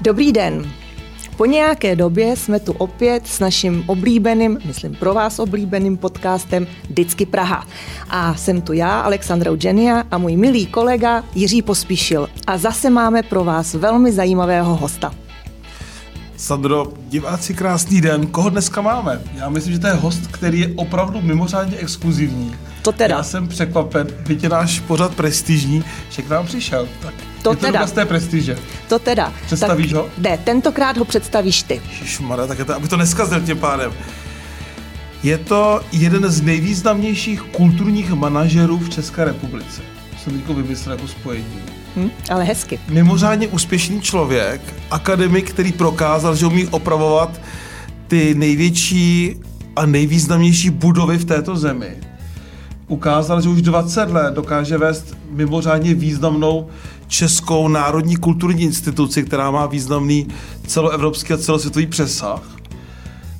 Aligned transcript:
Dobrý 0.00 0.32
den. 0.32 0.72
Po 1.36 1.46
nějaké 1.46 1.96
době 1.96 2.36
jsme 2.36 2.60
tu 2.60 2.72
opět 2.72 3.26
s 3.26 3.40
naším 3.40 3.84
oblíbeným, 3.86 4.58
myslím 4.64 4.94
pro 4.94 5.14
vás 5.14 5.38
oblíbeným 5.38 5.96
podcastem 5.96 6.66
Vždycky 6.88 7.26
Praha. 7.26 7.66
A 8.10 8.34
jsem 8.34 8.60
tu 8.62 8.72
já, 8.72 9.00
Alexandra 9.00 9.50
Eugenia 9.50 10.04
a 10.10 10.18
můj 10.18 10.36
milý 10.36 10.66
kolega 10.66 11.24
Jiří 11.34 11.62
Pospíšil. 11.62 12.28
A 12.46 12.58
zase 12.58 12.90
máme 12.90 13.22
pro 13.22 13.44
vás 13.44 13.74
velmi 13.74 14.12
zajímavého 14.12 14.76
hosta. 14.76 15.14
Sandro, 16.36 16.92
diváci, 17.08 17.54
krásný 17.54 18.00
den. 18.00 18.26
Koho 18.26 18.50
dneska 18.50 18.80
máme? 18.80 19.20
Já 19.34 19.48
myslím, 19.48 19.72
že 19.72 19.78
to 19.78 19.86
je 19.86 19.92
host, 19.92 20.26
který 20.26 20.60
je 20.60 20.72
opravdu 20.76 21.20
mimořádně 21.20 21.76
exkluzivní. 21.76 22.54
To 22.82 22.92
teda. 22.92 23.16
Já 23.16 23.22
jsem 23.22 23.48
překvapen, 23.48 24.06
byť 24.26 24.42
je 24.42 24.48
náš 24.48 24.80
pořad 24.80 25.14
prestižní, 25.14 25.84
že 26.10 26.22
k 26.22 26.28
nám 26.28 26.46
přišel. 26.46 26.88
Tak 27.02 27.14
To 27.46 27.52
je 27.52 27.56
to 27.56 27.66
teda. 27.66 27.86
z 27.86 27.92
té 27.92 28.04
prestiže. 28.04 28.58
To 28.88 28.98
teda. 28.98 29.32
Představíš 29.46 29.86
tak, 29.86 29.96
ho? 29.96 30.08
Ne, 30.18 30.38
tentokrát 30.38 30.96
ho 30.96 31.04
představíš 31.04 31.62
ty. 31.62 31.80
Ježišmarja, 31.90 32.46
tak 32.46 32.58
je 32.58 32.64
to, 32.64 32.74
aby 32.74 32.88
to 32.88 32.96
neskazil 32.96 33.40
tím 33.40 33.58
pádem. 33.58 33.92
Je 35.22 35.38
to 35.38 35.80
jeden 35.92 36.30
z 36.30 36.42
nejvýznamnějších 36.42 37.42
kulturních 37.42 38.10
manažerů 38.10 38.78
v 38.78 38.90
České 38.90 39.24
republice. 39.24 39.82
Jsem 40.24 40.40
teď 40.40 40.56
vymyslel 40.56 40.94
jako 40.96 41.08
spojení. 41.08 41.62
Hm? 41.96 42.10
Ale 42.30 42.44
hezky. 42.44 42.78
mimořádně 42.88 43.48
úspěšný 43.48 44.00
člověk, 44.00 44.60
akademik, 44.90 45.50
který 45.50 45.72
prokázal, 45.72 46.36
že 46.36 46.46
umí 46.46 46.66
opravovat 46.66 47.40
ty 48.06 48.34
největší 48.34 49.36
a 49.76 49.86
nejvýznamnější 49.86 50.70
budovy 50.70 51.18
v 51.18 51.24
této 51.24 51.56
zemi. 51.56 51.96
Ukázal, 52.88 53.40
že 53.40 53.48
už 53.48 53.62
20 53.62 54.10
let 54.10 54.34
dokáže 54.34 54.78
vést 54.78 55.16
mimořádně 55.30 55.94
významnou 55.94 56.68
českou 57.08 57.68
národní 57.68 58.16
kulturní 58.16 58.62
instituci, 58.62 59.22
která 59.22 59.50
má 59.50 59.66
významný 59.66 60.28
celoevropský 60.66 61.32
a 61.32 61.38
celosvětový 61.38 61.86
přesah. 61.86 62.42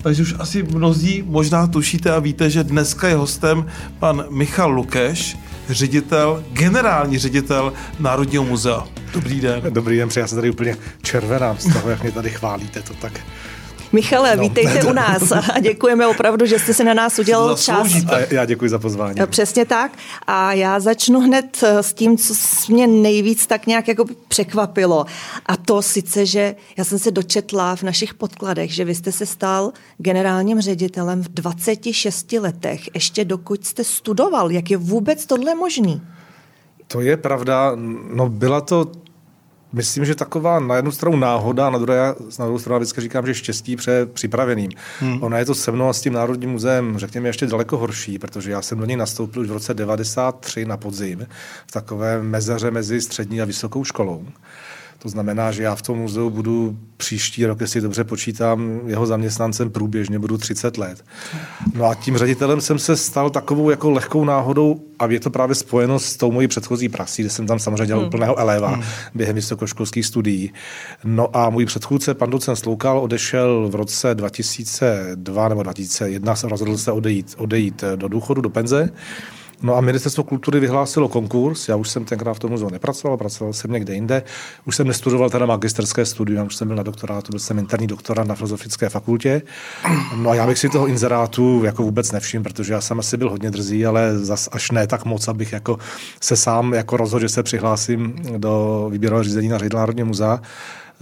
Takže 0.03 0.23
už 0.23 0.35
asi 0.39 0.63
mnozí 0.63 1.25
možná 1.27 1.67
tušíte 1.67 2.11
a 2.11 2.19
víte, 2.19 2.51
že 2.51 2.65
dneska 2.65 3.09
je 3.09 3.15
hostem 3.15 3.67
pan 3.99 4.25
Michal 4.31 4.71
Lukeš, 4.71 5.37
ředitel, 5.69 6.45
generální 6.53 7.19
ředitel 7.19 7.73
Národního 7.99 8.45
muzea. 8.45 8.85
Dobrý 9.13 9.41
den. 9.41 9.63
Dobrý 9.71 9.97
den, 9.97 10.09
já 10.17 10.27
jsem 10.27 10.37
tady 10.37 10.51
úplně 10.51 10.77
červená 11.03 11.57
z 11.59 11.73
toho, 11.73 11.91
jak 11.91 12.03
mě 12.03 12.13
tady 12.13 12.31
chválíte, 12.31 12.83
to 12.83 12.95
tak. 12.95 13.21
Michale, 13.93 14.37
No. 14.37 14.43
vítejte 14.43 14.85
u 14.85 14.93
nás 14.93 15.33
a 15.55 15.61
děkujeme 15.61 16.07
opravdu, 16.07 16.47
že 16.47 16.59
jste 16.59 16.75
si 16.75 16.85
na 16.85 16.95
nás 16.95 17.19
udělal 17.19 17.57
čas. 17.57 17.87
A 18.07 18.19
já 18.35 18.45
děkuji 18.45 18.71
za 18.71 18.79
pozvání. 18.79 19.21
Přesně 19.27 19.65
tak. 19.65 19.93
A 20.27 20.53
já 20.53 20.81
začnu 20.81 21.21
hned 21.21 21.59
eh, 21.63 21.83
s 21.83 21.93
tím, 21.93 22.19
co 22.19 22.35
mě 22.69 22.87
nejvíc 22.87 23.47
tak 23.47 23.67
nějak 23.67 23.89
jako 23.89 24.05
překvapilo. 24.29 25.07
A 25.47 25.57
to 25.57 25.83
sice, 25.83 26.27
že 26.27 26.55
já 26.77 26.85
jsem 26.85 26.99
se 26.99 27.11
dočetla 27.11 27.77
v 27.77 27.83
našich 27.83 28.15
podkladech, 28.15 28.75
že 28.75 28.85
vy 28.85 28.95
jste 28.95 29.13
se 29.13 29.27
stal 29.27 29.73
generálním 29.99 30.61
ředitelem 30.61 31.23
v 31.23 31.29
26 31.29 32.33
letech, 32.33 32.81
ještě 32.95 33.25
dokud 33.25 33.67
jste 33.67 33.85
studoval. 33.85 34.51
Jak 34.51 34.71
je 34.71 34.77
vůbec 34.77 35.27
tohle 35.27 35.55
možný? 35.55 36.03
To 36.89 37.01
je 37.01 37.17
pravda, 37.17 37.73
no 38.15 38.29
byla 38.29 38.61
to 38.61 38.93
Myslím, 39.77 40.05
že 40.05 40.15
taková 40.15 40.61
na 40.61 40.77
jednu 40.77 40.93
stranu 40.93 41.17
náhoda, 41.17 41.71
na, 41.71 41.79
druhé, 41.79 42.15
na 42.39 42.45
druhou 42.45 42.59
stranu 42.59 42.79
vždycky 42.79 43.01
říkám, 43.01 43.27
že 43.27 43.35
štěstí 43.35 43.77
před 43.77 44.13
připraveným. 44.13 44.71
Hmm. 45.01 45.23
Ona 45.23 45.39
je 45.39 45.45
to 45.45 45.55
se 45.55 45.73
mnou 45.73 45.89
a 45.89 45.93
s 45.93 46.01
tím 46.01 46.13
Národním 46.13 46.51
muzeem, 46.51 46.99
řekněme, 46.99 47.29
ještě 47.29 47.47
daleko 47.47 47.77
horší, 47.77 48.19
protože 48.19 48.51
já 48.51 48.63
jsem 48.63 48.79
do 48.79 48.85
něj 48.85 48.97
nastoupil 48.97 49.43
už 49.43 49.49
v 49.49 49.53
roce 49.53 49.75
93 49.75 50.65
na 50.65 50.77
podzim 50.77 51.27
v 51.67 51.73
takové 51.73 52.23
mezeře 52.23 52.71
mezi 52.71 53.01
střední 53.01 53.43
a 53.43 53.45
vysokou 53.45 53.85
školou. 53.85 54.27
To 55.07 55.11
znamená, 55.11 55.53
že 55.53 55.63
já 55.63 55.75
v 55.75 55.83
tom 55.83 55.99
muzeu 55.99 56.31
budu 56.31 56.79
příští 56.97 57.47
rok, 57.47 57.61
jestli 57.61 57.81
dobře 57.81 58.05
počítám, 58.05 58.81
jeho 58.87 59.07
zaměstnancem 59.07 59.71
průběžně 59.71 60.19
budu 60.19 60.39
30 60.39 60.79
let. 60.79 61.05
No 61.75 61.85
a 61.85 61.95
tím 61.95 62.17
ředitelem 62.19 62.61
jsem 62.61 62.79
se 62.79 62.97
stal 62.97 63.31
takovou 63.31 63.71
jako 63.71 63.91
lehkou 63.91 64.25
náhodou 64.25 64.81
a 64.99 65.07
je 65.07 65.21
to 65.21 65.31
právě 65.31 65.55
spojeno 65.55 65.99
s 65.99 66.17
tou 66.17 66.33
mojí 66.33 66.49
předchozí 66.49 66.89
praxí, 66.89 67.23
kde 67.23 67.31
jsem 67.31 67.47
tam 67.47 67.59
samozřejmě 67.59 67.87
dělal 67.87 68.01
hmm. 68.01 68.09
úplného 68.09 68.39
eleva 68.39 68.69
hmm. 68.69 68.83
během 69.15 69.35
vysokoškolských 69.35 70.07
studií. 70.07 70.53
No 71.05 71.37
a 71.37 71.51
můj 71.51 71.67
předchůdce, 71.67 72.15
pan 72.15 72.31
docent 72.31 72.57
Sloukal, 72.57 72.99
odešel 72.99 73.69
v 73.69 73.75
roce 73.75 74.15
2002 74.15 75.49
nebo 75.49 75.63
2001, 75.63 76.37
se 76.37 76.49
rozhodl 76.49 76.79
se 76.79 76.93
odejít, 76.93 77.35
odejít 77.39 77.85
do 77.97 78.09
důchodu, 78.09 78.41
do 78.41 78.51
penze. 78.51 78.91
No 79.63 79.77
a 79.77 79.81
ministerstvo 79.81 80.25
kultury 80.25 80.61
vyhlásilo 80.61 81.09
konkurs. 81.09 81.69
Já 81.69 81.77
už 81.77 81.91
jsem 81.91 82.05
tenkrát 82.05 82.35
v 82.35 82.39
tom 82.39 82.51
muzeu 82.51 82.71
nepracoval, 82.71 83.17
pracoval 83.17 83.53
jsem 83.53 83.73
někde 83.73 83.95
jinde. 83.95 84.23
Už 84.65 84.77
jsem 84.77 84.87
nestudoval 84.87 85.31
teda 85.31 85.47
magisterské 85.47 86.07
studium, 86.07 86.47
už 86.47 86.57
jsem 86.57 86.69
byl 86.69 86.77
na 86.77 86.83
doktorátu, 86.83 87.31
byl 87.31 87.41
jsem 87.41 87.59
interní 87.59 87.87
doktorát 87.87 88.27
na 88.27 88.35
filozofické 88.35 88.89
fakultě. 88.89 89.43
No 90.17 90.31
a 90.31 90.35
já 90.35 90.47
bych 90.47 90.59
si 90.59 90.69
toho 90.69 90.87
inzerátu 90.87 91.65
jako 91.65 91.83
vůbec 91.83 92.13
nevšiml, 92.13 92.45
protože 92.45 92.73
já 92.73 92.81
jsem 92.81 92.99
asi 92.99 93.17
byl 93.17 93.31
hodně 93.31 93.51
drzý, 93.51 93.87
ale 93.87 94.19
zas 94.19 94.49
až 94.53 94.71
ne 94.71 94.87
tak 94.87 95.05
moc, 95.05 95.29
abych 95.29 95.53
jako 95.53 95.79
se 96.21 96.37
sám 96.37 96.75
jako 96.75 96.97
rozhodl, 96.97 97.23
že 97.23 97.29
se 97.29 97.43
přihlásím 97.43 98.15
do 98.37 98.87
výběrového 98.93 99.25
řízení 99.25 99.49
na 99.49 99.59
ředitel 99.59 99.79
Národního 99.79 100.07
muzea. 100.07 100.41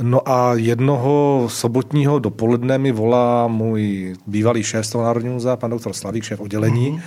No 0.03 0.29
a 0.29 0.55
jednoho 0.55 1.47
sobotního 1.51 2.19
dopoledne 2.19 2.79
mi 2.79 2.93
volá 2.93 3.49
můj 3.49 4.15
bývalý 4.27 4.63
šéf 4.63 4.87
z 4.87 4.91
toho 4.91 5.05
Národního 5.05 5.35
muzea, 5.35 5.57
pan 5.57 5.71
doktor 5.71 5.93
Slavík, 5.93 6.25
šéf 6.25 6.41
oddělení, 6.41 6.93
mm-hmm. 6.93 7.01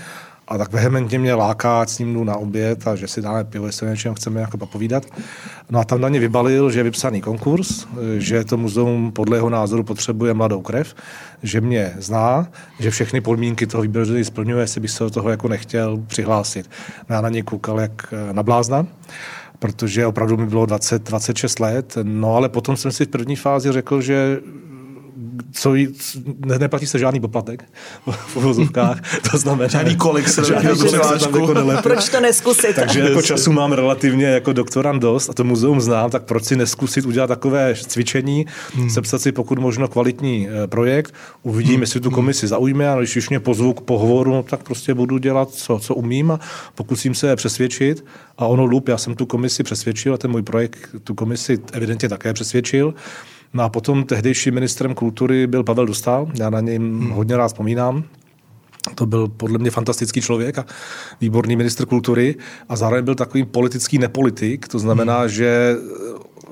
A 0.47 0.57
tak 0.57 0.71
vehementně 0.71 1.19
mě 1.19 1.33
láká, 1.33 1.85
s 1.85 1.99
ním 1.99 2.13
jdu 2.13 2.23
na 2.23 2.35
oběd 2.35 2.87
a 2.87 2.95
že 2.95 3.07
si 3.07 3.21
dáme 3.21 3.43
pivo, 3.43 3.65
jestli 3.65 3.87
o 3.87 3.89
něčem 3.89 4.13
chceme 4.13 4.41
jako 4.41 4.57
popovídat. 4.57 5.05
No 5.69 5.79
a 5.79 5.83
tam 5.83 6.01
na 6.01 6.09
ně 6.09 6.19
vybalil, 6.19 6.71
že 6.71 6.79
je 6.79 6.83
vypsaný 6.83 7.21
konkurs, 7.21 7.87
že 8.17 8.43
to 8.43 8.57
muzeum 8.57 9.11
podle 9.11 9.37
jeho 9.37 9.49
názoru 9.49 9.83
potřebuje 9.83 10.33
mladou 10.33 10.61
krev, 10.61 10.95
že 11.43 11.61
mě 11.61 11.93
zná, 11.97 12.47
že 12.79 12.91
všechny 12.91 13.21
podmínky 13.21 13.67
toho 13.67 13.81
výběru 13.81 14.23
splňuje, 14.23 14.63
jestli 14.63 14.81
by 14.81 14.87
se 14.87 15.03
do 15.03 15.09
toho 15.09 15.29
jako 15.29 15.47
nechtěl 15.47 15.97
přihlásit. 16.07 16.69
No 17.09 17.15
já 17.15 17.21
na 17.21 17.29
něj 17.29 17.43
koukal 17.43 17.79
jak 17.79 18.13
na 18.31 18.43
blázna 18.43 18.87
protože 19.59 20.05
opravdu 20.05 20.37
mi 20.37 20.45
bylo 20.45 20.65
20, 20.65 21.03
26 21.03 21.59
let, 21.59 21.97
no 22.03 22.35
ale 22.35 22.49
potom 22.49 22.77
jsem 22.77 22.91
si 22.91 23.05
v 23.05 23.07
první 23.07 23.35
fázi 23.35 23.71
řekl, 23.71 24.01
že 24.01 24.39
co 25.51 25.75
jí, 25.75 25.87
ne, 26.45 26.59
neplatí 26.59 26.87
se 26.87 26.99
žádný 26.99 27.19
poplatek 27.19 27.63
v 28.27 28.35
uvozovkách, 28.35 29.21
to 29.31 29.37
znamená... 29.37 29.67
Žádný 29.67 29.95
kolik 29.95 30.29
se 30.29 30.45
žádný 30.45 30.69
do 30.69 30.75
kolik 30.75 30.91
se 30.91 30.99
tam 30.99 31.17
přihlášku. 31.17 31.71
jako. 31.71 31.81
Proč 31.81 32.09
to 32.09 32.19
neskusit? 32.19 32.75
Takže 32.75 32.99
jako 32.99 33.21
času 33.21 33.51
mám 33.51 33.71
relativně 33.71 34.25
jako 34.25 34.53
doktorant 34.53 35.01
dost 35.01 35.29
a 35.29 35.33
to 35.33 35.43
muzeum 35.43 35.81
znám, 35.81 36.09
tak 36.09 36.23
proč 36.23 36.43
si 36.43 36.55
neskusit 36.55 37.05
udělat 37.05 37.27
takové 37.27 37.75
cvičení, 37.87 38.45
hmm. 38.73 38.89
sepsat 38.89 39.21
si 39.21 39.31
pokud 39.31 39.59
možno 39.59 39.87
kvalitní 39.87 40.47
eh, 40.49 40.67
projekt, 40.67 41.13
uvidím, 41.43 41.73
hmm. 41.73 41.81
jestli 41.81 41.99
tu 41.99 42.11
komisi 42.11 42.47
zaujme 42.47 42.89
a 42.89 42.97
když 42.97 43.15
už 43.15 43.29
mě 43.29 43.39
pozvu 43.39 43.73
k 43.73 43.81
pohovoru, 43.81 44.31
no, 44.31 44.43
tak 44.43 44.63
prostě 44.63 44.93
budu 44.93 45.17
dělat, 45.17 45.49
co, 45.49 45.79
co 45.79 45.95
umím 45.95 46.31
a 46.31 46.39
pokusím 46.75 47.15
se 47.15 47.27
je 47.27 47.35
přesvědčit 47.35 48.05
a 48.37 48.45
ono 48.45 48.65
lup, 48.65 48.87
já 48.87 48.97
jsem 48.97 49.15
tu 49.15 49.25
komisi 49.25 49.63
přesvědčil 49.63 50.13
a 50.13 50.17
ten 50.17 50.31
můj 50.31 50.41
projekt 50.41 50.95
tu 51.03 51.13
komisi 51.13 51.59
evidentně 51.71 52.09
také 52.09 52.33
přesvědčil. 52.33 52.93
No 53.53 53.63
a 53.63 53.69
potom 53.69 54.03
tehdejším 54.03 54.53
ministrem 54.53 54.93
kultury 54.93 55.47
byl 55.47 55.63
Pavel 55.63 55.85
Dostal, 55.85 56.27
já 56.39 56.49
na 56.49 56.59
něj 56.59 56.77
hmm. 56.77 57.09
hodně 57.09 57.37
rád 57.37 57.47
vzpomínám. 57.47 58.03
To 58.95 59.05
byl 59.05 59.27
podle 59.27 59.57
mě 59.57 59.71
fantastický 59.71 60.21
člověk 60.21 60.57
a 60.57 60.65
výborný 61.21 61.55
ministr 61.55 61.85
kultury 61.85 62.35
a 62.69 62.75
zároveň 62.75 63.05
byl 63.05 63.15
takový 63.15 63.45
politický 63.45 63.97
nepolitik, 63.97 64.67
to 64.67 64.79
znamená, 64.79 65.19
hmm. 65.19 65.29
že 65.29 65.75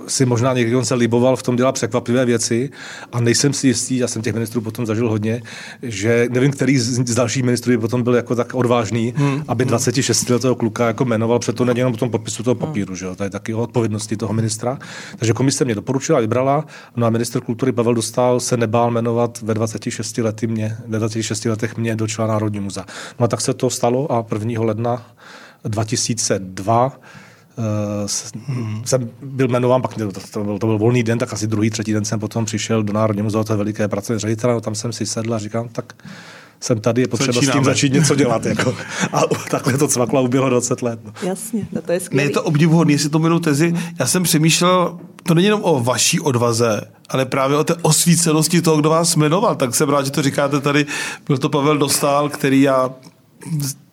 si 0.08 0.26
možná 0.26 0.54
někdy 0.54 0.86
se 0.86 0.96
liboval 0.96 1.36
v 1.36 1.44
tom 1.44 1.56
dělat 1.56 1.72
překvapivé 1.72 2.26
věci 2.26 2.70
a 3.12 3.22
nejsem 3.22 3.54
si 3.54 3.68
jistý, 3.68 3.98
já 3.98 4.08
jsem 4.08 4.22
těch 4.22 4.34
ministrů 4.34 4.62
potom 4.62 4.86
zažil 4.86 5.10
hodně, 5.10 5.42
že 5.82 6.28
nevím, 6.32 6.52
který 6.52 6.80
z, 6.80 7.10
z 7.10 7.16
dalších 7.16 7.44
ministrů 7.44 7.72
by 7.72 7.78
potom 7.78 8.04
byl 8.04 8.16
jako 8.16 8.36
tak 8.36 8.54
odvážný, 8.54 9.14
hmm. 9.18 9.44
aby 9.48 9.66
26 9.66 10.30
letého 10.30 10.56
kluka 10.56 10.88
jako 10.88 11.06
jmenoval, 11.06 11.40
před 11.40 11.56
to 11.56 11.66
není 11.66 11.80
jenom 11.80 11.94
potom 11.94 12.10
podpisu 12.10 12.44
toho 12.44 12.56
papíru, 12.56 12.88
hmm. 12.88 12.96
že 12.96 13.06
jo? 13.06 13.16
to 13.16 13.24
je 13.24 13.30
taky 13.30 13.54
o 13.54 13.62
odpovědnosti 13.62 14.18
toho 14.18 14.34
ministra. 14.34 14.80
Takže 15.18 15.34
komise 15.34 15.66
mě 15.66 15.76
doporučila, 15.76 16.20
vybrala, 16.20 16.66
no 16.96 17.08
a 17.08 17.10
minister 17.10 17.42
kultury 17.42 17.72
Pavel 17.72 17.94
Dostal 17.94 18.40
se 18.40 18.58
nebál 18.58 18.92
jmenovat 18.92 19.42
ve 19.42 19.54
26 19.54 20.18
lety 20.18 20.48
mě, 20.48 20.78
ve 20.88 21.00
26 21.00 21.46
letech 21.46 21.78
mě 21.78 21.96
do 21.96 22.08
člena 22.08 22.34
Národní 22.34 22.60
muzea. 22.60 22.86
No 23.20 23.24
a 23.24 23.28
tak 23.28 23.42
se 23.42 23.54
to 23.54 23.70
stalo 23.70 24.12
a 24.12 24.26
1. 24.34 24.62
ledna 24.62 25.06
2002 25.64 27.00
hmm. 28.48 28.82
jsem 28.86 29.10
byl 29.22 29.48
jmenován, 29.48 29.82
pak 29.82 29.94
to, 29.94 30.12
to, 30.32 30.44
byl, 30.44 30.60
to 30.60 30.68
byl 30.68 30.78
volný 30.78 31.04
den, 31.04 31.18
tak 31.18 31.34
asi 31.34 31.48
druhý, 31.48 31.70
třetí 31.70 31.94
den 31.94 32.06
jsem 32.06 32.20
potom 32.20 32.46
přišel 32.46 32.84
do 32.84 32.94
Národního 32.94 33.24
muzea, 33.24 33.44
to 33.44 33.54
je 33.54 33.58
veliké 33.58 33.88
pracovní 33.88 34.20
ředitele, 34.20 34.54
no, 34.54 34.62
tam 34.62 34.76
jsem 34.76 34.94
si 34.94 35.06
sedl 35.06 35.34
a 35.34 35.40
říkám, 35.40 35.70
tak 35.70 35.94
jsem 36.60 36.82
tady, 36.82 37.02
je 37.02 37.08
potřeba 37.08 37.34
Začínáme. 37.34 37.52
s 37.52 37.56
tím 37.56 37.64
začít 37.64 37.94
něco 37.94 38.16
dělat. 38.16 38.46
Jako. 38.46 38.76
A 39.14 39.22
takhle 39.52 39.78
to 39.78 39.88
cvaklo 39.88 40.20
a 40.20 40.22
uběhlo 40.22 40.50
20 40.50 40.82
let. 40.82 41.00
No. 41.06 41.14
Jasně, 41.24 41.68
no 41.72 41.82
to 41.82 41.92
je 41.92 42.00
skvělý. 42.00 42.24
Ne, 42.24 42.30
je 42.30 42.34
to 42.34 42.44
obdivuhodný, 42.44 42.94
jestli 42.94 43.10
to 43.10 43.20
minou 43.20 43.40
tezi. 43.40 43.74
Já 44.00 44.06
jsem 44.06 44.24
přemýšlel, 44.24 45.00
to 45.24 45.34
není 45.34 45.46
jenom 45.46 45.62
o 45.64 45.84
vaší 45.84 46.20
odvaze, 46.20 46.82
ale 47.10 47.26
právě 47.26 47.58
o 47.58 47.64
té 47.64 47.76
osvícenosti 47.82 48.62
toho, 48.62 48.78
kdo 48.78 48.90
vás 48.90 49.16
jmenoval. 49.16 49.56
Tak 49.56 49.76
jsem 49.76 49.90
rád, 49.90 50.06
že 50.06 50.12
to 50.12 50.22
říkáte 50.22 50.62
tady. 50.62 50.86
Byl 51.28 51.38
to 51.38 51.50
Pavel 51.50 51.78
Dostal, 51.78 52.30
který 52.30 52.62
já 52.62 52.90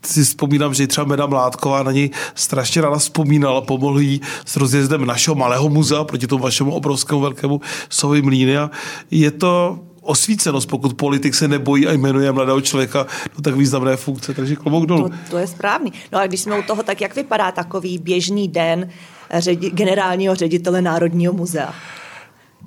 si 0.07 0.25
vzpomínám, 0.25 0.75
že 0.75 0.87
třeba 0.87 1.07
Meda 1.07 1.27
Mládková 1.27 1.83
na 1.83 1.93
něj 1.93 2.11
strašně 2.35 2.83
ráda 2.83 2.97
vzpomínala, 2.97 3.61
pomohl 3.61 4.01
jí 4.01 4.21
s 4.45 4.57
rozjezdem 4.57 5.07
našeho 5.07 5.35
malého 5.35 5.69
muzea 5.69 6.05
proti 6.05 6.27
tomu 6.27 6.43
vašemu 6.43 6.73
obrovskému 6.73 7.21
velkému 7.21 7.61
Sovi 7.89 8.23
Mlíny 8.23 8.59
a 8.59 8.71
je 9.11 9.31
to 9.31 9.79
osvícenost, 10.03 10.69
pokud 10.69 10.95
politik 10.95 11.35
se 11.35 11.49
nebojí 11.49 11.87
a 11.87 11.93
jmenuje 11.93 12.33
mladého 12.33 12.61
člověka 12.61 13.07
do 13.37 13.43
tak 13.43 13.55
významné 13.55 13.97
funkce, 13.97 14.35
takže 14.35 14.57
klobouk 14.57 14.87
dolů. 14.87 15.09
To, 15.09 15.15
to 15.31 15.39
je 15.39 15.47
správný. 15.47 15.93
No 16.13 16.19
a 16.19 16.27
když 16.27 16.41
jsme 16.41 16.59
u 16.59 16.63
toho, 16.63 16.83
tak 16.83 17.01
jak 17.01 17.17
vypadá 17.17 17.53
takový 17.53 17.99
běžný 17.99 18.49
den 18.49 18.89
ředi, 19.35 19.71
generálního 19.71 20.35
ředitele 20.35 20.83
Národního 20.83 21.33
muzea? 21.33 21.75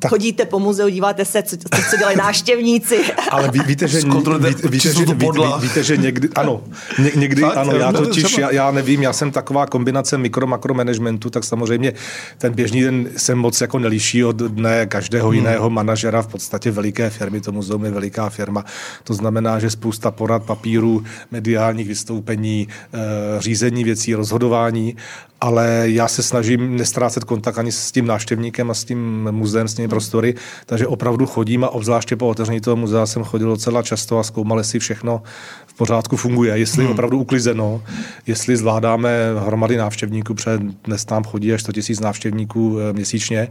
Tak... 0.06 0.10
chodíte 0.10 0.46
po 0.46 0.60
muzeu, 0.60 0.90
díváte 0.90 1.26
se, 1.26 1.44
co, 1.44 1.58
co 1.90 1.98
dělají 1.98 2.18
návštěvníci. 2.18 3.00
Ale 3.32 3.50
ví, 3.52 3.60
víte, 3.66 3.88
že, 3.88 4.00
ví, 4.40 4.56
víte, 4.70 4.94
že, 4.94 5.06
ví, 5.06 5.30
víte, 5.60 5.84
že 5.84 5.98
někdy, 5.98 6.30
ano, 6.36 6.64
ně, 7.00 7.12
někdy, 7.16 7.42
Fakt, 7.42 7.58
ano, 7.58 7.72
já 7.72 7.92
totiž, 7.92 8.38
já, 8.38 8.52
já, 8.52 8.72
nevím, 8.72 9.02
já 9.02 9.14
jsem 9.14 9.32
taková 9.32 9.66
kombinace 9.66 10.18
mikro-makromanagementu, 10.18 11.30
tak 11.30 11.44
samozřejmě 11.44 11.94
ten 12.38 12.54
běžný 12.54 12.82
den 12.82 13.10
se 13.18 13.36
moc 13.36 13.62
jako 13.62 13.80
nelíší 13.80 14.24
od 14.24 14.36
dne 14.36 14.86
každého 14.86 15.28
hmm. 15.30 15.36
jiného 15.36 15.70
manažera, 15.70 16.22
v 16.22 16.28
podstatě 16.28 16.72
veliké 16.72 17.10
firmy, 17.10 17.42
to 17.42 17.52
muzeum 17.52 17.86
je 17.86 17.92
veliká 17.92 18.30
firma, 18.30 18.66
to 19.04 19.14
znamená, 19.14 19.60
že 19.60 19.70
spousta 19.70 20.12
porad, 20.12 20.44
papíru, 20.44 21.04
mediálních 21.32 21.88
vystoupení, 21.88 22.68
eh, 22.94 22.98
řízení 23.40 23.84
věcí, 23.84 24.14
rozhodování 24.14 24.96
ale 25.46 25.84
já 25.86 26.08
se 26.08 26.24
snažím 26.24 26.78
nestrácet 26.78 27.24
kontakt 27.24 27.58
ani 27.58 27.72
s 27.72 27.92
tím 27.92 28.08
návštěvníkem 28.08 28.72
a 28.72 28.74
s 28.74 28.84
tím 28.84 29.28
muzeem, 29.32 29.68
s 29.68 29.74
těmi 29.74 29.88
prostory, 29.88 30.36
takže 30.66 30.88
opravdu 30.88 31.26
chodím 31.26 31.64
a 31.64 31.70
obzvláště 31.70 32.16
po 32.16 32.28
otevření 32.28 32.62
toho 32.62 32.76
muzea 32.76 33.06
jsem 33.06 33.24
chodil 33.24 33.48
docela 33.48 33.82
často 33.82 34.20
a 34.20 34.24
zkoumali 34.24 34.64
si 34.64 34.80
všechno 34.80 35.22
v 35.68 35.74
pořádku 35.74 36.18
funguje, 36.18 36.58
jestli 36.58 36.84
hmm. 36.84 36.92
opravdu 36.92 37.20
uklizeno, 37.20 37.82
jestli 38.28 38.58
zvládáme 38.58 39.10
hromady 39.46 39.78
návštěvníků, 39.78 40.34
protože 40.34 40.60
dnes 40.84 41.06
tam 41.06 41.24
chodí 41.24 41.54
až 41.54 41.62
100 41.62 41.72
000 41.90 42.02
návštěvníků 42.02 42.78
eh, 42.80 42.94
měsíčně 42.94 43.48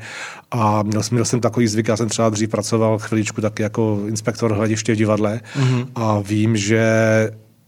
a 0.51 0.83
měl 0.83 1.03
jsem, 1.03 1.15
měl 1.15 1.25
jsem 1.25 1.41
takový 1.41 1.67
zvyk, 1.67 1.89
já 1.89 1.97
jsem 1.97 2.09
třeba 2.09 2.29
dřív 2.29 2.51
pracoval 2.51 2.99
chviličku 2.99 3.41
taky 3.41 3.63
jako 3.63 4.01
inspektor 4.07 4.53
hlediště 4.53 4.95
v 4.95 4.97
divadle 4.97 5.41
hmm. 5.55 5.85
a 5.95 6.19
vím, 6.19 6.57
že 6.57 6.85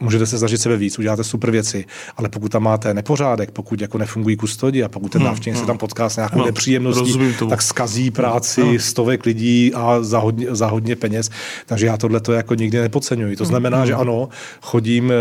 můžete 0.01 0.27
se 0.27 0.39
snažit 0.39 0.59
sebe 0.59 0.77
víc, 0.77 0.99
uděláte 0.99 1.25
super 1.25 1.51
věci, 1.51 1.85
ale 2.17 2.29
pokud 2.29 2.53
tam 2.53 2.63
máte 2.63 2.95
nepořádek, 2.95 3.51
pokud 3.51 3.81
jako 3.81 3.99
nefungují 3.99 4.37
kustodi 4.37 4.83
a 4.83 4.89
pokud 4.89 5.13
ten 5.13 5.21
hmm, 5.21 5.27
návštěvník 5.27 5.57
hmm. 5.57 5.63
se 5.63 5.67
tam 5.67 5.79
potká 5.79 6.09
s 6.09 6.17
nějakou 6.17 6.39
no, 6.39 6.45
nepříjemností, 6.45 7.19
tak 7.49 7.63
skazí 7.63 8.11
práci 8.11 8.61
no. 8.65 8.79
stovek 8.79 9.27
lidí 9.27 9.75
a 9.75 10.03
za 10.03 10.19
hodně, 10.19 10.47
za 10.51 10.67
hodně 10.67 10.97
peněz. 10.97 11.31
Takže 11.67 11.87
já 11.87 11.97
tohle 11.97 12.21
to 12.21 12.33
jako 12.33 12.55
nikdy 12.55 12.79
nepodceňuji. 12.79 13.37
To 13.37 13.45
hmm, 13.45 13.49
znamená, 13.49 13.77
hmm. 13.77 13.87
že 13.87 13.95
ano, 13.95 14.29
chodím 14.63 15.11
eh, 15.11 15.15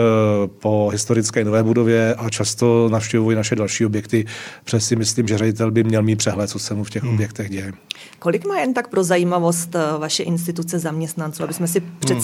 po 0.47 0.89
historické 0.91 1.43
nové 1.43 1.63
budově 1.63 2.15
a 2.15 2.29
často 2.29 2.89
navštěvuji 2.91 3.35
naše 3.35 3.55
další 3.55 3.85
objekty, 3.85 4.25
přes 4.63 4.87
si 4.87 4.95
myslím, 4.95 5.27
že 5.27 5.37
ředitel 5.37 5.71
by 5.71 5.83
měl 5.83 6.03
mít 6.03 6.15
přehled, 6.15 6.49
co 6.49 6.59
se 6.59 6.73
mu 6.73 6.83
v 6.83 6.89
těch 6.89 7.03
hmm. 7.03 7.13
objektech 7.13 7.49
děje. 7.49 7.73
Kolik 8.19 8.45
má 8.45 8.59
jen 8.59 8.73
tak 8.73 8.87
pro 8.87 9.03
zajímavost 9.03 9.75
eh, 9.75 9.79
vaše 9.99 10.23
instituce 10.23 10.79
zaměstnanců, 10.79 11.43
aby 11.43 11.53
jsme 11.53 11.67
si 11.67 11.79
hmm. 11.79 12.21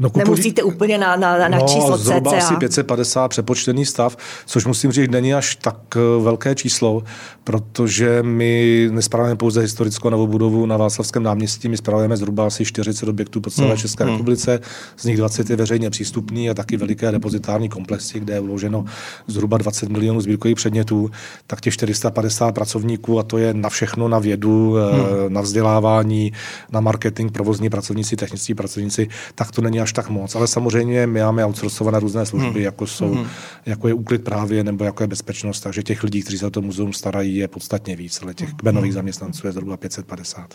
No, 0.00 0.10
kupují... 0.10 0.24
Nemusíte 0.24 0.62
úplně 0.62 0.98
na, 0.98 1.16
na, 1.16 1.38
na 1.38 1.48
no, 1.48 1.66
číslo 1.68 1.98
zhruba 1.98 2.30
CCA. 2.30 2.38
asi 2.38 2.56
550 2.56 3.28
přepočtený 3.28 3.86
stav, 3.86 4.16
což 4.46 4.66
musím 4.66 4.92
říct, 4.92 5.10
není 5.10 5.34
až 5.34 5.56
tak 5.56 5.76
eh, 5.96 6.22
velké 6.22 6.54
číslo, 6.54 7.02
protože 7.44 8.22
my 8.22 8.88
nespravujeme 8.92 9.36
pouze 9.36 9.60
historickou 9.60 10.10
novou 10.10 10.26
budovu 10.26 10.66
na 10.66 10.76
Václavském 10.76 11.22
náměstí, 11.22 11.68
my 11.68 11.76
spravujeme 11.76 12.16
zhruba 12.16 12.46
asi 12.46 12.64
40 12.64 13.08
objektů 13.08 13.40
po 13.40 13.50
celé 13.50 13.68
hmm. 13.68 13.76
České 13.76 14.04
hmm. 14.04 14.12
republice, 14.12 14.60
z 14.96 15.04
nich 15.04 15.16
20 15.16 15.50
je 15.50 15.56
veřejně 15.56 15.90
přístupný 15.90 16.50
a 16.50 16.54
taky 16.54 16.76
veliké 16.76 17.12
depozitární 17.12 17.68
komplexy, 17.68 18.20
kde 18.20 18.34
je 18.34 18.40
uloženo 18.40 18.84
zhruba 19.26 19.58
20 19.58 19.88
milionů 19.88 20.20
sbírkových 20.20 20.56
předmětů, 20.56 21.10
tak 21.46 21.60
těch 21.60 21.74
450 21.74 22.52
pracovníků 22.52 23.18
a 23.18 23.22
to 23.22 23.38
je 23.38 23.54
na 23.54 23.68
všechno, 23.68 24.08
na 24.08 24.18
vědu, 24.18 24.76
eh, 24.78 24.92
hmm. 24.92 25.32
na 25.32 25.40
vzdělávání, 25.40 26.32
na 26.72 26.80
marketing, 26.80 27.32
provozní 27.32 27.70
pracovníci, 27.70 28.16
techničtí 28.16 28.54
pracovníci, 28.54 29.08
tak 29.34 29.50
to 29.50 29.62
není 29.62 29.80
až 29.80 29.89
až 29.90 29.92
tak 29.92 30.08
moc, 30.08 30.34
ale 30.34 30.46
samozřejmě 30.46 31.06
my 31.06 31.20
máme 31.20 31.44
outsourcované 31.44 32.00
různé 32.00 32.26
služby, 32.26 32.48
hmm. 32.48 32.62
jako, 32.62 32.86
jsou, 32.86 33.14
hmm. 33.14 33.26
jako 33.66 33.88
je 33.88 33.94
úklid 33.94 34.24
právě 34.24 34.64
nebo 34.64 34.84
jako 34.84 35.02
je 35.02 35.06
bezpečnost, 35.06 35.60
takže 35.60 35.82
těch 35.82 36.02
lidí, 36.02 36.22
kteří 36.22 36.38
se 36.38 36.46
o 36.46 36.50
to 36.50 36.62
muzeum 36.62 36.92
starají, 36.92 37.36
je 37.36 37.48
podstatně 37.48 37.96
víc, 37.96 38.22
ale 38.22 38.34
těch 38.34 38.54
kmenových 38.54 38.90
hmm. 38.90 38.94
zaměstnanců 38.94 39.46
je 39.46 39.52
zhruba 39.52 39.76
550. 39.76 40.54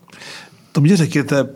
To 0.71 0.81
mě 0.81 0.97
řekněte, 0.97 1.49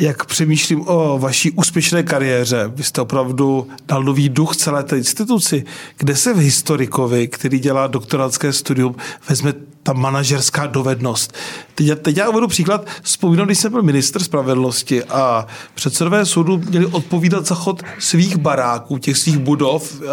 jak 0.00 0.24
přemýšlím 0.24 0.88
o 0.88 1.18
vaší 1.18 1.50
úspěšné 1.50 2.02
kariéře, 2.02 2.72
vy 2.74 2.82
jste 2.82 3.00
opravdu 3.00 3.68
dal 3.88 4.04
nový 4.04 4.28
duch 4.28 4.56
celé 4.56 4.84
té 4.84 4.96
instituci. 4.96 5.64
Kde 5.96 6.16
se 6.16 6.34
v 6.34 6.38
historikovi, 6.38 7.28
který 7.28 7.58
dělá 7.58 7.86
doktorátské 7.86 8.52
studium, 8.52 8.94
vezme 9.28 9.52
ta 9.82 9.92
manažerská 9.92 10.66
dovednost. 10.66 11.34
Teď, 11.74 11.98
teď 12.02 12.16
já 12.16 12.28
uvedu 12.28 12.48
příklad. 12.48 12.86
Vzpomínám, 13.02 13.46
když 13.46 13.58
jsem 13.58 13.72
byl 13.72 13.82
ministr 13.82 14.22
spravedlnosti 14.22 15.04
a 15.04 15.46
předsedové 15.74 16.26
soudu 16.26 16.58
měli 16.58 16.86
odpovídat 16.86 17.46
za 17.46 17.54
chod 17.54 17.82
svých 17.98 18.36
baráků, 18.36 18.98
těch 18.98 19.16
svých 19.16 19.38
budov 19.38 20.02
eh, 20.02 20.06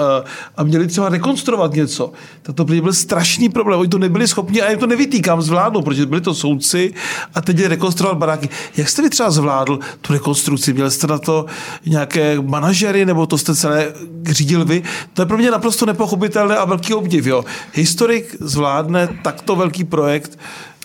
a 0.58 0.64
měli 0.64 0.88
třeba 0.88 1.10
rekonstruovat 1.10 1.74
něco. 1.74 2.12
To 2.56 2.66
byl 2.66 2.94
strašný 2.94 3.50
problém. 3.50 3.80
Oni 3.80 3.90
to 3.90 3.98
nebyli 3.98 4.28
schopni 4.28 4.62
a 4.62 4.72
já 4.72 4.78
to 4.78 4.88
nevytýkám 4.88 5.42
zvládnout, 5.42 5.81
protože 5.81 6.06
byli 6.06 6.22
to 6.22 6.34
soudci 6.34 6.94
a 7.34 7.42
teď 7.42 7.66
rekonstruovat 7.66 8.18
baráky. 8.18 8.50
Jak 8.78 8.90
jste 8.90 9.02
vy 9.02 9.10
třeba 9.10 9.31
zvládl 9.31 9.80
tu 10.02 10.14
rekonstrukci? 10.14 10.74
Měli 10.74 10.92
jste 10.92 11.08
na 11.08 11.18
to 11.18 11.46
nějaké 11.86 12.42
manažery 12.42 13.06
nebo 13.06 13.28
to 13.28 13.38
jste 13.38 13.56
celé 13.56 13.94
řídil 14.25 14.66
vy? 14.66 14.84
To 15.14 15.22
je 15.22 15.25
pro 15.25 15.38
mě 15.38 15.52
naprosto 15.52 15.86
nepochopitelné 15.86 16.58
a 16.58 16.66
velký 16.66 16.94
obdiv. 16.94 17.25
Jo. 17.25 17.46
Historik 17.74 18.36
zvládne 18.40 19.08
takto 19.24 19.56
velký 19.56 19.67
projekt 19.86 20.38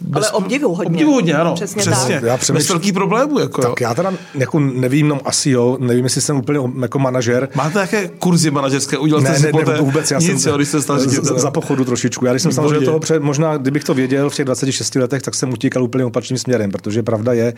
bez, 0.05 0.25
Ale 0.25 0.33
obdivu 0.33 0.75
hodně. 0.75 0.91
Obdivu 0.91 1.13
hodně, 1.13 1.35
ano. 1.35 1.55
Přesně, 1.55 1.81
přesně. 1.81 2.15
Tak. 2.15 2.23
Já 2.23 2.37
přemýšlím, 2.37 2.59
bez 2.59 2.69
velký 2.69 2.93
problémů. 2.93 3.39
Jako, 3.39 3.63
tak 3.63 3.69
jo. 3.71 3.75
já 3.81 3.95
teda 3.95 4.13
jako 4.35 4.59
nevím, 4.61 5.09
no 5.09 5.21
asi 5.25 5.51
jo, 5.51 5.77
nevím, 5.81 6.05
jestli 6.05 6.21
jsem 6.21 6.37
úplně 6.37 6.61
jako 6.83 6.99
manažer. 6.99 7.49
Máte 7.55 7.75
nějaké 7.75 8.09
kurzy 8.09 8.51
manažerské? 8.51 8.99
Udělal 8.99 9.23
ne, 9.23 9.39
jste 9.39 9.53
ne, 9.53 9.65
ne, 9.73 9.79
vůbec, 9.79 10.11
já 10.11 10.19
Nic, 10.19 10.43
jsem 10.43 10.51
jo, 10.51 10.57
když 10.57 10.69
jste 10.69 10.83
stál 10.83 10.99
za, 10.99 11.39
za, 11.39 11.51
pochodu 11.51 11.85
trošičku. 11.85 12.27
Já 12.27 12.33
když 12.33 12.43
jsem 12.43 12.53
samozřejmě 12.53 12.85
toho 12.85 13.01
před, 13.01 13.23
možná, 13.23 13.57
kdybych 13.57 13.85
to 13.85 13.95
věděl 13.95 14.31
v 14.31 14.35
těch 14.35 14.45
26 14.45 14.95
letech, 14.95 15.23
tak 15.23 15.35
jsem 15.35 15.53
utíkal 15.53 15.83
úplně 15.83 16.05
opačným 16.05 16.39
směrem, 16.39 16.71
protože 16.71 17.03
pravda 17.03 17.33
je, 17.33 17.55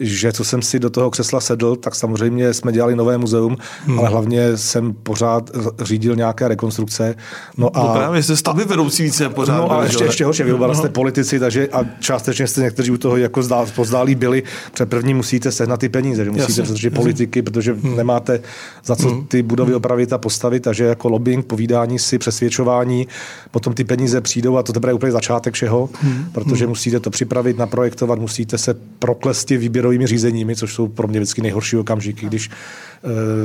že 0.00 0.32
co 0.32 0.44
jsem 0.44 0.62
si 0.62 0.78
do 0.78 0.90
toho 0.90 1.10
křesla 1.10 1.40
sedl, 1.40 1.76
tak 1.76 1.94
samozřejmě 1.94 2.54
jsme 2.54 2.72
dělali 2.72 2.96
nové 2.96 3.18
muzeum, 3.18 3.56
hmm. 3.86 3.98
ale 3.98 4.08
hlavně 4.08 4.56
jsem 4.56 4.94
pořád 5.02 5.50
řídil 5.82 6.16
nějaké 6.16 6.48
rekonstrukce. 6.48 7.14
No, 7.56 7.70
no 7.74 7.76
a, 7.76 7.86
no 7.86 7.94
právě 7.94 8.22
jste 8.22 8.36
stavby 8.36 8.64
vedoucí 8.64 9.02
více 9.02 9.28
pořád. 9.28 9.56
No 9.56 9.72
a 9.72 9.84
ještě, 9.84 10.04
ještě 10.04 10.24
horší, 10.24 10.42
vy 10.42 10.52
no. 10.52 10.74
jste 10.74 10.88
politici, 10.88 11.40
takže 11.40 11.68
a 11.78 11.86
částečně 12.00 12.46
jste 12.46 12.60
někteří 12.60 12.90
u 12.90 12.96
toho 12.96 13.16
jako 13.16 13.42
zdál, 13.42 13.66
pozdálí 13.74 14.14
byli, 14.14 14.42
před 14.72 14.88
první 14.88 15.14
musíte 15.14 15.52
sehnat 15.52 15.80
ty 15.80 15.88
peníze, 15.88 16.24
že 16.24 16.30
musíte 16.30 16.62
protože 16.62 16.90
politiky, 16.90 17.42
protože 17.42 17.72
hmm. 17.72 17.96
nemáte 17.96 18.40
za 18.84 18.96
co 18.96 19.08
hmm. 19.08 19.26
ty 19.26 19.42
budovy 19.42 19.74
opravit 19.74 20.12
a 20.12 20.18
postavit, 20.18 20.60
takže 20.60 20.84
jako 20.84 21.08
lobbying, 21.08 21.46
povídání 21.46 21.98
si, 21.98 22.18
přesvědčování, 22.18 23.08
potom 23.50 23.74
ty 23.74 23.84
peníze 23.84 24.20
přijdou 24.20 24.56
a 24.56 24.62
to 24.62 24.72
teprve 24.72 24.90
je 24.90 24.94
úplně 24.94 25.12
začátek 25.12 25.54
všeho, 25.54 25.90
hmm. 26.00 26.24
protože 26.32 26.64
hmm. 26.64 26.70
musíte 26.70 27.00
to 27.00 27.10
připravit, 27.10 27.58
naprojektovat, 27.58 28.18
musíte 28.18 28.58
se 28.58 28.74
proklesti 28.98 29.56
výběrovými 29.56 30.06
řízeními, 30.06 30.56
což 30.56 30.74
jsou 30.74 30.88
pro 30.88 31.08
mě 31.08 31.20
vždycky 31.20 31.42
nejhorší 31.42 31.76
okamžiky, 31.76 32.26
když 32.26 32.50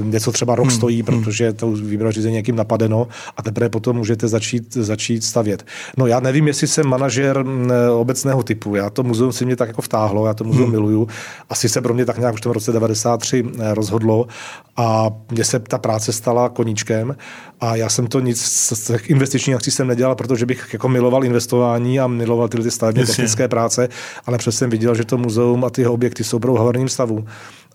něco 0.04 0.32
třeba 0.32 0.56
rok 0.56 0.68
hmm. 0.68 0.76
stojí, 0.76 1.04
hmm. 1.04 1.06
protože 1.06 1.54
to 1.54 1.72
výběrové 1.72 2.12
řízení 2.12 2.34
někým 2.36 2.56
napadeno 2.56 3.08
a 3.38 3.44
teprve 3.44 3.70
potom 3.70 3.98
můžete 3.98 4.28
začít, 4.28 4.74
začít 4.74 5.24
stavět. 5.24 5.66
No 5.98 6.08
já 6.08 6.20
nevím, 6.20 6.48
jestli 6.48 6.68
jsem 6.68 6.88
manažer 6.88 7.46
obecného 7.92 8.44
typu. 8.44 8.76
Já 8.76 8.90
to 8.90 9.04
muzeum 9.04 9.32
si 9.32 9.46
mě 9.46 9.56
tak 9.56 9.68
jako 9.68 9.82
vtáhlo, 9.82 10.28
já 10.28 10.34
to 10.34 10.44
muzeum 10.44 10.64
hmm. 10.64 10.72
miluju. 10.72 11.08
Asi 11.50 11.70
se 11.70 11.82
pro 11.82 11.94
mě 11.94 12.06
tak 12.06 12.18
nějak 12.18 12.34
už 12.34 12.40
v 12.40 12.44
tom 12.44 12.52
roce 12.52 12.72
93 12.72 13.44
eh, 13.60 13.74
rozhodlo 13.74 14.28
a 14.78 15.10
mně 15.32 15.44
se 15.44 15.60
ta 15.60 15.78
práce 15.78 16.14
stala 16.14 16.50
koníčkem 16.50 17.16
a 17.62 17.76
já 17.76 17.90
jsem 17.90 18.08
to 18.08 18.20
nic 18.20 18.42
z 18.42 18.84
těch 18.88 19.10
investičních 19.10 19.56
akcí 19.56 19.72
jsem 19.72 19.88
nedělal, 19.88 20.16
protože 20.16 20.46
bych 20.46 20.74
jako 20.74 20.90
miloval 20.90 21.26
investování 21.26 22.00
a 22.00 22.08
miloval 22.08 22.48
tyhle 22.48 22.64
ty 22.64 22.72
stavebně 22.72 23.06
technické 23.06 23.48
práce, 23.48 23.90
ale 24.26 24.38
přes 24.38 24.58
jsem 24.58 24.70
viděl, 24.70 24.96
že 24.96 25.06
to 25.06 25.18
muzeum 25.18 25.66
a 25.66 25.70
ty 25.70 25.88
objekty 25.88 26.24
jsou 26.24 26.40
v 26.40 26.58
havarijním 26.58 26.90
stavu 26.90 27.26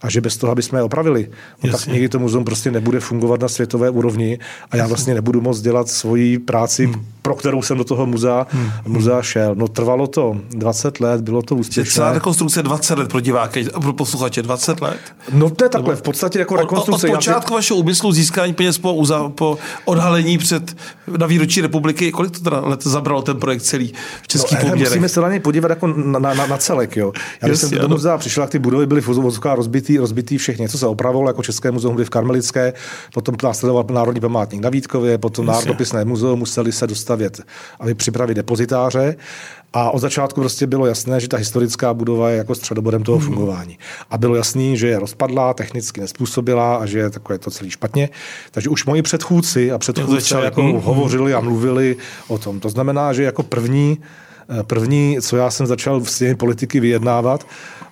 a 0.02 0.11
že 0.11 0.21
bez 0.21 0.37
toho, 0.37 0.52
aby 0.52 0.62
jsme 0.62 0.78
je 0.78 0.83
opravili, 0.83 1.31
no 1.64 1.73
tak 1.73 1.87
někdy 1.87 2.09
to 2.09 2.19
muzeum 2.19 2.45
prostě 2.45 2.71
nebude 2.71 3.00
fungovat 3.00 3.40
na 3.40 3.49
světové 3.49 3.90
úrovni 3.90 4.38
a 4.71 4.76
já 4.76 4.87
vlastně 4.87 5.14
nebudu 5.14 5.40
moct 5.40 5.61
dělat 5.61 5.88
svoji 5.88 6.38
práci, 6.38 6.87
hmm. 6.87 7.07
pro 7.23 7.35
kterou 7.35 7.62
jsem 7.62 7.78
do 7.78 7.85
toho 7.85 8.07
muzea, 8.07 8.47
hmm. 8.50 8.71
muzea 8.87 9.23
šel. 9.23 9.55
No 9.55 9.69
trvalo 9.69 10.07
to 10.07 10.37
20 10.50 11.00
let, 11.00 11.21
bylo 11.21 11.43
to 11.43 11.57
úspěšné. 11.57 11.95
Celá 11.95 12.12
rekonstrukce 12.12 12.62
20 12.62 12.99
let 12.99 13.09
pro 13.09 13.21
diváky, 13.21 13.64
pro 13.64 13.93
posluchače 13.93 14.43
20 14.43 14.81
let? 14.81 14.99
No 15.33 15.50
to 15.50 15.64
je 15.64 15.69
takhle, 15.69 15.97
v 15.97 16.02
podstatě 16.02 16.38
jako 16.38 16.57
rekonstrukce. 16.57 17.07
Od, 17.07 17.12
od 17.12 17.17
počátku 17.17 17.55
vašeho 17.55 17.81
úmyslu 17.81 18.12
získání 18.12 18.55
peněz 18.55 18.78
po, 18.78 18.95
uza, 18.95 19.28
po 19.28 19.59
odhalení 19.85 20.38
před, 20.38 20.76
na 21.19 21.26
výročí 21.26 21.61
republiky. 21.61 22.12
Kolik 22.12 22.31
to 22.31 22.40
teda 22.40 22.61
let 22.61 22.83
zabralo 22.83 23.23
ten 23.23 23.37
projekt 23.37 23.62
celý 23.62 23.93
v 24.23 24.28
českých 24.28 24.59
no? 24.62 24.76
Musíme 24.76 25.09
se 25.09 25.21
na 25.21 25.28
něj 25.28 25.40
podívat 25.40 25.69
jako 25.71 25.87
na, 25.87 26.19
na, 26.19 26.47
na 26.47 26.57
celek. 26.57 26.97
Jo. 26.97 27.12
Já 27.43 27.49
když 27.49 27.61
jsem 27.61 27.71
do 27.71 27.88
muzea 27.88 28.19
přišel, 28.19 28.43
jak 28.43 28.50
ty 28.50 28.59
budovy 28.59 28.87
byly 28.87 29.00
v 29.00 29.09
rozbitý, 29.45 29.88
rozbitý 29.97 30.38
všechny. 30.38 30.62
Něco 30.62 30.78
se 30.78 30.87
opravovalo, 30.87 31.30
jako 31.30 31.42
České 31.42 31.71
muzeum 31.71 31.97
v 31.97 32.11
Karmelické, 32.11 32.73
potom 33.14 33.37
následoval 33.42 33.85
Národní 33.90 34.21
památník 34.21 34.62
na 34.62 34.71
Vítkově, 34.71 35.18
potom 35.18 35.47
Národopisné 35.47 36.04
muzeum 36.04 36.38
museli 36.38 36.73
se 36.73 36.87
dostavět, 36.87 37.40
aby 37.80 37.95
připravit 37.95 38.35
depozitáře. 38.35 39.16
A 39.73 39.90
od 39.90 39.99
začátku 39.99 40.40
prostě 40.40 40.66
bylo 40.66 40.87
jasné, 40.87 41.21
že 41.21 41.28
ta 41.28 41.37
historická 41.37 41.95
budova 41.95 42.30
je 42.30 42.37
jako 42.37 42.54
středobodem 42.54 43.02
toho 43.02 43.18
hmm. 43.18 43.26
fungování. 43.26 43.78
A 44.11 44.18
bylo 44.18 44.35
jasné, 44.35 44.76
že 44.76 44.88
je 44.88 44.99
rozpadlá, 44.99 45.54
technicky 45.54 46.00
nespůsobila 46.00 46.76
a 46.76 46.87
že 46.87 46.99
je 46.99 47.11
takové 47.11 47.38
to 47.38 47.50
celý 47.50 47.71
špatně. 47.71 48.09
Takže 48.50 48.68
už 48.68 48.87
moji 48.87 49.02
předchůdci 49.02 49.73
a 49.73 49.78
předchůdci 49.78 50.35
jako 50.35 50.62
hmm. 50.62 50.80
hovořili 50.80 51.35
a 51.35 51.40
mluvili 51.40 51.97
o 52.28 52.38
tom. 52.38 52.61
To 52.61 52.68
znamená, 52.68 53.12
že 53.12 53.23
jako 53.23 53.42
první 53.42 53.99
Eh, 54.50 54.62
první, 54.62 55.16
co 55.21 55.37
já 55.37 55.50
jsem 55.50 55.66
začal 55.66 56.00
v 56.00 56.11
stěně 56.11 56.35
politiky 56.35 56.80
vyjednávat, 56.80 57.47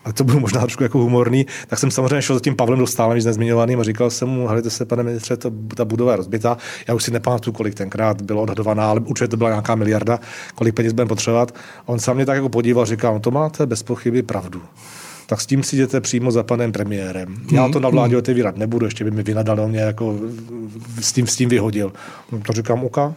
a 0.07 0.13
to 0.13 0.25
bylo 0.25 0.41
možná 0.41 0.61
trošku 0.61 0.83
jako 0.83 0.99
humorný, 0.99 1.47
tak 1.67 1.79
jsem 1.79 1.91
samozřejmě 1.91 2.23
šel 2.23 2.37
za 2.37 2.41
tím 2.41 2.57
Pavlem 2.57 2.79
Dostálem, 2.79 3.19
nezmiňovaným, 3.25 3.81
a 3.81 3.83
říkal 3.83 4.11
jsem 4.11 4.29
mu, 4.29 4.47
hledajte 4.47 4.71
se, 4.71 4.85
pane 4.85 5.03
ministře, 5.03 5.37
to, 5.37 5.51
ta 5.75 5.85
budova 5.85 6.11
je 6.11 6.17
rozbitá. 6.17 6.57
Já 6.89 6.95
už 6.95 7.03
si 7.03 7.11
nepamatuju, 7.11 7.55
kolik 7.55 7.75
tenkrát 7.75 8.23
bylo 8.23 8.43
odhadovaná, 8.43 8.91
ale 8.91 9.01
určitě 9.01 9.29
to 9.29 9.37
byla 9.37 9.51
nějaká 9.51 9.75
miliarda, 9.75 10.21
kolik 10.55 10.75
peněz 10.75 10.93
budeme 10.93 11.09
potřebovat. 11.09 11.55
A 11.81 11.89
on 11.89 11.99
se 11.99 12.15
mě 12.15 12.27
tak 12.27 12.35
jako 12.35 12.49
podíval, 12.49 12.87
říkal, 12.87 13.15
no 13.15 13.21
to 13.21 13.31
máte 13.31 13.67
bez 13.67 13.83
pochyby 13.83 14.23
pravdu 14.23 14.63
tak 15.29 15.41
s 15.41 15.47
tím 15.47 15.63
si 15.63 15.77
jděte 15.77 16.01
přímo 16.01 16.31
za 16.31 16.43
panem 16.43 16.73
premiérem. 16.73 17.37
Já 17.53 17.69
to 17.69 17.81
na 17.81 17.89
vládě 17.89 18.15
hmm. 18.15 18.19
otevírat 18.19 18.57
nebudu, 18.57 18.87
ještě 18.87 19.05
by 19.05 19.11
mi 19.11 19.23
vynadal, 19.23 19.69
mě 19.69 19.81
jako 19.81 20.15
s 21.01 21.13
tím, 21.13 21.27
s 21.27 21.37
tím 21.37 21.49
vyhodil. 21.49 21.93
No, 22.33 22.41
to 22.47 22.53
říkám, 22.53 22.85
uka, 22.85 23.15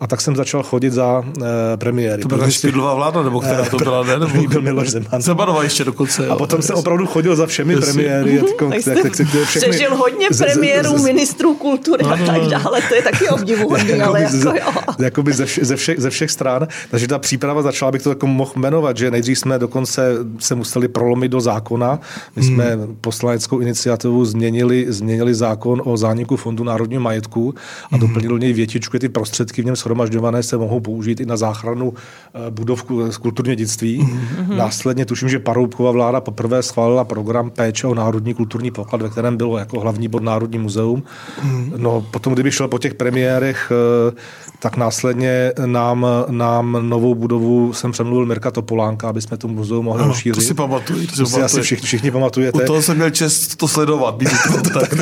a 0.00 0.06
tak 0.06 0.20
jsem 0.20 0.36
začal 0.36 0.62
chodit 0.62 0.92
za 0.92 1.18
uh, 1.18 1.44
premiéry. 1.76 2.22
To 2.22 2.28
byla 2.28 2.50
Špidlová 2.50 2.94
vláda, 2.94 3.22
nebo 3.22 3.40
která 3.40 3.64
to 3.64 3.76
byla, 3.76 4.02
ne? 4.02 4.18
Nebo... 4.18 4.42
byl 4.48 4.62
Miloš 4.62 4.88
Zeman. 4.88 5.22
Zemanova 5.22 5.62
ještě 5.62 5.84
dokonce. 5.84 6.28
A 6.28 6.36
potom 6.36 6.62
jsem 6.62 6.76
opravdu 6.76 7.06
chodil 7.06 7.36
za 7.36 7.46
všemi 7.46 7.74
Jestli. 7.74 7.92
premiéry. 7.92 8.42
Mm-hmm, 8.42 9.44
Přežil 9.46 9.96
hodně 9.96 10.28
premiérů, 10.38 10.98
ministrů 10.98 11.54
kultury 11.54 12.04
a 12.04 12.16
tak 12.26 12.40
dále. 12.40 12.82
To 12.88 12.94
je 12.94 13.02
taky 13.02 13.28
obdivuhodné. 13.28 14.02
ale 14.04 14.22
jako, 14.22 14.52
jakoby 14.98 15.32
ze, 15.32 15.46
ze, 15.62 15.76
všech, 15.76 16.00
ze 16.00 16.10
všech 16.10 16.30
stran. 16.30 16.68
Takže 16.90 17.08
ta 17.08 17.18
příprava 17.18 17.62
začala, 17.62 17.92
bych 17.92 18.02
to 18.02 18.08
jako 18.08 18.26
mohl 18.26 18.52
jmenovat, 18.56 18.96
že 18.96 19.10
nejdřív 19.10 19.38
jsme 19.38 19.58
dokonce 19.58 20.12
se 20.38 20.54
museli 20.54 20.88
prolomit 20.88 21.32
do 21.32 21.40
zákona. 21.40 22.00
My 22.36 22.42
jsme 22.42 22.64
hmm. 22.64 22.96
poslaneckou 23.00 23.58
iniciativu 23.58 24.24
změnili, 24.24 24.86
změnili 24.88 25.34
zákon 25.34 25.82
o 25.84 25.96
zániku 25.96 26.36
Fondu 26.36 26.64
národního 26.64 27.02
majetku 27.02 27.54
a 27.90 27.96
hmm. 27.96 28.00
doplnili 28.00 28.28
do 28.28 28.38
něj 28.38 28.52
větičku, 28.52 28.98
ty 28.98 29.08
prostředky 29.08 29.62
v 29.62 29.64
něm 29.64 29.76
schromažďované 29.86 30.42
se 30.42 30.56
mohou 30.56 30.80
použít 30.80 31.20
i 31.20 31.26
na 31.26 31.36
záchranu 31.36 31.94
eh, 31.94 32.50
budov 32.50 32.84
z 33.10 33.16
kulturního 33.16 33.54
dědictví. 33.54 34.02
Mm-hmm. 34.02 34.56
Následně 34.56 35.06
tuším, 35.06 35.28
že 35.28 35.38
Paroubková 35.38 35.90
vláda 35.90 36.20
poprvé 36.20 36.62
schválila 36.62 37.04
program 37.04 37.50
péče 37.50 37.86
o 37.86 37.94
národní 37.94 38.34
kulturní 38.34 38.70
poklad, 38.70 39.02
ve 39.02 39.08
kterém 39.08 39.36
bylo 39.36 39.58
jako 39.58 39.80
hlavní 39.80 40.08
bod 40.08 40.22
Národní 40.22 40.58
muzeum. 40.58 41.02
Mm-hmm. 41.02 41.72
No 41.76 42.00
potom, 42.10 42.32
kdyby 42.32 42.50
šel 42.50 42.68
po 42.68 42.78
těch 42.78 42.94
premiérech, 42.94 43.72
eh, 43.72 44.14
tak 44.58 44.76
následně 44.76 45.52
nám, 45.66 46.06
nám 46.30 46.78
novou 46.88 47.14
budovu 47.14 47.72
jsem 47.72 47.92
přemluvil 47.92 48.26
Mirka 48.26 48.50
Topolánka, 48.50 49.08
aby 49.08 49.22
jsme 49.22 49.36
to 49.36 49.48
muzeum 49.48 49.84
mohli 49.84 50.02
ano, 50.02 50.08
rozšířit. 50.08 50.34
To 50.34 50.40
si 50.40 50.54
pamatuju. 50.54 51.06
To, 51.06 51.16
to 51.16 51.26
si 51.26 51.42
asi 51.42 51.62
všichni, 51.62 51.86
všichni 51.86 52.10
pamatujete. 52.10 52.62
U 52.62 52.66
toho 52.66 52.82
jsem 52.82 52.96
měl 52.96 53.10
čest 53.10 53.56
to 53.56 53.68
sledovat. 53.68 54.18
to, 54.18 54.70
tak. 54.80 54.94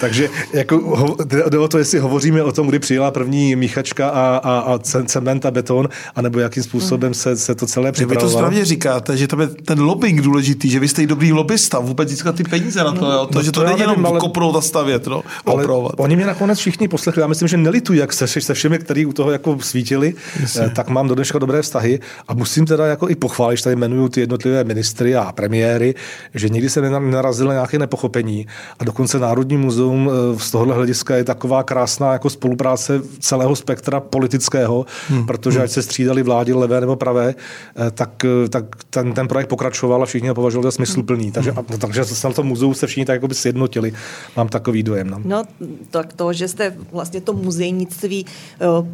Takže 0.00 0.28
jako, 0.52 1.16
jde 1.24 1.58
o 1.58 1.68
to, 1.68 1.78
jestli 1.78 1.98
hovoříme 1.98 2.42
o 2.42 2.52
tom, 2.52 2.68
kdy 2.68 2.78
přijela 2.78 3.10
první 3.10 3.56
míchačka 3.90 4.08
a, 4.08 4.36
a, 4.36 4.58
a 4.58 4.78
cement 5.06 5.46
a 5.46 5.50
beton, 5.50 5.88
anebo 6.14 6.38
jakým 6.38 6.62
způsobem 6.62 7.14
se, 7.14 7.36
se 7.36 7.54
to 7.54 7.66
celé 7.66 7.92
připravovalo. 7.92 8.28
Vy 8.28 8.32
to 8.32 8.38
správně 8.38 8.64
říkáte, 8.64 9.16
že 9.16 9.26
tam 9.26 9.40
je 9.40 9.46
ten 9.46 9.80
lobbying 9.80 10.20
důležitý, 10.20 10.70
že 10.70 10.80
vy 10.80 10.88
jste 10.88 11.02
i 11.02 11.06
dobrý 11.06 11.32
lobbysta, 11.32 11.78
vůbec 11.78 12.08
získat 12.08 12.34
ty 12.34 12.44
peníze 12.44 12.84
na 12.84 12.92
to, 12.92 13.00
no, 13.00 13.12
jo? 13.12 13.26
to, 13.26 13.38
no, 13.38 13.42
že 13.42 13.52
to, 13.52 13.60
to 13.60 13.66
není 13.66 13.80
jenom 13.80 14.06
ale, 14.06 14.20
kopnout 14.20 14.56
a 14.56 14.60
stavět, 14.60 15.06
no, 15.06 15.22
ale 15.46 15.66
Oni 15.96 16.16
mě 16.16 16.26
nakonec 16.26 16.58
všichni 16.58 16.88
poslechli, 16.88 17.22
já 17.22 17.26
myslím, 17.26 17.48
že 17.48 17.56
nelitují, 17.56 17.98
jak 17.98 18.12
se, 18.12 18.26
se 18.26 18.54
všemi, 18.54 18.78
kteří 18.78 19.06
u 19.06 19.12
toho 19.12 19.30
jako 19.30 19.58
svítili, 19.60 20.14
Jasně. 20.40 20.62
Eh, 20.62 20.70
tak 20.70 20.88
mám 20.88 21.08
do 21.08 21.14
dneška 21.14 21.38
dobré 21.38 21.62
vztahy 21.62 22.00
a 22.28 22.34
musím 22.34 22.66
teda 22.66 22.86
jako 22.86 23.08
i 23.08 23.14
pochválit, 23.14 23.56
že 23.56 23.64
tady 23.64 23.76
jmenuju 23.76 24.08
ty 24.08 24.20
jednotlivé 24.20 24.64
ministry 24.64 25.16
a 25.16 25.32
premiéry, 25.32 25.94
že 26.34 26.48
nikdy 26.48 26.70
se 26.70 26.80
nenarazilo 26.80 27.52
nějaké 27.52 27.78
nepochopení 27.78 28.46
a 28.78 28.84
dokonce 28.84 29.18
Národní 29.18 29.56
muzeum 29.56 30.10
eh, 30.10 30.38
z 30.38 30.50
tohohle 30.50 30.74
hlediska 30.74 31.16
je 31.16 31.24
taková 31.24 31.62
krásná 31.62 32.12
jako 32.12 32.30
spolupráce 32.30 33.00
celého 33.18 33.56
spektra 33.56 33.79
politického, 34.00 34.86
hmm. 35.08 35.26
protože 35.26 35.58
hmm. 35.58 35.64
ať 35.64 35.70
se 35.70 35.82
střídali 35.82 36.22
vlády 36.22 36.52
levé 36.52 36.80
nebo 36.80 36.96
pravé, 36.96 37.34
eh, 37.76 37.90
tak, 37.90 38.10
tak 38.48 38.64
ten, 38.90 39.12
ten 39.12 39.28
projekt 39.28 39.48
pokračoval 39.48 40.02
a 40.02 40.06
všichni 40.06 40.28
ho 40.28 40.34
považovali 40.34 40.64
za 40.64 40.70
smysluplný. 40.70 41.24
Hmm. 41.24 41.32
Takže, 41.32 41.50
a, 41.50 41.62
takže 41.78 42.04
se 42.04 42.28
na 42.28 42.34
tom 42.34 42.46
muzeu 42.46 42.74
se 42.74 42.86
všichni 42.86 43.04
tak 43.04 43.14
jako 43.14 43.28
by 43.28 43.34
sjednotili. 43.34 43.92
Mám 44.36 44.48
takový 44.48 44.82
dojem. 44.82 45.10
No. 45.10 45.20
no, 45.24 45.44
tak 45.90 46.12
to, 46.12 46.32
že 46.32 46.48
jste 46.48 46.76
vlastně 46.92 47.20
to 47.20 47.32
muzejnictví 47.32 48.26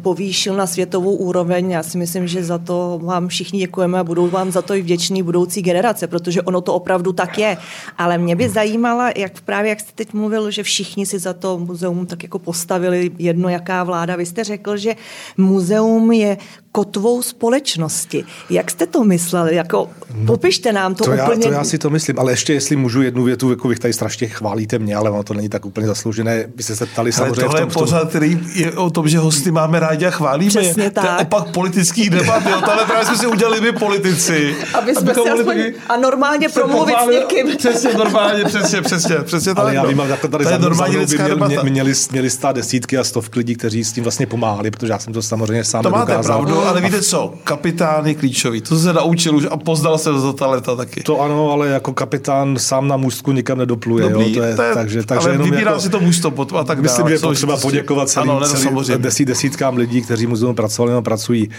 povýšil 0.01 0.55
na 0.55 0.67
světovou 0.67 1.15
úroveň. 1.15 1.71
Já 1.71 1.83
si 1.83 1.97
myslím, 1.97 2.27
že 2.27 2.43
za 2.43 2.57
to 2.57 2.99
vám 3.03 3.27
všichni 3.27 3.59
děkujeme 3.59 3.99
a 3.99 4.03
budou 4.03 4.29
vám 4.29 4.51
za 4.51 4.61
to 4.61 4.73
i 4.73 4.81
vděční 4.81 5.23
budoucí 5.23 5.61
generace, 5.61 6.07
protože 6.07 6.41
ono 6.41 6.61
to 6.61 6.73
opravdu 6.73 7.13
tak 7.13 7.37
je. 7.37 7.57
Ale 7.97 8.17
mě 8.17 8.35
by 8.35 8.49
zajímala, 8.49 9.11
jak 9.15 9.41
právě 9.41 9.69
jak 9.69 9.79
jste 9.79 9.91
teď 9.95 10.13
mluvil, 10.13 10.51
že 10.51 10.63
všichni 10.63 11.05
si 11.05 11.19
za 11.19 11.33
to 11.33 11.59
muzeum 11.59 12.05
tak 12.05 12.23
jako 12.23 12.39
postavili 12.39 13.11
jedno, 13.17 13.49
jaká 13.49 13.83
vláda. 13.83 14.15
Vy 14.15 14.25
jste 14.25 14.43
řekl, 14.43 14.76
že 14.77 14.95
muzeum 15.37 16.11
je 16.11 16.37
kotvou 16.71 17.21
společnosti. 17.21 18.25
Jak 18.49 18.71
jste 18.71 18.85
to 18.87 19.03
mysleli? 19.03 19.55
Jako, 19.55 19.89
no, 20.15 20.25
popište 20.25 20.73
nám 20.73 20.95
to, 20.95 21.03
to 21.03 21.11
úplně. 21.11 21.45
Já, 21.45 21.49
to 21.49 21.51
já 21.51 21.63
si 21.63 21.77
to 21.77 21.89
myslím, 21.89 22.19
ale 22.19 22.31
ještě 22.31 22.53
jestli 22.53 22.75
můžu 22.75 23.01
jednu 23.01 23.23
větu, 23.23 23.49
jako 23.49 23.67
vy 23.67 23.75
tady 23.75 23.93
strašně 23.93 24.27
chválíte 24.27 24.79
mě, 24.79 24.95
ale 24.95 25.09
ono 25.09 25.23
to 25.23 25.33
není 25.33 25.49
tak 25.49 25.65
úplně 25.65 25.87
zasloužené. 25.87 26.45
Vy 26.55 26.63
jste 26.63 26.75
se 26.75 26.85
ptali 26.85 27.07
ale 27.07 27.11
samozřejmě 27.11 27.41
tohle 27.41 27.59
v 27.59 27.61
tom, 27.61 27.69
je 27.69 27.73
pořád, 27.73 28.09
který 28.09 28.39
je 28.55 28.71
o 28.71 28.89
tom, 28.89 29.07
že 29.07 29.17
hosty 29.17 29.51
máme 29.51 29.79
rádi 29.79 30.05
a 30.05 30.11
chválíme. 30.11 30.49
Přesně 30.49 30.91
tak. 30.91 31.05
To 31.05 31.11
je 31.11 31.17
opak 31.17 31.51
politických 31.51 32.09
debat. 32.09 32.45
Jo. 32.45 32.61
Tohle 32.65 32.85
právě 32.85 33.05
jsme 33.05 33.17
si 33.17 33.27
udělali 33.27 33.61
my 33.61 33.71
politici. 33.71 34.55
Aby 34.73 34.95
jsme 34.95 35.13
si 35.13 35.29
aspoň 35.29 35.57
a 35.89 35.97
normálně 35.97 36.49
promluvit 36.49 36.95
s 37.05 37.09
někým. 37.11 37.57
Přesně, 37.57 37.93
normálně, 37.93 38.45
přesně, 38.45 38.81
přesně. 38.81 39.15
přesně 39.15 39.51
ale 39.51 39.75
já 39.75 39.85
vím, 39.85 39.99
jako 39.99 40.27
tady 40.27 40.43
to 40.43 40.49
je 40.49 40.59
normální 40.59 40.97
lidská 40.97 41.27
měli. 41.47 41.69
Měli, 41.69 41.93
měli 42.11 42.29
stát 42.29 42.55
desítky 42.55 42.97
a 42.97 43.03
stovky 43.03 43.39
lidí, 43.39 43.55
kteří 43.55 43.83
s 43.83 43.91
tím 43.91 44.03
vlastně 44.03 44.25
pomáhali, 44.25 44.71
protože 44.71 44.93
já 44.93 44.99
jsem 44.99 45.13
to 45.13 45.21
samozřejmě 45.21 45.63
sám 45.63 45.83
To 45.83 45.89
máte 45.89 46.17
pravdu, 46.17 46.66
ale 46.67 46.81
víte 46.81 47.01
co, 47.01 47.33
kapitán 47.43 48.07
je 48.07 48.15
klíčový. 48.15 48.61
To 48.61 48.79
se 48.79 48.93
naučil 48.93 49.35
už 49.35 49.47
a 49.51 49.57
poznal 49.57 49.97
se 49.97 50.19
za 50.19 50.33
ta 50.33 50.47
leta 50.47 50.75
taky. 50.75 51.03
To 51.03 51.21
ano, 51.21 51.51
ale 51.51 51.67
jako 51.67 51.93
kapitán 51.93 52.57
sám 52.59 52.87
na 52.87 52.97
můstku 52.97 53.31
nikam 53.31 53.57
nedopluje. 53.57 54.09
Dobrý, 54.09 54.33
jo? 54.33 54.41
To 54.41 54.47
je, 54.47 54.55
to 54.55 54.61
je, 54.61 54.73
takže, 54.73 55.03
takže 55.03 55.29
ale 55.29 55.37
vybírá 55.37 55.71
jako, 55.71 55.81
si 55.81 55.89
to 55.89 55.99
můsto 55.99 56.33
a 56.57 56.63
tak 56.63 56.79
Myslím, 56.79 57.05
dále, 57.05 57.09
že 57.09 57.15
je 57.15 57.19
potřeba 57.19 57.53
prostě, 57.53 57.67
poděkovat 57.67 58.09
celý, 58.09 58.29
ano, 58.29 58.47
celý 58.47 58.97
desít, 58.97 59.27
desítkám 59.27 59.77
lidí, 59.77 60.01
kteří 60.01 60.27
muzeum 60.27 60.55
pracovali 60.55 60.91
nebo 60.91 61.01
pracují. 61.01 61.49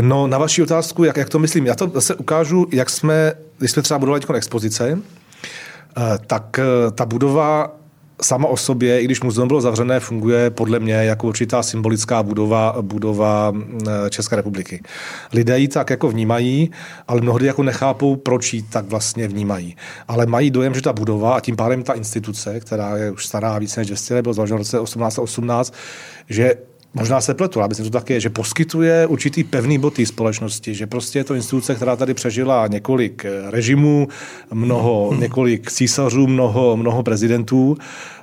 No 0.00 0.26
na 0.26 0.38
vaši 0.38 0.62
otázku, 0.62 1.04
jak, 1.04 1.16
jak 1.16 1.28
to 1.28 1.38
myslím, 1.38 1.66
já 1.66 1.74
to 1.74 1.90
zase 1.94 2.14
ukážu, 2.14 2.66
jak 2.72 2.90
jsme, 2.90 3.32
když 3.58 3.70
jsme 3.70 3.82
třeba 3.82 3.98
budovali 3.98 4.20
expozice, 4.34 4.98
eh, 5.96 6.18
tak 6.26 6.58
eh, 6.58 6.90
ta 6.90 7.06
budova 7.06 7.83
sama 8.24 8.48
o 8.48 8.56
sobě, 8.56 9.00
i 9.00 9.04
když 9.04 9.20
muzeum 9.20 9.48
bylo 9.48 9.60
zavřené, 9.60 10.00
funguje 10.00 10.50
podle 10.50 10.78
mě 10.78 10.94
jako 10.94 11.26
určitá 11.26 11.62
symbolická 11.62 12.22
budova, 12.22 12.76
budova 12.80 13.52
České 14.10 14.36
republiky. 14.36 14.82
Lidé 15.32 15.58
ji 15.58 15.68
tak 15.68 15.90
jako 15.90 16.08
vnímají, 16.08 16.70
ale 17.08 17.20
mnohdy 17.20 17.46
jako 17.46 17.62
nechápou, 17.62 18.16
proč 18.16 18.54
ji 18.54 18.62
tak 18.62 18.84
vlastně 18.84 19.28
vnímají. 19.28 19.76
Ale 20.08 20.26
mají 20.26 20.50
dojem, 20.50 20.74
že 20.74 20.82
ta 20.82 20.92
budova 20.92 21.34
a 21.34 21.40
tím 21.40 21.56
pádem 21.56 21.82
ta 21.82 21.92
instituce, 21.92 22.60
která 22.60 22.96
je 22.96 23.10
už 23.10 23.26
stará 23.26 23.58
více 23.58 23.80
než 23.80 23.86
200 23.86 24.14
let, 24.14 24.22
byla 24.22 24.32
založena 24.32 24.56
v 24.56 24.60
roce 24.60 24.78
1818, 24.78 25.74
že 26.28 26.54
Možná 26.94 27.20
se 27.20 27.34
pletu, 27.34 27.60
ale 27.60 27.68
myslím, 27.68 27.86
to 27.86 27.98
tak 27.98 28.10
je, 28.10 28.20
že 28.20 28.30
poskytuje 28.30 29.06
určitý 29.06 29.44
pevný 29.44 29.78
bod 29.78 29.94
té 29.94 30.06
společnosti, 30.06 30.74
že 30.74 30.86
prostě 30.86 31.18
je 31.18 31.24
to 31.24 31.34
instituce, 31.34 31.74
která 31.74 31.96
tady 31.96 32.14
přežila 32.14 32.66
několik 32.66 33.24
eh, 33.24 33.50
režimů, 33.50 34.08
mnoho, 34.52 35.08
hmm. 35.10 35.20
několik 35.20 35.70
císařů, 35.70 36.26
mnoho, 36.26 36.76
mnoho 36.76 37.02
prezidentů, 37.02 37.76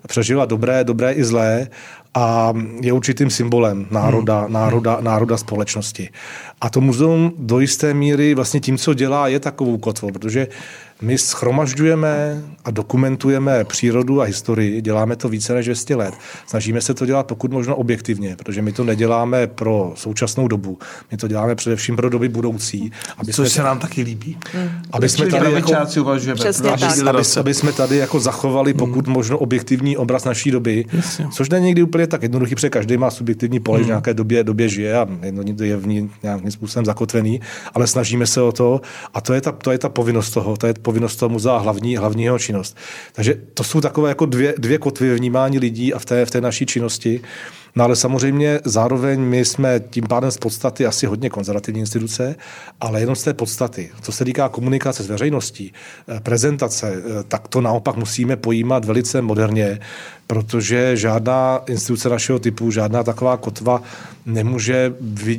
přežila 0.08 0.46
dobré, 0.46 0.84
dobré 0.84 1.12
i 1.12 1.24
zlé 1.24 1.68
a 2.14 2.54
je 2.82 2.94
určitým 2.94 3.30
symbolem 3.30 3.88
národa, 3.92 4.40
hmm. 4.42 4.54
národa, 4.54 4.98
národa 5.02 5.38
společnosti. 5.38 6.10
A 6.62 6.70
to 6.70 6.82
muzeum 6.82 7.34
do 7.38 7.60
jisté 7.60 7.94
míry 7.94 8.36
vlastně 8.36 8.60
tím, 8.60 8.78
co 8.78 8.94
dělá, 8.94 9.28
je 9.28 9.40
takovou 9.40 9.78
kotvou, 9.78 10.12
protože 10.12 10.48
my 11.02 11.18
schromažďujeme 11.18 12.42
a 12.66 12.72
dokumentujeme 12.72 13.64
přírodu 13.64 14.22
a 14.22 14.24
historii, 14.24 14.82
děláme 14.82 15.16
to 15.16 15.30
více 15.30 15.54
než 15.54 15.66
200 15.66 15.96
let. 15.96 16.14
Snažíme 16.48 16.82
se 16.82 16.94
to 16.94 17.06
dělat 17.06 17.28
pokud 17.28 17.52
možno 17.52 17.76
objektivně, 17.76 18.36
protože 18.36 18.62
my 18.62 18.72
to 18.72 18.84
neděláme 18.84 19.48
pro 19.48 19.94
současnou 19.96 20.48
dobu, 20.48 20.80
my 21.12 21.18
to 21.18 21.28
děláme 21.28 21.56
především 21.56 21.96
pro 21.96 22.10
doby 22.10 22.30
budoucí. 22.30 22.92
Aby 23.18 23.34
Což 23.34 23.48
jsme, 23.48 23.56
se 23.56 23.64
nám 23.64 23.80
taky 23.80 24.02
líbí. 24.02 24.38
Hmm. 24.54 24.70
Aby 24.92 25.10
jsme 25.10 25.28
tady 25.28 25.52
jako, 25.52 25.72
Přesně 26.34 26.70
aby, 26.70 27.10
aby, 27.10 27.24
aby 27.40 27.54
jsme 27.54 27.74
tady 27.74 27.98
jako 27.98 28.20
zachovali 28.20 28.74
pokud 28.74 29.06
hmm. 29.06 29.14
možno 29.14 29.38
objektivní 29.38 29.98
obraz 29.98 30.24
naší 30.24 30.52
doby, 30.52 30.86
Jasně. 30.94 31.28
což 31.34 31.50
není 31.50 31.66
někdy 31.66 31.84
úplně 31.84 32.08
tak 32.08 32.24
jednoduchý, 32.24 32.56
protože 32.56 32.70
každý 32.70 32.98
má 32.98 33.12
subjektivní 33.12 33.60
pole, 33.60 33.78
hmm. 33.78 33.86
v 33.86 33.88
nějaké 33.88 34.14
době, 34.14 34.44
době 34.44 34.70
žije 34.70 34.98
a 34.98 35.08
je 35.62 35.78
v 35.78 35.88
ní 35.88 36.10
nějakým 36.24 36.52
způsobem 36.52 36.86
zakotvený, 36.86 37.42
ale 37.74 37.88
snažíme 37.88 38.28
se 38.28 38.42
o 38.42 38.52
to 38.52 38.82
a 39.14 39.22
to 39.22 39.34
je 39.34 39.42
ta, 39.42 39.52
to 39.52 39.72
je 39.72 39.78
ta 39.78 39.90
povinnost 39.90 40.32
toho, 40.32 40.58
to 40.58 40.68
je 40.68 40.74
povinnost 40.92 41.16
toho 41.16 41.30
muzea 41.30 41.58
hlavní, 41.58 41.98
hlavního 41.98 42.40
činnost. 42.40 42.78
Takže 43.14 43.36
to 43.54 43.64
jsou 43.64 43.82
takové 43.82 44.10
jako 44.10 44.26
dvě, 44.26 44.54
dvě 44.58 44.78
kotvy 44.78 45.16
vnímání 45.16 45.60
lidí 45.60 45.94
a 45.94 46.00
v 46.00 46.06
té, 46.06 46.26
v 46.26 46.32
té 46.32 46.42
naší 46.42 46.66
činnosti. 46.66 47.22
No 47.76 47.84
ale 47.84 47.96
samozřejmě 47.96 48.60
zároveň 48.66 49.20
my 49.22 49.46
jsme 49.46 49.80
tím 49.80 50.04
pádem 50.04 50.32
z 50.32 50.38
podstaty 50.38 50.86
asi 50.86 51.06
hodně 51.06 51.30
konzervativní 51.30 51.80
instituce, 51.80 52.36
ale 52.82 53.00
jenom 53.00 53.16
z 53.16 53.24
té 53.24 53.34
podstaty. 53.34 53.90
Co 54.02 54.12
se 54.12 54.26
týká 54.26 54.50
komunikace 54.50 55.04
s 55.04 55.08
veřejností, 55.08 55.72
eh, 55.72 56.20
prezentace, 56.20 56.94
eh, 56.94 57.24
tak 57.24 57.48
to 57.48 57.62
naopak 57.62 57.96
musíme 57.96 58.36
pojímat 58.36 58.86
velice 58.86 59.22
moderně, 59.22 59.80
protože 60.32 60.98
žádná 60.98 61.62
instituce 61.68 62.10
našeho 62.10 62.40
typu, 62.40 62.72
žádná 62.72 63.04
taková 63.04 63.38
kotva 63.38 63.84
nemůže 64.26 64.94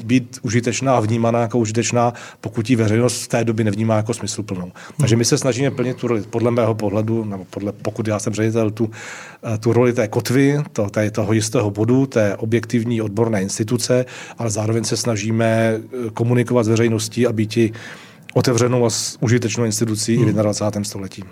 být 0.04 0.38
užitečná 0.42 0.96
a 0.96 1.00
vnímaná 1.00 1.40
jako 1.40 1.58
užitečná, 1.58 2.12
pokud 2.40 2.70
ji 2.70 2.76
veřejnost 2.76 3.22
v 3.22 3.28
té 3.28 3.44
době 3.44 3.64
nevnímá 3.64 3.96
jako 3.96 4.14
smysluplnou. 4.14 4.72
Takže 5.00 5.16
my 5.16 5.24
se 5.24 5.38
snažíme 5.38 5.70
plnit 5.70 5.96
tu 5.96 6.08
roli, 6.08 6.22
podle 6.22 6.50
mého 6.50 6.74
pohledu, 6.74 7.24
nebo 7.24 7.44
podle, 7.50 7.72
pokud 7.72 8.08
já 8.08 8.18
jsem 8.18 8.34
ředitel, 8.34 8.70
tu, 8.70 8.90
eh, 9.54 9.58
tu 9.58 9.72
roli 9.72 9.92
té 9.92 10.08
kotvy, 10.08 10.58
to, 10.72 10.90
té, 10.90 11.10
toho 11.10 11.32
jistého 11.32 11.70
bodu, 11.70 12.06
té 12.06 12.36
objektivní 12.36 13.02
odborné 13.02 13.42
instituce, 13.42 14.04
ale 14.38 14.50
zároveň 14.50 14.84
se 14.84 14.96
snažíme 14.96 15.46
eh, 15.46 16.10
komunikovat 16.14 16.62
s 16.62 16.68
veřejností 16.68 17.26
a 17.26 17.32
být 17.32 17.50
ti 17.50 17.72
otevřenou 18.34 18.86
a 18.86 18.90
užitečnou 19.20 19.64
institucí 19.64 20.16
hmm. 20.16 20.28
i 20.28 20.32
v 20.32 20.34
21. 20.34 20.84
století. 20.84 21.24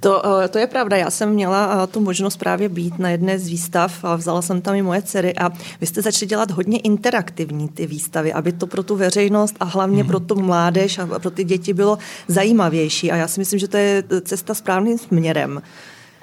To, 0.00 0.40
eh, 0.42 0.48
to 0.48 0.58
je 0.58 0.66
pravda. 0.66 0.96
Já 0.96 1.10
jsem 1.10 1.30
měla 1.30 1.84
eh, 1.84 1.86
tu 1.86 2.00
možnost 2.00 2.36
právě 2.36 2.68
být 2.68 2.98
na 2.98 3.10
jedné 3.10 3.38
z 3.38 3.48
výstav 3.48 4.04
a 4.04 4.16
vzala 4.16 4.42
jsem 4.42 4.60
tam 4.60 4.74
i 4.74 4.82
moje 4.82 5.02
dcery 5.02 5.34
a 5.34 5.50
vy 5.80 5.86
jste 5.86 6.02
začali 6.02 6.26
dělat 6.26 6.50
hodně 6.50 6.78
interaktivní 6.78 7.68
ty 7.68 7.86
výstavy, 7.86 8.32
aby 8.32 8.52
to 8.52 8.66
pro 8.66 8.82
tu 8.82 8.96
veřejnost 8.96 9.56
a 9.60 9.64
hlavně 9.64 10.02
hmm. 10.02 10.08
pro 10.08 10.20
tu 10.20 10.40
mládež 10.40 10.98
a 10.98 11.18
pro 11.18 11.30
ty 11.30 11.44
děti 11.44 11.74
bylo 11.74 11.98
zajímavější 12.28 13.12
a 13.12 13.16
já 13.16 13.28
si 13.28 13.40
myslím, 13.40 13.58
že 13.58 13.68
to 13.68 13.76
je 13.76 14.04
cesta 14.22 14.54
správným 14.54 14.98
směrem. 14.98 15.62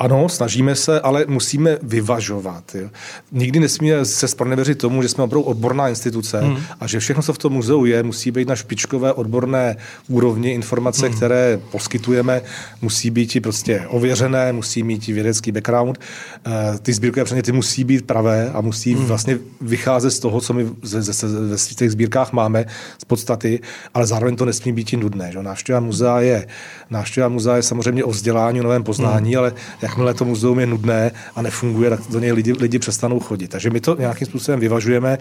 Ano, 0.01 0.29
snažíme 0.29 0.75
se, 0.75 1.01
ale 1.01 1.25
musíme 1.27 1.77
vyvažovat. 1.81 2.75
Jo. 2.75 2.89
Nikdy 3.31 3.59
nesmíme 3.59 4.05
se 4.05 4.27
spronevěřit 4.27 4.77
tomu, 4.77 5.01
že 5.01 5.09
jsme 5.09 5.23
opravdu 5.23 5.41
odborná 5.41 5.89
instituce 5.89 6.41
hmm. 6.41 6.57
a 6.79 6.87
že 6.87 6.99
všechno, 6.99 7.23
co 7.23 7.33
v 7.33 7.37
tom 7.37 7.53
muzeu 7.53 7.85
je, 7.85 8.03
musí 8.03 8.31
být 8.31 8.47
na 8.47 8.55
špičkové 8.55 9.13
odborné 9.13 9.77
úrovni. 10.07 10.53
Informace, 10.53 11.07
hmm. 11.07 11.17
které 11.17 11.59
poskytujeme, 11.71 12.41
musí 12.81 13.09
být 13.09 13.43
prostě 13.43 13.83
ověřené, 13.87 14.53
musí 14.53 14.83
mít 14.83 15.07
vědecký 15.07 15.51
background. 15.51 15.99
Eh, 16.45 16.79
ty 16.81 16.93
sbírkové 16.93 17.23
předměty 17.23 17.51
musí 17.51 17.83
být 17.83 18.05
pravé 18.05 18.51
a 18.53 18.61
musí 18.61 18.93
hmm. 18.95 19.05
vlastně 19.05 19.37
vycházet 19.61 20.11
z 20.11 20.19
toho, 20.19 20.41
co 20.41 20.53
my 20.53 20.63
ve 20.63 21.75
těch 21.75 21.91
sbírkách 21.91 22.33
máme, 22.33 22.65
z 22.97 23.05
podstaty, 23.05 23.59
ale 23.93 24.07
zároveň 24.07 24.35
to 24.35 24.45
nesmí 24.45 24.73
být 24.73 24.93
i 24.93 24.97
nudné. 24.97 25.31
Že? 25.31 25.43
Návštěva 25.43 25.79
muzea 25.79 26.19
je, 26.19 26.47
návštěva 26.89 27.27
muzea 27.27 27.55
je 27.55 27.63
samozřejmě 27.63 28.03
o 28.03 28.09
vzdělání, 28.09 28.59
o 28.59 28.63
novém 28.63 28.83
poznání, 28.83 29.29
hmm. 29.29 29.39
ale 29.39 29.53
jakmile 29.91 30.13
to 30.13 30.25
muzeum 30.25 30.59
je 30.59 30.67
nudné 30.67 31.11
a 31.35 31.41
nefunguje, 31.41 31.89
tak 31.89 31.99
do 32.09 32.19
něj 32.19 32.31
lidi, 32.31 32.53
lidi 32.53 32.79
přestanou 32.79 33.19
chodit. 33.19 33.47
Takže 33.47 33.69
my 33.69 33.79
to 33.79 33.95
nějakým 33.99 34.27
způsobem 34.27 34.59
vyvažujeme, 34.59 35.17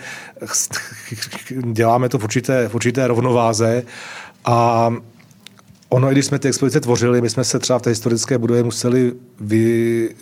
děláme 1.73 2.09
to 2.09 2.19
v 2.19 2.25
určité, 2.25 2.69
v 2.69 2.75
určité 2.75 3.07
rovnováze 3.07 3.83
a 4.45 4.91
ono, 5.89 6.11
i 6.11 6.13
když 6.13 6.27
jsme 6.27 6.39
ty 6.39 6.49
expozice 6.49 6.81
tvořili, 6.81 7.21
my 7.21 7.31
jsme 7.31 7.45
se 7.45 7.59
třeba 7.59 7.79
v 7.79 7.83
té 7.83 7.91
historické 7.91 8.39
budově 8.39 8.63
museli 8.63 9.13
vy, 9.41 10.15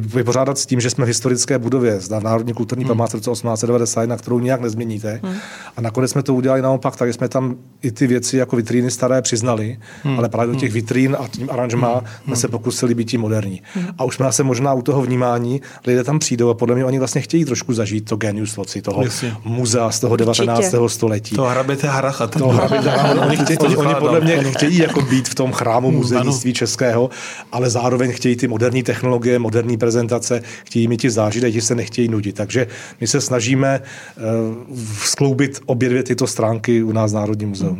vypořádat 0.00 0.58
s 0.58 0.66
tím, 0.66 0.80
že 0.80 0.90
jsme 0.90 1.04
v 1.04 1.08
historické 1.08 1.58
budově, 1.58 1.98
v 1.98 2.10
Národní 2.10 2.52
kulturní 2.52 2.84
hmm. 2.84 2.88
památce 2.88 3.16
1891, 3.16 4.16
kterou 4.16 4.38
nijak 4.38 4.60
nezměníte. 4.60 5.20
Hmm. 5.22 5.34
A 5.76 5.80
nakonec 5.80 6.10
jsme 6.10 6.22
to 6.22 6.34
udělali 6.34 6.62
naopak, 6.62 6.96
takže 6.96 7.12
jsme 7.12 7.28
tam 7.28 7.56
i 7.82 7.92
ty 7.92 8.06
věci 8.06 8.36
jako 8.36 8.56
vitríny 8.56 8.90
staré 8.90 9.22
přiznali, 9.22 9.78
hmm. 10.02 10.18
ale 10.18 10.28
právě 10.28 10.54
do 10.54 10.60
těch 10.60 10.70
hmm. 10.70 10.74
vitrín 10.74 11.16
a 11.20 11.28
tím 11.28 11.50
aranžmá 11.50 11.92
hmm. 11.92 12.06
jsme 12.24 12.36
se 12.36 12.48
pokusili 12.48 12.94
být 12.94 13.10
tím 13.10 13.20
moderní. 13.20 13.62
Hmm. 13.74 13.86
A 13.98 14.04
už 14.04 14.14
jsme 14.14 14.32
se 14.32 14.42
možná 14.42 14.74
u 14.74 14.82
toho 14.82 15.02
vnímání, 15.02 15.60
lidé 15.86 16.04
tam 16.04 16.18
přijdou 16.18 16.48
a 16.48 16.54
podle 16.54 16.74
mě 16.74 16.84
oni 16.84 16.98
vlastně 16.98 17.20
chtějí 17.20 17.44
trošku 17.44 17.74
zažít 17.74 18.04
to 18.04 18.16
genius 18.16 18.56
loci, 18.56 18.82
toho 18.82 19.02
Jasně. 19.02 19.36
muzea 19.44 19.90
z 19.90 20.00
toho 20.00 20.16
19. 20.16 20.58
Určitě. 20.58 20.88
století. 20.88 21.36
To 21.36 21.44
hraběte 21.44 21.88
hracha. 21.88 22.26
To 22.26 22.48
hraběte 22.48 22.90
hracha. 22.90 23.26
Oni, 23.26 23.36
chtějí, 23.36 23.58
oni, 23.58 23.76
oni, 23.76 23.94
podle 23.94 24.20
mě 24.20 24.42
chtějí 24.42 24.78
jako 24.78 25.00
být 25.00 25.28
v 25.28 25.34
tom 25.34 25.52
chrámu 25.52 25.88
hmm, 25.88 25.96
muzejnictví 25.96 26.52
českého, 26.52 27.10
ale 27.52 27.70
zároveň 27.70 28.12
chtějí 28.12 28.36
ty 28.36 28.48
moderní 28.48 28.82
technologie, 28.82 29.38
moderní 29.38 29.76
prezentace, 29.82 30.42
chtějí 30.64 30.88
mít 30.88 31.00
ti 31.00 31.10
zážitky, 31.10 31.52
ti 31.52 31.60
se 31.60 31.74
nechtějí 31.74 32.08
nudit. 32.08 32.36
Takže 32.36 32.66
my 33.00 33.06
se 33.06 33.20
snažíme 33.20 33.80
uh, 33.82 34.76
skloubit 35.02 35.60
obě 35.66 35.88
dvě 35.88 36.02
tyto 36.02 36.26
stránky 36.26 36.82
u 36.82 36.92
nás 36.92 37.12
v 37.12 37.14
Národním 37.14 37.48
muzeu. 37.48 37.78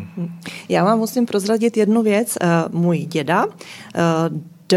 Já 0.69 0.85
vám 0.85 0.99
musím 0.99 1.27
prozradit 1.27 1.77
jednu 1.77 2.03
věc. 2.03 2.35
Uh, 2.43 2.81
můj 2.81 2.99
děda 2.99 3.47
uh, 3.47 3.53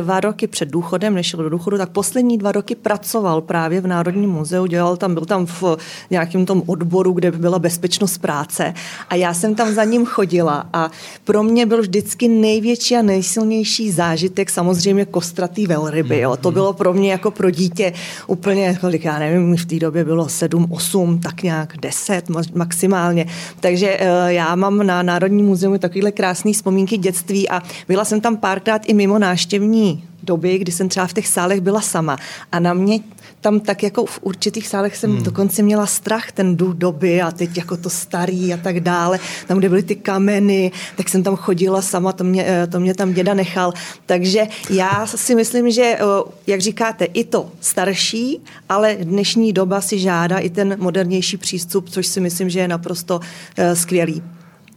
dva 0.02 0.20
roky 0.20 0.48
před 0.48 0.70
důchodem, 0.70 1.14
než 1.14 1.28
šel 1.28 1.44
do 1.44 1.50
důchodu, 1.50 1.78
tak 1.78 1.90
poslední 1.90 2.38
dva 2.38 2.52
roky 2.52 2.76
pracoval 2.76 3.42
právě 3.42 3.82
v 3.82 3.88
Národním 3.88 4.30
muzeu, 4.30 4.66
dělal 4.66 4.98
tam, 4.98 5.14
byl 5.14 5.26
tam 5.26 5.46
v 5.46 5.64
nějakém 6.10 6.46
tom 6.46 6.64
odboru, 6.66 7.12
kde 7.12 7.32
byla 7.32 7.60
bezpečnost 7.60 8.18
práce 8.18 8.74
a 9.10 9.16
já 9.16 9.34
jsem 9.34 9.56
tam 9.56 9.74
za 9.74 9.84
ním 9.84 10.06
chodila 10.06 10.70
a 10.74 10.92
pro 11.24 11.44
mě 11.44 11.66
byl 11.66 11.82
vždycky 11.82 12.28
největší 12.28 12.96
a 12.96 13.02
nejsilnější 13.02 13.92
zážitek 13.92 14.50
samozřejmě 14.50 15.06
kostratý 15.06 15.68
velryby. 15.68 16.20
Jo. 16.20 16.38
To 16.38 16.52
bylo 16.52 16.74
pro 16.74 16.94
mě 16.94 17.12
jako 17.12 17.32
pro 17.32 17.50
dítě 17.50 17.94
úplně, 18.28 18.78
kolik 18.82 19.06
já 19.06 19.20
nevím, 19.20 19.58
v 19.58 19.66
té 19.66 19.80
době 19.80 20.04
bylo 20.04 20.30
7, 20.30 20.68
8, 20.70 21.20
tak 21.20 21.44
nějak 21.44 21.78
10 21.78 22.30
maximálně. 22.54 23.26
Takže 23.60 23.98
eh, 24.00 24.34
já 24.34 24.56
mám 24.56 24.88
na 24.88 25.04
Národním 25.04 25.46
muzeu 25.46 25.78
takovéhle 25.78 26.12
krásné 26.12 26.54
vzpomínky 26.54 26.98
dětství 26.98 27.50
a 27.50 27.62
byla 27.88 28.06
jsem 28.06 28.22
tam 28.22 28.38
párkrát 28.38 28.82
i 28.86 28.94
mimo 28.94 29.20
náštěvní 29.20 29.85
doby, 30.24 30.58
kdy 30.58 30.72
jsem 30.72 30.90
třeba 30.90 31.08
v 31.08 31.14
těch 31.14 31.28
sálech 31.28 31.62
byla 31.62 31.82
sama 31.82 32.18
a 32.52 32.60
na 32.60 32.74
mě 32.74 33.00
tam 33.46 33.60
tak 33.60 33.84
jako 33.84 34.06
v 34.06 34.20
určitých 34.22 34.68
sálech 34.68 34.98
jsem 34.98 35.12
hmm. 35.12 35.24
dokonce 35.24 35.64
měla 35.64 35.86
strach 35.86 36.32
ten 36.32 36.56
duch 36.56 36.74
doby 36.74 37.22
a 37.22 37.32
teď 37.32 37.58
jako 37.58 37.78
to 37.78 37.90
starý 37.90 38.54
a 38.54 38.58
tak 38.58 38.80
dále, 38.80 39.20
tam, 39.48 39.58
kde 39.58 39.70
byly 39.70 39.84
ty 39.84 39.96
kameny, 39.96 40.72
tak 40.98 41.10
jsem 41.10 41.24
tam 41.24 41.36
chodila 41.36 41.82
sama, 41.82 42.12
to 42.12 42.24
mě, 42.24 42.46
eh, 42.48 42.68
to 42.68 42.80
mě 42.80 42.94
tam 42.94 43.14
děda 43.14 43.34
nechal. 43.34 43.74
Takže 44.06 44.48
já 44.70 45.08
si 45.08 45.36
myslím, 45.36 45.72
že, 45.72 45.84
eh, 45.84 46.00
jak 46.48 46.62
říkáte, 46.62 47.06
i 47.06 47.24
to 47.24 47.52
starší, 47.62 48.42
ale 48.70 48.98
dnešní 49.02 49.54
doba 49.54 49.82
si 49.82 50.00
žádá 50.00 50.38
i 50.38 50.50
ten 50.50 50.76
modernější 50.80 51.38
přístup, 51.38 51.90
což 51.90 52.08
si 52.08 52.22
myslím, 52.22 52.50
že 52.50 52.60
je 52.60 52.68
naprosto 52.68 53.20
eh, 53.58 53.76
skvělý. 53.76 54.24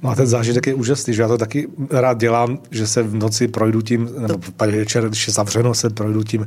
No 0.02 0.10
a 0.10 0.14
ten 0.14 0.26
zážitek 0.26 0.66
je 0.66 0.74
úžasný, 0.74 1.14
že 1.14 1.22
já 1.22 1.28
to 1.28 1.38
taky 1.38 1.68
rád 1.90 2.18
dělám, 2.18 2.58
že 2.70 2.86
se 2.86 3.02
v 3.02 3.14
noci 3.14 3.48
projdu 3.48 3.82
tím, 3.82 4.08
nebo 4.18 4.38
večer, 4.58 5.08
když 5.08 5.26
je 5.26 5.32
zavřeno, 5.32 5.74
se 5.74 5.90
projdu 5.90 6.22
tím 6.22 6.46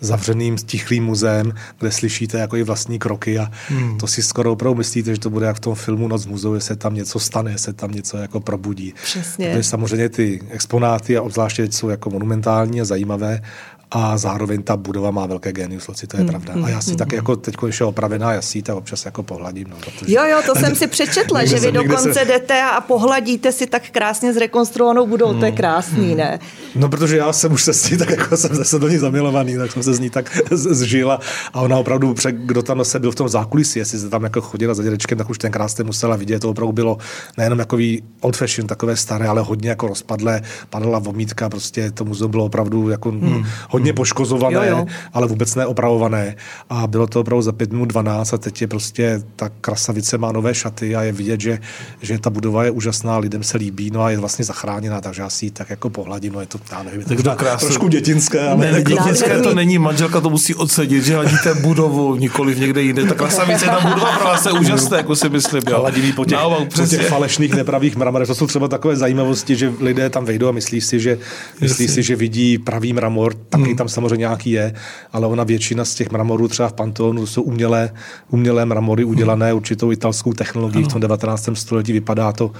zavřeným, 0.00 0.56
tichlým 0.56 1.04
muzeem, 1.04 1.52
kde 1.78 1.90
slyšíte 1.90 2.38
jako 2.38 2.56
i 2.56 2.62
vlastní 2.62 2.98
kroky 2.98 3.38
a 3.38 3.50
hmm. 3.68 3.98
to 3.98 4.06
si 4.06 4.22
skoro 4.22 4.52
opravdu 4.52 4.78
myslíte, 4.78 5.14
že 5.14 5.20
to 5.20 5.30
bude 5.30 5.46
jak 5.46 5.56
v 5.56 5.60
tom 5.60 5.74
filmu 5.74 6.08
Noc 6.08 6.26
muzeu, 6.26 6.54
že 6.54 6.60
se 6.60 6.76
tam 6.76 6.94
něco 6.94 7.18
stane, 7.18 7.58
se 7.58 7.72
tam 7.72 7.92
něco 7.92 8.16
jako 8.16 8.40
probudí. 8.40 8.94
Přesně. 9.02 9.50
Protože 9.50 9.62
samozřejmě 9.62 10.08
ty 10.08 10.40
exponáty 10.50 11.16
a 11.16 11.22
obzvláště 11.22 11.72
jsou 11.72 11.88
jako 11.88 12.10
monumentální 12.10 12.80
a 12.80 12.84
zajímavé 12.84 13.40
a 13.90 14.18
zároveň 14.18 14.62
ta 14.62 14.76
budova 14.76 15.10
má 15.10 15.26
velké 15.26 15.52
genius 15.52 15.88
loci, 15.88 16.06
to 16.06 16.16
je 16.16 16.20
hmm, 16.20 16.28
pravda. 16.28 16.54
A 16.64 16.68
já 16.68 16.80
si 16.80 16.90
hmm, 16.90 16.96
tak 16.98 17.08
hmm. 17.08 17.16
jako 17.16 17.36
teď, 17.36 17.54
když 17.62 17.80
je 17.80 17.86
opravená, 17.86 18.32
já 18.32 18.42
si 18.42 18.62
tak 18.62 18.76
občas 18.76 19.04
jako 19.04 19.22
pohladím. 19.22 19.66
No, 19.70 19.76
protože... 19.76 20.14
Jo, 20.14 20.22
jo, 20.30 20.42
to 20.46 20.54
jsem 20.54 20.76
si 20.76 20.86
přečetla, 20.86 21.44
že 21.44 21.58
vy 21.58 21.72
dokonce 21.72 22.14
se... 22.14 22.24
jdete 22.24 22.62
a 22.62 22.80
pohladíte 22.80 23.52
si 23.52 23.66
tak 23.66 23.82
krásně 23.90 24.32
zrekonstruovanou 24.32 25.06
budovou, 25.06 25.30
hmm. 25.32 25.40
to 25.40 25.46
je 25.46 25.52
krásný, 25.52 26.14
ne? 26.14 26.38
No, 26.74 26.88
protože 26.88 27.16
já 27.16 27.32
jsem 27.32 27.52
už 27.52 27.62
se 27.62 27.74
s 27.74 27.90
ní 27.90 27.98
tak 27.98 28.10
jako 28.10 28.36
jsem 28.36 28.54
zase 28.54 28.78
do 28.78 28.88
ní 28.88 28.98
zamilovaný, 28.98 29.56
tak 29.56 29.72
jsem 29.72 29.82
se 29.82 29.94
z 29.94 30.00
ní 30.00 30.10
tak 30.10 30.38
zžila 30.50 31.20
a 31.52 31.60
ona 31.60 31.78
opravdu, 31.78 32.14
kdo 32.32 32.62
tam 32.62 32.84
se 32.84 32.98
byl 32.98 33.10
v 33.10 33.14
tom 33.14 33.28
zákulisí, 33.28 33.78
jestli 33.78 33.98
se 33.98 34.08
tam 34.08 34.24
jako 34.24 34.40
chodila 34.40 34.74
za 34.74 34.82
dědečkem, 34.82 35.18
tak 35.18 35.30
už 35.30 35.38
tenkrát 35.38 35.68
jste 35.68 35.84
musela 35.84 36.16
vidět, 36.16 36.40
to 36.40 36.50
opravdu 36.50 36.72
bylo 36.72 36.98
nejenom 37.36 37.58
jako 37.58 37.78
old 38.20 38.36
fashion, 38.36 38.66
takové 38.66 38.96
staré, 38.96 39.28
ale 39.28 39.42
hodně 39.42 39.68
jako 39.68 39.86
rozpadlé, 39.86 40.42
padala 40.70 40.98
vomítka, 40.98 41.48
prostě 41.48 41.90
to 41.90 42.04
muzeum 42.04 42.30
bylo 42.30 42.44
opravdu 42.44 42.88
jako 42.88 43.10
hmm 43.10 43.44
hodně 43.78 43.92
poškozované, 43.92 44.68
jo, 44.68 44.76
jo. 44.78 44.86
ale 45.12 45.26
vůbec 45.26 45.54
neopravované. 45.54 46.36
A 46.70 46.86
bylo 46.86 47.06
to 47.06 47.20
opravdu 47.20 47.42
za 47.42 47.52
pět 47.52 47.72
minut 47.72 47.84
12 47.84 48.32
a 48.32 48.38
teď 48.38 48.60
je 48.60 48.66
prostě 48.66 49.22
ta 49.36 49.50
krasavice 49.60 50.18
má 50.18 50.32
nové 50.32 50.54
šaty 50.54 50.96
a 50.96 51.02
je 51.02 51.12
vidět, 51.12 51.40
že, 51.40 51.58
že 52.02 52.18
ta 52.18 52.30
budova 52.30 52.64
je 52.64 52.70
úžasná, 52.70 53.18
lidem 53.18 53.42
se 53.42 53.58
líbí, 53.58 53.90
no 53.90 54.02
a 54.02 54.10
je 54.10 54.18
vlastně 54.18 54.44
zachráněná, 54.44 55.00
takže 55.00 55.22
já 55.22 55.30
si 55.30 55.46
ji 55.46 55.50
tak 55.50 55.70
jako 55.70 55.90
pohladím, 55.90 56.32
no 56.32 56.40
je 56.40 56.46
to, 56.46 56.58
já 56.72 56.82
nevím, 56.82 57.00
je 57.00 57.22
to 57.22 57.36
krásný. 57.36 57.68
trošku 57.68 57.88
dětinské. 57.88 58.48
Ale 58.48 58.72
ne, 58.72 58.82
dětinské 58.82 59.40
to 59.40 59.54
není, 59.54 59.78
manželka 59.78 60.20
to 60.20 60.30
musí 60.30 60.54
odsedit, 60.54 61.04
že 61.04 61.14
hladíte 61.14 61.54
budovu, 61.54 62.16
nikoli 62.16 62.54
v 62.54 62.60
někde 62.60 62.82
jinde. 62.82 63.04
Ta 63.04 63.14
krasavice, 63.14 63.64
ta 63.64 63.80
budova 63.80 64.18
pro 64.18 64.24
vás 64.24 64.46
je 64.46 64.52
úžasná, 64.52 64.96
jako 64.96 65.16
si 65.16 65.28
myslím. 65.28 65.62
Jo. 65.70 65.80
Hladivý 65.80 66.12
po 66.12 66.24
těch, 66.24 66.38
no, 66.38 66.66
po 66.74 66.86
těch 66.86 67.08
falešných 67.08 67.54
nepravých 67.54 67.96
mramorech. 67.96 68.28
To 68.28 68.34
jsou 68.34 68.46
třeba 68.46 68.68
takové 68.68 68.96
zajímavosti, 68.96 69.56
že 69.56 69.72
lidé 69.80 70.10
tam 70.10 70.24
vejdou 70.24 70.48
a 70.48 70.52
myslí 70.52 70.80
si, 70.80 71.00
že, 71.00 71.18
myslí 71.60 71.88
si, 71.88 72.02
že 72.02 72.16
vidí 72.16 72.58
pravý 72.58 72.92
mramor, 72.92 73.34
tak 73.34 73.60
hmm. 73.70 73.78
tam 73.78 73.88
samozřejmě 73.88 74.16
nějaký 74.16 74.50
je, 74.50 74.74
ale 75.12 75.26
ona 75.26 75.44
většina 75.44 75.84
z 75.84 75.94
těch 75.94 76.10
mramorů 76.10 76.48
třeba 76.48 76.68
v 76.68 76.72
Panteonu 76.72 77.26
jsou 77.26 77.42
umělé, 77.42 77.90
umělé 78.30 78.64
mramory 78.64 79.04
udělané 79.04 79.52
určitou 79.52 79.92
italskou 79.92 80.32
technologií 80.32 80.82
ano. 80.82 80.88
v 80.88 80.92
tom 80.92 81.00
19. 81.00 81.48
století. 81.54 81.92
Vypadá 81.92 82.32
to 82.32 82.50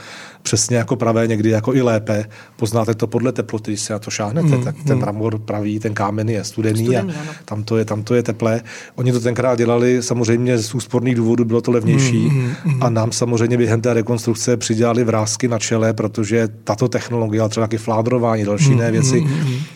přesně 0.43 0.77
jako 0.77 0.97
pravé, 0.97 1.27
někdy 1.27 1.51
jako 1.51 1.75
i 1.75 1.83
lépe. 1.83 2.25
Poznáte 2.57 2.95
to 2.95 3.07
podle 3.07 3.33
teploty, 3.33 3.71
když 3.71 3.81
se 3.81 3.93
na 3.93 3.99
to 3.99 4.11
šáhnete, 4.11 4.49
hmm. 4.49 4.65
tak 4.65 4.75
ten 4.77 4.93
hmm. 4.93 5.01
mramor 5.01 5.39
pravý, 5.39 5.79
ten 5.79 5.95
kámen 5.95 6.29
je 6.29 6.45
studený, 6.45 6.85
studený 6.85 7.13
a 7.15 7.23
tam 7.45 7.65
to 7.65 7.77
je, 7.77 7.85
tam 7.85 8.03
to 8.03 8.15
je 8.15 8.23
teplé. 8.23 8.61
Oni 8.95 9.13
to 9.13 9.21
tenkrát 9.21 9.59
dělali 9.59 10.03
samozřejmě 10.03 10.59
z 10.59 10.75
úsporných 10.75 11.15
důvodů, 11.15 11.45
bylo 11.45 11.61
to 11.61 11.71
levnější 11.71 12.29
hmm, 12.29 12.41
hmm, 12.41 12.55
hmm. 12.65 12.83
a 12.83 12.91
nám 12.91 13.13
samozřejmě 13.13 13.57
během 13.57 13.81
té 13.81 13.95
rekonstrukce 13.95 14.57
přidělali 14.57 15.05
vrázky 15.05 15.49
na 15.49 15.59
čele, 15.59 15.93
protože 15.93 16.49
tato 16.65 16.89
technologie, 16.89 17.41
ale 17.41 17.51
třeba 17.51 17.67
taky 17.67 17.79
fládrování, 17.79 18.45
další 18.45 18.71
jiné 18.71 18.91
věci, 18.91 19.27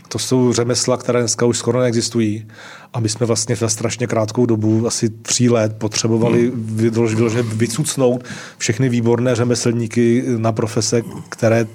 to 0.09 0.19
jsou 0.19 0.53
řemesla, 0.53 0.97
které 0.97 1.22
dneska 1.23 1.47
už 1.47 1.59
skoro 1.59 1.81
neexistují. 1.81 2.47
A 2.93 3.01
my 3.01 3.09
jsme 3.09 3.27
vlastně 3.27 3.57
za 3.57 3.69
strašně 3.69 4.07
krátkou 4.07 4.47
dobu, 4.47 4.87
asi 4.87 5.09
tří 5.09 5.51
let, 5.51 5.77
potřebovali 5.79 6.53
vyloženě 6.55 7.43
vycucnout 7.43 8.25
všechny 8.59 8.89
výborné 8.89 9.35
řemeslníky 9.35 10.25
na 10.37 10.53
profese, 10.53 11.03
které 11.29 11.67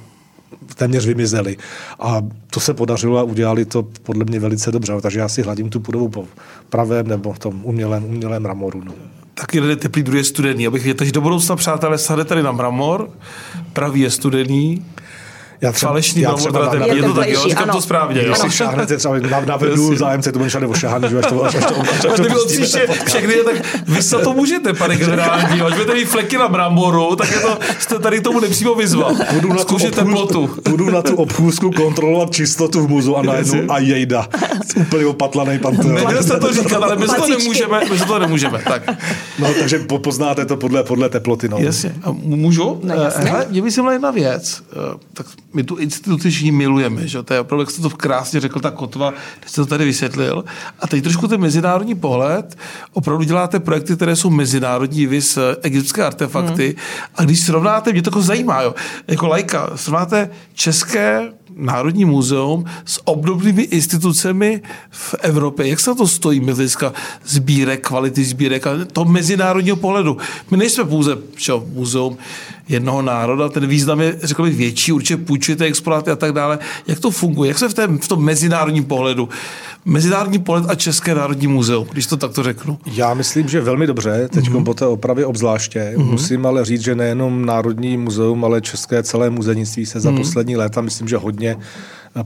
téměř 0.76 1.06
vymizely. 1.06 1.58
A 2.00 2.22
to 2.50 2.60
se 2.60 2.74
podařilo 2.74 3.18
a 3.18 3.24
udělali 3.24 3.66
to 3.66 3.84
podle 4.04 4.26
mě 4.26 4.40
velice 4.40 4.72
dobře. 4.72 4.94
Takže 5.02 5.20
já 5.20 5.30
si 5.30 5.42
hladím 5.42 5.70
tu 5.70 5.80
budovu 5.80 6.10
po 6.10 6.26
pravém 6.70 7.08
nebo 7.08 7.34
v 7.34 7.40
tom 7.40 7.62
umělém, 7.64 8.06
umělém 8.06 8.44
mramoru. 8.44 8.84
No. 8.84 8.94
Tak 9.34 9.56
jeden 9.56 9.70
je 9.70 9.76
teplý, 9.76 10.04
druhý 10.04 10.20
je 10.20 10.24
studený. 10.24 10.68
Abych 10.68 10.84
věděl, 10.84 10.98
takže 10.98 11.12
do 11.12 11.22
budoucna, 11.22 11.56
přátelé, 11.56 11.98
sade 11.98 12.26
tady 12.26 12.44
na 12.44 12.52
mramor, 12.52 13.10
pravý 13.74 14.02
je 14.02 14.10
studený, 14.10 14.86
já 15.62 15.72
třeba, 15.72 15.90
Falešný 15.90 16.22
já 16.22 16.34
třeba 16.34 16.66
na, 16.66 16.74
na, 16.74 16.86
je 16.86 17.04
to 17.04 17.14
tak, 17.14 17.30
jo, 17.30 17.44
říkám 17.50 17.70
to 17.70 17.82
správně. 17.82 18.22
Když 18.24 18.38
si 18.38 18.52
šáhnete 18.52 18.98
třeba 18.98 19.20
na, 19.20 19.40
na 19.40 19.58
webu 19.58 19.96
zájemce, 19.96 20.32
to 20.32 20.40
bude 20.40 20.68
ošahaný, 20.68 21.10
že 21.10 21.20
až 21.20 21.26
to, 21.26 21.44
až 21.44 21.54
to, 21.54 21.60
až 21.60 22.02
to, 22.02 22.12
až 22.12 22.20
to 22.20 22.24
bylo 22.24 22.46
příště 22.46 22.88
všechny, 23.06 23.34
tak 23.34 23.56
vy 23.88 24.02
se 24.04 24.18
to 24.18 24.34
můžete, 24.34 24.74
pane 24.74 24.96
generální, 24.96 25.62
až 25.62 25.74
budete 25.74 25.94
mít 25.94 26.06
fleky 26.06 26.38
na 26.38 26.48
bramboru, 26.48 27.16
tak 27.16 27.32
je 27.32 27.40
to, 27.40 27.60
jste 27.80 28.00
tady 28.00 28.22
tomu 28.22 28.40
nepřímo 28.40 28.76
vyzval. 28.76 29.16
Budu 29.34 29.54
na, 29.54 29.64
tu 29.64 29.78
teplotu. 29.78 30.50
budu 30.70 30.90
na 30.90 31.02
tu 31.02 31.16
obchůzku 31.16 31.72
kontrolovat 31.72 32.32
čistotu 32.32 32.88
v 32.88 32.90
muzu 32.90 33.18
a 33.18 33.22
najednou 33.22 33.72
a 33.72 33.80
jejda. 33.80 34.28
Úplně 34.76 35.06
opatlaný 35.06 35.60
pan 35.60 35.78
Neměl 35.78 36.24
jste 36.24 36.40
to 36.40 36.54
říkat, 36.54 36.84
ale 36.84 36.96
my 36.96 37.06
to 37.06 37.28
nemůžeme, 37.28 37.82
my 37.92 38.00
to 38.00 38.20
nemůžeme. 38.20 38.62
Tak. 38.68 38.84
No, 39.40 39.48
takže 39.60 39.80
poznáte 39.80 40.46
to 40.46 40.58
podle, 40.58 40.84
podle 40.84 41.10
teploty. 41.10 41.50
No. 41.50 41.58
Jasně. 41.58 41.96
Můžu? 42.14 42.80
No, 42.84 42.96
Hele, 43.16 43.46
mě 43.50 43.62
by 43.62 43.70
jedna 43.92 44.12
věc. 44.12 44.62
Eh, 44.72 44.98
tak 45.14 45.26
my 45.54 45.64
tu 45.64 45.76
instituci 45.76 46.30
všichni 46.30 46.52
milujeme, 46.52 47.08
že? 47.08 47.24
to 47.24 47.34
je 47.34 47.40
opravdu, 47.40 47.62
jak 47.62 47.72
jste 47.72 47.82
to 47.82 47.90
krásně 47.90 48.40
řekl, 48.40 48.60
ta 48.60 48.72
kotva, 48.72 49.14
když 49.40 49.52
jste 49.52 49.62
to 49.62 49.66
tady 49.66 49.86
vysvětlil. 49.86 50.46
A 50.80 50.88
teď 50.88 51.04
trošku 51.04 51.28
ten 51.28 51.42
mezinárodní 51.42 51.96
pohled, 51.96 52.58
opravdu 52.94 53.24
děláte 53.24 53.60
projekty, 53.60 53.96
které 53.96 54.16
jsou 54.16 54.30
mezinárodní, 54.30 55.06
vy 55.06 55.22
s 55.22 55.58
egyptské 55.62 56.04
artefakty. 56.04 56.66
Hmm. 56.66 57.08
A 57.16 57.24
když 57.24 57.40
srovnáte, 57.40 57.92
mě 57.92 58.02
to 58.02 58.10
jako 58.10 58.22
zajímá, 58.22 58.62
jo, 58.62 58.76
jako 59.08 59.28
lajka, 59.28 59.72
srovnáte 59.76 60.30
české 60.54 61.32
Národní 61.58 62.06
muzeum 62.06 62.66
s 62.86 63.08
obdobnými 63.08 63.62
institucemi 63.62 64.62
v 64.90 65.16
Evropě. 65.22 65.68
Jak 65.68 65.80
se 65.80 65.96
to 65.96 66.08
stojí 66.08 66.42
z 66.44 66.56
hlediska 66.56 66.94
sbírek, 67.26 67.88
kvality 67.88 68.24
sbírek 68.24 68.68
a 68.68 68.72
to 68.94 69.06
mezinárodního 69.06 69.76
pohledu? 69.76 70.18
My 70.52 70.58
nejsme 70.58 70.84
pouze 70.84 71.18
čo, 71.36 71.66
muzeum 71.74 72.18
jednoho 72.70 73.02
národa, 73.02 73.50
ten 73.50 73.68
význam 73.68 74.02
je, 74.02 74.20
řekl 74.24 74.44
bych, 74.44 74.56
větší, 74.56 74.92
určitě 74.92 75.18
půjčujete 75.48 75.66
exponáty 75.66 76.12
a 76.12 76.16
tak 76.16 76.32
dále. 76.32 76.60
Jak 76.88 77.00
to 77.00 77.12
funguje? 77.12 77.48
Jak 77.48 77.58
se 77.58 77.70
v, 77.70 77.74
tém, 77.74 78.00
v 78.00 78.08
tom 78.08 78.24
mezinárodním 78.24 78.86
pohledu 78.86 79.30
Mezinárodní 79.86 80.40
pohled 80.40 80.66
a 80.70 80.76
České 80.76 81.16
národní 81.16 81.48
muzeum, 81.48 81.88
když 81.92 82.08
to 82.08 82.18
takto 82.18 82.44
řeknu? 82.44 82.78
Já 82.86 83.14
myslím, 83.14 83.48
že 83.48 83.62
velmi 83.62 83.88
dobře, 83.88 84.30
teď 84.34 84.46
mm-hmm. 84.46 84.64
po 84.64 84.74
té 84.74 84.86
opravě 84.86 85.26
obzvláště. 85.26 85.94
Mm-hmm. 85.96 86.12
Musím 86.12 86.46
ale 86.46 86.66
říct, 86.66 86.82
že 86.82 86.96
nejenom 86.96 87.46
Národní 87.46 87.98
muzeum, 87.98 88.46
ale 88.46 88.62
České 88.62 89.04
celé 89.04 89.30
muzejnictví 89.30 89.86
se 89.86 90.00
za 90.00 90.12
mm-hmm. 90.12 90.18
poslední 90.18 90.58
léta, 90.58 90.82
myslím, 90.82 91.08
že 91.08 91.18
hodně 91.18 91.56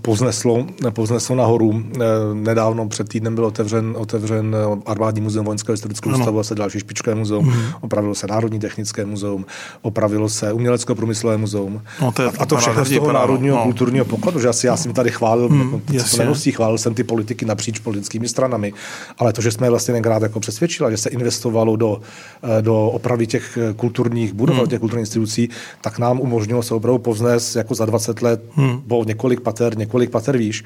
povzneslo, 0.01 0.65
povzneslo 0.89 1.35
nahoru. 1.35 1.83
Eh, 1.95 1.99
nedávno 2.33 2.87
před 2.87 3.09
týdnem 3.09 3.35
byl 3.35 3.45
otevřen, 3.45 3.95
otevřen 3.97 4.55
armádní 4.85 5.21
muzeum 5.21 5.45
vojenského 5.45 5.73
historického 5.73 6.17
ústavu 6.17 6.39
a 6.39 6.43
se 6.43 6.55
další 6.55 6.79
špičkové 6.79 7.15
muzeum. 7.15 7.45
Mm. 7.45 7.61
Opravilo 7.81 8.15
se 8.15 8.27
Národní 8.27 8.59
technické 8.59 9.05
muzeum, 9.05 9.45
opravilo 9.81 10.29
se 10.29 10.53
Umělecko-průmyslové 10.53 11.37
muzeum. 11.37 11.81
No, 12.01 12.11
to 12.11 12.23
a, 12.23 12.31
a 12.39 12.45
to 12.45 12.57
všechno 12.57 12.85
z 12.85 12.95
toho 12.95 13.11
národního 13.11 13.57
no. 13.57 13.63
kulturního 13.63 14.05
pokladu, 14.05 14.39
že 14.39 14.47
asi 14.47 14.67
já 14.67 14.77
jsem 14.77 14.93
tady 14.93 15.11
chválil, 15.11 15.49
mm, 15.49 15.81
neností, 16.17 16.51
chválil 16.51 16.77
jsem 16.77 16.93
ty 16.93 17.03
politiky 17.03 17.45
napříč 17.45 17.79
politickými 17.79 18.27
stranami, 18.27 18.73
ale 19.17 19.33
to, 19.33 19.41
že 19.41 19.51
jsme 19.51 19.69
vlastně 19.69 19.93
tenkrát 19.93 20.21
jako 20.23 20.39
přesvědčili, 20.39 20.91
že 20.91 20.97
se 20.97 21.09
investovalo 21.09 21.75
do, 21.75 22.01
eh, 22.43 22.61
do 22.61 22.85
opravy 22.85 23.27
těch 23.27 23.57
eh, 23.57 23.73
kulturních 23.73 24.33
budov, 24.33 24.57
mm. 24.57 24.67
těch 24.67 24.79
kulturních 24.79 25.01
institucí, 25.01 25.49
tak 25.81 25.99
nám 25.99 26.19
umožnilo 26.19 26.63
se 26.63 26.73
opravdu 26.73 26.99
povznést 26.99 27.55
jako 27.55 27.75
za 27.75 27.85
20 27.85 28.21
let 28.21 28.43
mm. 28.55 28.81
po 28.81 29.03
několik 29.03 29.39
pater 29.39 29.70
několik 29.75 30.09
pater 30.09 30.37
výš. 30.37 30.63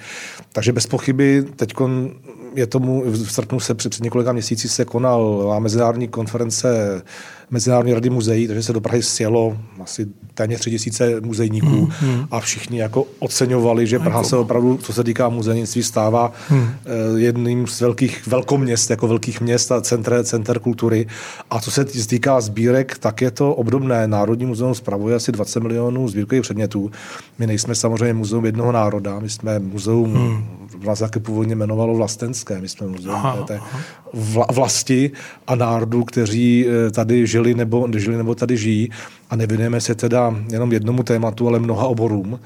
Takže 0.51 0.71
bez 0.73 0.87
pochyby 0.87 1.43
teď 1.55 1.73
je 2.55 2.67
tomu, 2.67 3.03
v 3.05 3.31
srpnu 3.31 3.59
se 3.59 3.73
před 3.73 3.99
několika 4.01 4.33
měsíci 4.33 4.69
se 4.69 4.85
konal 4.85 5.55
mezinárodní 5.59 6.07
konference 6.07 7.01
Mezinárodní 7.49 7.93
rady 7.93 8.09
muzeí, 8.09 8.47
takže 8.47 8.63
se 8.63 8.73
do 8.73 8.81
Prahy 8.81 9.03
sjelo 9.03 9.57
asi 9.81 10.07
téměř 10.33 10.59
tři 10.59 10.71
tisíce 10.71 11.21
muzejníků 11.21 11.67
hmm, 11.67 11.91
hmm. 11.99 12.27
a 12.31 12.39
všichni 12.39 12.79
jako 12.79 13.05
oceňovali, 13.19 13.87
že 13.87 13.99
Praha 13.99 14.23
se 14.23 14.37
opravdu, 14.37 14.77
co 14.77 14.93
se 14.93 15.03
týká 15.03 15.29
muzejnictví, 15.29 15.83
stává 15.83 16.31
hmm. 16.49 16.67
Eh, 16.85 17.19
jedním 17.19 17.67
z 17.67 17.81
velkých 17.81 18.27
velkoměst, 18.27 18.89
jako 18.89 19.07
velkých 19.07 19.41
měst 19.41 19.71
a 19.71 19.81
centre, 19.81 20.23
center 20.23 20.59
kultury. 20.59 21.07
A 21.49 21.59
co 21.59 21.71
se 21.71 21.85
týká 21.85 22.41
sbírek, 22.41 22.97
tak 22.97 23.21
je 23.21 23.31
to 23.31 23.55
obdobné. 23.55 24.07
Národní 24.07 24.45
muzeum 24.45 24.75
spravuje 24.75 25.15
asi 25.15 25.31
20 25.31 25.59
milionů 25.59 26.07
sbírkových 26.07 26.41
předmětů. 26.41 26.91
My 27.39 27.47
nejsme 27.47 27.75
samozřejmě 27.75 28.13
muzeum 28.13 28.45
jednoho 28.45 28.71
národa, 28.71 29.19
my 29.19 29.29
jsme 29.29 29.59
muzeum, 29.59 30.13
hmm. 30.13 30.45
vás 30.85 30.99
taky 30.99 31.19
původně 31.19 31.55
jmenovalo 31.55 31.97
vlastenské, 32.45 32.61
my 32.61 32.69
jsme 32.69 32.87
muzeum 32.87 33.15
aha, 33.15 33.43
té 33.43 33.59
vlasti 34.51 35.11
a 35.47 35.55
národů, 35.55 36.03
kteří 36.03 36.65
eh, 36.67 36.91
tady 36.91 37.27
žili 37.27 37.53
nebo, 37.53 37.87
žili 37.95 38.17
nebo 38.17 38.35
tady 38.35 38.57
žijí 38.57 38.89
a 39.29 39.35
nevěnujeme 39.35 39.81
se 39.81 39.95
teda 39.95 40.35
jenom 40.51 40.71
jednomu 40.71 41.03
tématu, 41.03 41.47
ale 41.47 41.59
mnoha 41.59 41.87
oborům. 41.87 42.39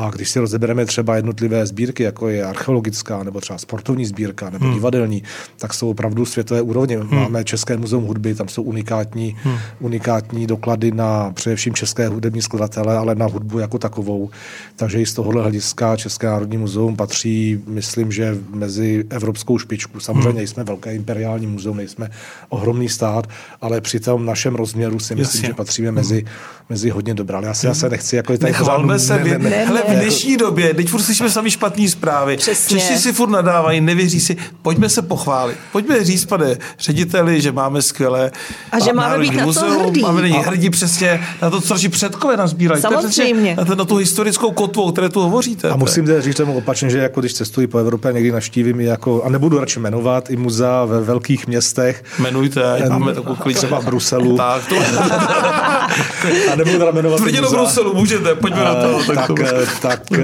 A 0.00 0.10
když 0.10 0.30
si 0.30 0.38
rozebereme 0.38 0.86
třeba 0.86 1.16
jednotlivé 1.16 1.66
sbírky, 1.66 2.02
jako 2.02 2.28
je 2.28 2.44
archeologická, 2.44 3.22
nebo 3.22 3.40
třeba 3.40 3.58
sportovní 3.58 4.06
sbírka, 4.06 4.50
nebo 4.50 4.64
hmm. 4.64 4.74
divadelní, 4.74 5.22
tak 5.56 5.74
jsou 5.74 5.90
opravdu 5.90 6.24
světové 6.24 6.62
úrovně. 6.62 6.98
Hmm. 6.98 7.14
Máme 7.14 7.44
České 7.44 7.76
muzeum 7.76 8.04
hudby, 8.04 8.34
tam 8.34 8.48
jsou 8.48 8.62
unikátní, 8.62 9.36
hmm. 9.42 9.56
unikátní 9.80 10.46
doklady 10.46 10.90
na 10.90 11.30
především 11.30 11.74
české 11.74 12.08
hudební 12.08 12.42
skladatele, 12.42 12.96
ale 12.96 13.14
na 13.14 13.26
hudbu 13.26 13.58
jako 13.58 13.78
takovou. 13.78 14.30
Takže 14.76 15.00
i 15.00 15.06
z 15.06 15.14
tohohle 15.14 15.42
hlediska 15.42 15.96
České 15.96 16.26
národní 16.26 16.56
muzeum 16.58 16.96
patří, 16.96 17.60
myslím, 17.66 18.12
že 18.12 18.38
mezi 18.54 19.04
evropskou 19.10 19.58
špičku. 19.58 20.00
Samozřejmě 20.00 20.40
hmm. 20.40 20.46
jsme 20.46 20.64
velké 20.64 20.94
imperiální 20.94 21.46
muzeum, 21.46 21.76
nejsme 21.76 22.10
ohromný 22.48 22.88
stát, 22.88 23.28
ale 23.60 23.80
při 23.80 24.00
tom 24.00 24.26
našem 24.26 24.54
rozměru 24.54 24.98
si 24.98 25.14
myslím, 25.14 25.38
Jasně. 25.38 25.46
že 25.46 25.54
patříme 25.54 25.92
mezi, 25.92 26.24
mezi 26.70 26.90
hodně 26.90 27.14
dobré. 27.14 27.36
Ale 27.36 27.46
já 27.46 27.54
si 27.54 27.66
hmm. 27.66 27.74
se 27.74 27.88
nechci 27.88 28.16
jako 28.16 28.38
tady 28.38 28.54
se, 28.96 29.18
ne, 29.18 29.24
ne, 29.24 29.38
ne, 29.38 29.66
ne, 29.66 29.82
v 29.88 30.00
dnešní 30.00 30.36
době, 30.36 30.74
teď 30.74 30.88
furt 30.88 31.02
slyšíme 31.02 31.30
sami 31.30 31.50
špatné 31.50 31.88
zprávy. 31.88 32.36
Přesně. 32.36 32.80
Češi 32.80 32.98
si 32.98 33.12
furt 33.12 33.30
nadávají, 33.30 33.80
nevěří 33.80 34.20
si. 34.20 34.36
Pojďme 34.62 34.88
se 34.88 35.02
pochválit. 35.02 35.56
Pojďme 35.72 36.04
říct, 36.04 36.24
pane 36.24 36.56
řediteli, 36.78 37.40
že 37.40 37.52
máme 37.52 37.82
skvělé 37.82 38.30
a 38.72 38.78
že 38.78 38.92
máme 38.92 39.18
být 39.18 39.42
muzeum, 39.42 39.68
na 39.68 39.78
to 39.78 39.84
hrdí. 39.84 40.00
Máme 40.00 40.22
být 40.22 40.32
hrdí 40.32 40.70
přesně 40.70 41.20
na 41.42 41.50
to, 41.50 41.60
co 41.60 41.74
naši 41.74 41.88
předkové 41.88 42.36
nazbírají. 42.36 42.82
Samozřejmě. 42.82 43.56
Na, 43.68 43.74
na, 43.74 43.84
tu 43.84 43.96
historickou 43.96 44.50
kotvu, 44.50 44.82
o 44.82 44.92
které 44.92 45.08
tu 45.08 45.20
hovoříte. 45.20 45.70
A 45.70 45.76
musím 45.76 46.06
teda 46.06 46.20
říct 46.20 46.36
tomu 46.36 46.56
opačně, 46.56 46.90
že 46.90 46.98
jako 46.98 47.20
když 47.20 47.34
cestuji 47.34 47.66
po 47.66 47.78
Evropě, 47.78 48.12
někdy 48.12 48.32
navštívím 48.32 48.80
jako, 48.80 49.22
a 49.22 49.28
nebudu 49.28 49.58
radši 49.58 49.80
jmenovat, 49.80 50.30
i 50.30 50.36
muzea 50.36 50.84
ve 50.84 51.00
velkých 51.00 51.46
městech. 51.46 52.04
Jmenujte, 52.18 52.88
máme 52.88 53.14
takovou 53.14 53.52
Třeba 53.54 53.80
v 53.80 53.84
Bruselu. 53.84 54.36
tak, 54.36 54.66
to... 54.66 54.74
nebudu 56.58 56.78
teda 56.78 56.90
jmenovat. 56.90 57.16
Tvrdě 57.16 57.40
do 57.40 57.50
Bruselu, 57.50 57.94
můžete, 57.94 58.34
pojďme 58.34 58.64
na 58.64 58.74
to. 58.74 59.00
Tak, 59.06 59.26
tak, 59.26 59.80
tak 59.80 60.10
uh, 60.10 60.18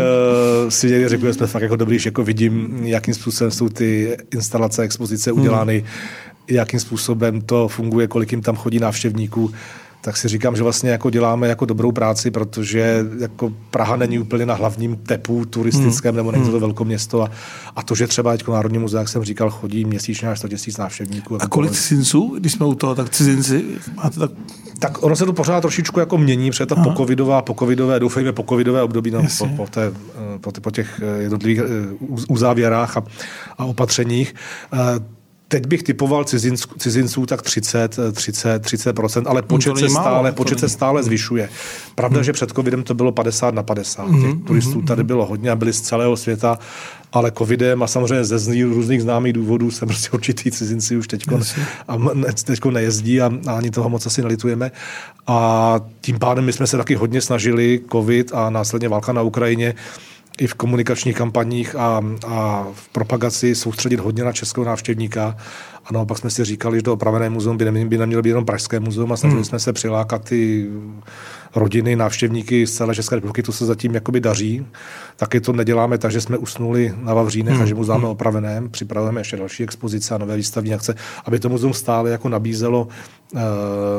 si 0.69 0.91
někdy 0.91 1.09
řekl, 1.09 1.27
že 1.27 1.33
jsme 1.35 1.47
fakt 1.47 1.63
jako 1.63 1.77
dobrý, 1.77 1.99
že 1.99 2.09
jako 2.09 2.25
vidím, 2.25 2.81
jakým 2.83 3.15
způsobem 3.15 3.51
jsou 3.51 3.69
ty 3.69 4.17
instalace, 4.35 4.83
expozice 4.83 5.33
udělány, 5.33 5.79
hmm. 5.79 5.89
jakým 6.49 6.81
způsobem 6.81 7.41
to 7.41 7.69
funguje, 7.69 8.07
kolik 8.07 8.33
jim 8.33 8.43
tam 8.43 8.57
chodí 8.57 8.79
návštěvníků 8.79 9.55
tak 10.05 10.17
si 10.17 10.29
říkám, 10.29 10.57
že 10.57 10.63
vlastně 10.63 10.91
jako 10.91 11.11
děláme 11.11 11.49
jako 11.49 11.65
dobrou 11.65 11.93
práci, 11.93 12.31
protože 12.31 13.05
jako 13.19 13.53
Praha 13.71 13.97
není 13.97 14.19
úplně 14.19 14.47
na 14.47 14.55
hlavním 14.55 14.97
tepu 14.97 15.45
turistickém, 15.45 16.11
hmm. 16.11 16.17
nebo 16.17 16.33
není 16.33 16.45
to 16.45 16.51
hmm. 16.51 16.61
velkoměsto 16.61 17.23
a, 17.23 17.31
a 17.77 17.83
to, 17.83 17.95
že 17.95 18.07
třeba 18.07 18.33
jako 18.33 18.53
Národní 18.53 18.79
muzea, 18.79 19.01
jak 19.01 19.09
jsem 19.09 19.25
říkal, 19.25 19.51
chodí 19.51 19.85
měsíčně 19.85 20.29
až 20.29 20.39
100 20.39 20.49
tisíc 20.49 20.77
návštěvníků. 20.77 21.43
A 21.43 21.49
kolik 21.49 21.73
cizinců, 21.73 22.37
když 22.39 22.53
jsme 22.53 22.67
u 22.67 22.75
toho, 22.75 22.95
tak 22.95 23.11
cizinci, 23.11 23.65
máte 23.95 24.21
tak 24.21 24.31
Tak 24.85 25.03
ono 25.03 25.17
se 25.17 25.27
to 25.27 25.33
pořád 25.33 25.61
trošičku 25.61 26.01
jako 26.01 26.19
mění, 26.19 26.51
protože 26.51 26.67
ta 26.67 26.75
pokovidová, 26.75 27.43
pokovidové, 27.43 28.01
doufejme 28.01 28.33
pokovidové 28.33 28.83
období 28.83 29.11
no, 29.11 29.23
po, 29.39 29.47
po, 29.57 29.67
té, 29.67 29.93
po, 30.41 30.53
po 30.61 30.71
těch 30.71 31.01
jednotlivých 31.19 31.61
uzávěrách 32.29 32.97
a, 32.97 33.05
a 33.59 33.65
opatřeních 33.65 34.35
Teď 35.49 35.67
bych 35.67 35.83
typoval 35.83 36.25
cizinců, 36.25 36.69
cizinců 36.79 37.27
tak 37.27 37.43
30, 37.43 37.99
30, 38.13 38.63
30% 38.65 39.23
ale 39.27 39.43
počet, 39.43 39.79
se 39.79 39.89
stále, 39.89 40.33
počet 40.33 40.61
se 40.61 40.69
stále 40.69 41.03
zvyšuje. 41.03 41.49
Pravda, 41.95 42.17
hmm. 42.17 42.25
že 42.25 42.33
před 42.33 42.53
covidem 42.53 42.83
to 42.83 42.95
bylo 42.95 43.13
50 43.13 43.55
na 43.55 43.63
50. 43.63 44.09
Hmm. 44.09 44.23
Těch 44.23 44.47
turistů 44.47 44.83
tady 44.83 45.05
bylo 45.05 45.27
hodně 45.27 45.51
a 45.51 45.57
byli 45.57 45.73
z 45.73 45.81
celého 45.81 46.17
světa, 46.17 46.59
ale 47.13 47.33
covidem 47.39 47.83
a 47.83 47.87
samozřejmě 47.87 48.25
ze 48.25 48.65
různých 48.65 49.03
známých 49.03 49.33
důvodů 49.33 49.71
se 49.71 49.87
prostě 49.87 50.11
určitý 50.13 50.51
cizinci 50.51 50.97
už 50.97 51.09
teďko, 51.09 51.41
a 51.89 51.97
teďko 52.45 52.71
nejezdí 52.71 53.21
a, 53.21 53.31
a 53.47 53.53
ani 53.53 53.71
toho 53.71 53.89
moc 53.89 54.07
asi 54.07 54.23
nalitujeme. 54.23 54.73
A 55.27 55.81
tím 56.01 56.19
pádem 56.19 56.45
my 56.45 56.53
jsme 56.53 56.67
se 56.67 56.77
taky 56.77 56.95
hodně 56.95 57.21
snažili 57.21 57.81
covid 57.93 58.31
a 58.35 58.51
následně 58.51 58.89
válka 58.89 59.13
na 59.13 59.23
Ukrajině 59.23 59.75
i 60.39 60.47
v 60.47 60.55
komunikačních 60.55 61.17
kampaních 61.17 61.77
a, 61.77 62.03
a 62.27 62.67
v 62.75 62.89
propagaci 62.89 63.55
soustředit 63.55 64.01
hodně 64.01 64.25
na 64.25 64.33
českého 64.33 64.67
návštěvníka. 64.67 65.37
A 65.85 65.93
naopak 65.93 66.19
jsme 66.19 66.31
si 66.31 66.45
říkali, 66.45 66.79
že 66.79 66.83
to 66.83 66.93
opravené 66.93 67.31
muzeum 67.31 67.57
by, 67.57 67.65
nemělo, 67.65 67.89
by 67.89 67.99
nemělo 67.99 68.23
být 68.23 68.29
jenom 68.29 68.45
Pražské 68.45 68.81
muzeum 68.81 69.13
a 69.13 69.17
snažili 69.17 69.39
hmm. 69.39 69.45
jsme 69.45 69.59
se 69.59 69.73
přilákat 69.73 70.25
ty 70.25 70.71
rodiny, 71.55 71.97
návštěvníky 71.97 72.67
z 72.67 72.75
celé 72.75 72.95
České 72.95 73.15
republiky, 73.15 73.43
to 73.43 73.53
se 73.53 73.67
zatím 73.67 73.95
jakoby 73.95 74.21
daří. 74.21 74.67
Taky 75.17 75.41
to 75.41 75.53
neděláme 75.53 75.99
tak, 75.99 76.13
že 76.13 76.21
jsme 76.21 76.39
usnuli 76.39 76.95
na 77.03 77.15
Vavřínech 77.15 77.55
hmm. 77.55 77.63
a 77.63 77.67
že 77.67 77.75
mu 77.75 77.85
dáme 77.85 78.01
hmm. 78.01 78.11
opraveném. 78.11 78.71
Připravujeme 78.71 79.21
ještě 79.21 79.37
další 79.37 79.63
expozice 79.63 80.15
a 80.15 80.19
nové 80.19 80.37
výstavní 80.37 80.75
akce, 80.75 80.95
aby 81.25 81.39
to 81.39 81.49
muzeum 81.49 81.75
stále 81.75 82.11
jako 82.11 82.29
nabízelo 82.29 82.89
uh, 83.33 83.41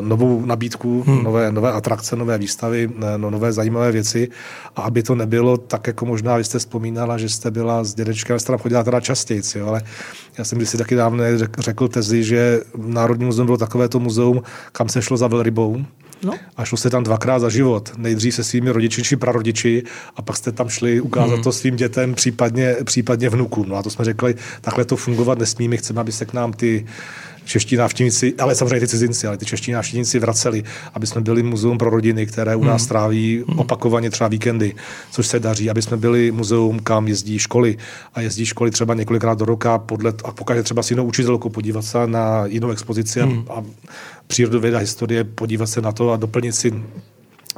novou 0.02 0.46
nabídku, 0.46 1.04
hmm. 1.08 1.24
nové, 1.24 1.52
nové 1.52 1.72
atrakce, 1.72 2.15
nové 2.15 2.38
výstavy, 2.38 2.89
eh, 2.98 3.18
no, 3.18 3.30
nové 3.30 3.54
zajímavé 3.54 3.91
věci 3.91 4.30
a 4.76 4.82
aby 4.82 5.04
to 5.04 5.15
nebylo 5.15 5.58
tak, 5.58 5.88
jako 5.88 6.06
možná 6.06 6.38
vy 6.38 6.44
jste 6.44 6.60
vzpomínala, 6.60 7.18
že 7.18 7.30
jste 7.30 7.52
byla 7.52 7.84
s 7.84 7.94
dědečkem, 7.94 8.39
jste 8.39 8.52
tam 8.52 8.60
chodila 8.60 8.84
teda 8.84 9.00
častěji, 9.00 9.41
jo, 9.56 9.68
ale 9.68 9.82
já 10.38 10.44
jsem 10.44 10.65
si 10.65 10.78
taky 10.78 10.96
dávno 10.96 11.24
řekl 11.58 11.88
tezi, 11.88 12.24
že 12.24 12.62
Národní 12.78 13.26
muzeum 13.26 13.46
bylo 13.46 13.58
takovéto 13.58 14.00
muzeum, 14.00 14.41
kam 14.72 14.89
se 14.89 15.02
šlo 15.02 15.18
za 15.18 15.28
velrybou, 15.28 15.86
No. 16.26 16.34
A 16.58 16.66
šlo 16.66 16.78
se 16.78 16.90
tam 16.90 17.04
dvakrát 17.04 17.40
za 17.40 17.50
život. 17.50 17.92
Nejdřív 17.98 18.36
se 18.36 18.44
svými 18.44 18.72
rodiči 18.72 19.04
či 19.04 19.16
prarodiči 19.16 19.84
a 20.16 20.22
pak 20.22 20.38
jste 20.38 20.52
tam 20.52 20.70
šli 20.70 21.02
ukázat 21.02 21.36
mm. 21.36 21.44
to 21.44 21.52
svým 21.52 21.76
dětem, 21.76 22.14
případně, 22.14 22.76
případně 22.84 23.30
vnukům. 23.30 23.70
No 23.70 23.76
a 23.76 23.84
to 23.84 23.90
jsme 23.90 24.06
řekli, 24.06 24.36
takhle 24.62 24.86
to 24.86 24.96
fungovat 24.96 25.40
nesmí, 25.40 25.68
my 25.68 25.78
chceme, 25.78 26.02
aby 26.02 26.12
se 26.12 26.26
k 26.26 26.34
nám 26.34 26.54
ty 26.54 26.86
čeští 27.46 27.76
návštěvníci, 27.76 28.34
ale 28.40 28.56
samozřejmě 28.56 28.80
ty 28.80 28.88
cizinci, 28.88 29.28
ale 29.28 29.38
ty 29.38 29.46
čeští 29.46 29.72
návštěvníci 29.72 30.20
vraceli, 30.20 30.64
aby 30.94 31.08
jsme 31.08 31.22
byli 31.22 31.44
muzeum 31.44 31.78
pro 31.78 31.90
rodiny, 31.90 32.26
které 32.26 32.56
u 32.56 32.64
nás 32.64 32.82
hmm. 32.82 32.90
tráví 32.90 33.44
hmm. 33.48 33.60
opakovaně 33.60 34.10
třeba 34.10 34.28
víkendy, 34.28 34.76
což 35.12 35.28
se 35.28 35.40
daří, 35.40 35.70
aby 35.70 35.82
jsme 35.82 35.98
byli 35.98 36.32
muzeum, 36.32 36.80
kam 36.80 37.08
jezdí 37.08 37.40
školy 37.40 37.78
a 38.14 38.22
jezdí 38.22 38.46
školy 38.46 38.72
třeba 38.72 38.94
několikrát 38.94 39.40
do 39.40 39.46
roka 39.46 39.78
podle, 39.78 40.14
a 40.24 40.32
pokud 40.32 40.54
je 40.54 40.64
třeba 40.64 40.84
s 40.84 40.92
jinou 40.92 41.06
učitelkou 41.06 41.50
podívat 41.50 41.82
se 41.82 42.08
na 42.08 42.46
jinou 42.46 42.72
expozici 42.72 43.22
hmm. 43.22 43.46
a, 43.50 43.54
a 43.54 43.64
přírodověda, 44.28 44.78
historie, 44.78 45.24
podívat 45.24 45.68
se 45.68 45.82
na 45.82 45.92
to 45.92 46.12
a 46.12 46.18
doplnit 46.18 46.56
si 46.56 46.74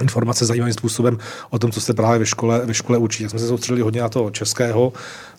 informace 0.02 0.46
zajímavým 0.46 0.74
způsobem 0.74 1.18
o 1.50 1.60
tom, 1.60 1.72
co 1.72 1.82
se 1.82 1.94
právě 1.94 2.20
ve 2.20 2.26
škole, 2.26 2.62
ve 2.66 2.74
škole 2.74 2.98
učí. 2.98 3.24
Jak 3.24 3.30
jsme 3.30 3.40
se 3.40 3.48
soustředili 3.48 3.82
hodně 3.82 4.02
na 4.02 4.10
toho 4.10 4.30
českého 4.30 4.94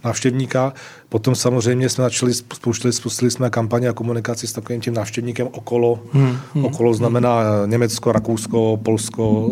návštěvníka. 0.04 0.72
Potom 1.08 1.34
samozřejmě 1.34 1.88
jsme 1.88 2.04
začali, 2.04 2.34
spouštili, 2.34 2.92
spustili 2.92 3.30
jsme 3.30 3.50
kampaně 3.50 3.88
a 3.88 3.92
komunikaci 3.92 4.46
s 4.46 4.52
takovým 4.52 4.80
tím 4.80 4.94
návštěvníkem 4.94 5.48
okolo. 5.52 6.00
Hmm, 6.12 6.38
hmm, 6.54 6.64
okolo 6.64 6.94
znamená 6.94 7.40
hmm. 7.40 7.70
Německo, 7.70 8.12
Rakousko, 8.12 8.76
Polsko, 8.82 9.48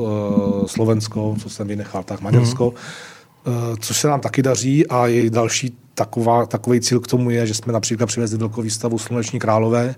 hmm. 0.59 0.69
Slovensko, 0.69 1.37
co 1.43 1.51
jsem 1.51 1.69
vynechal, 1.69 2.03
tak 2.03 2.21
Maďarsko. 2.21 2.65
Hmm. 2.65 3.77
Což 3.81 3.97
se 3.97 4.09
nám 4.09 4.21
taky 4.21 4.43
daří 4.43 4.87
a 4.87 5.07
je 5.07 5.31
další 5.31 5.77
taková, 5.95 6.47
takový 6.47 6.81
cíl 6.81 7.01
k 7.01 7.07
tomu 7.07 7.31
je, 7.31 7.47
že 7.47 7.55
jsme 7.55 7.73
například 7.73 8.07
přivezli 8.07 8.39
velkou 8.39 8.63
výstavu 8.63 8.99
Sluneční 8.99 9.39
králové. 9.39 9.95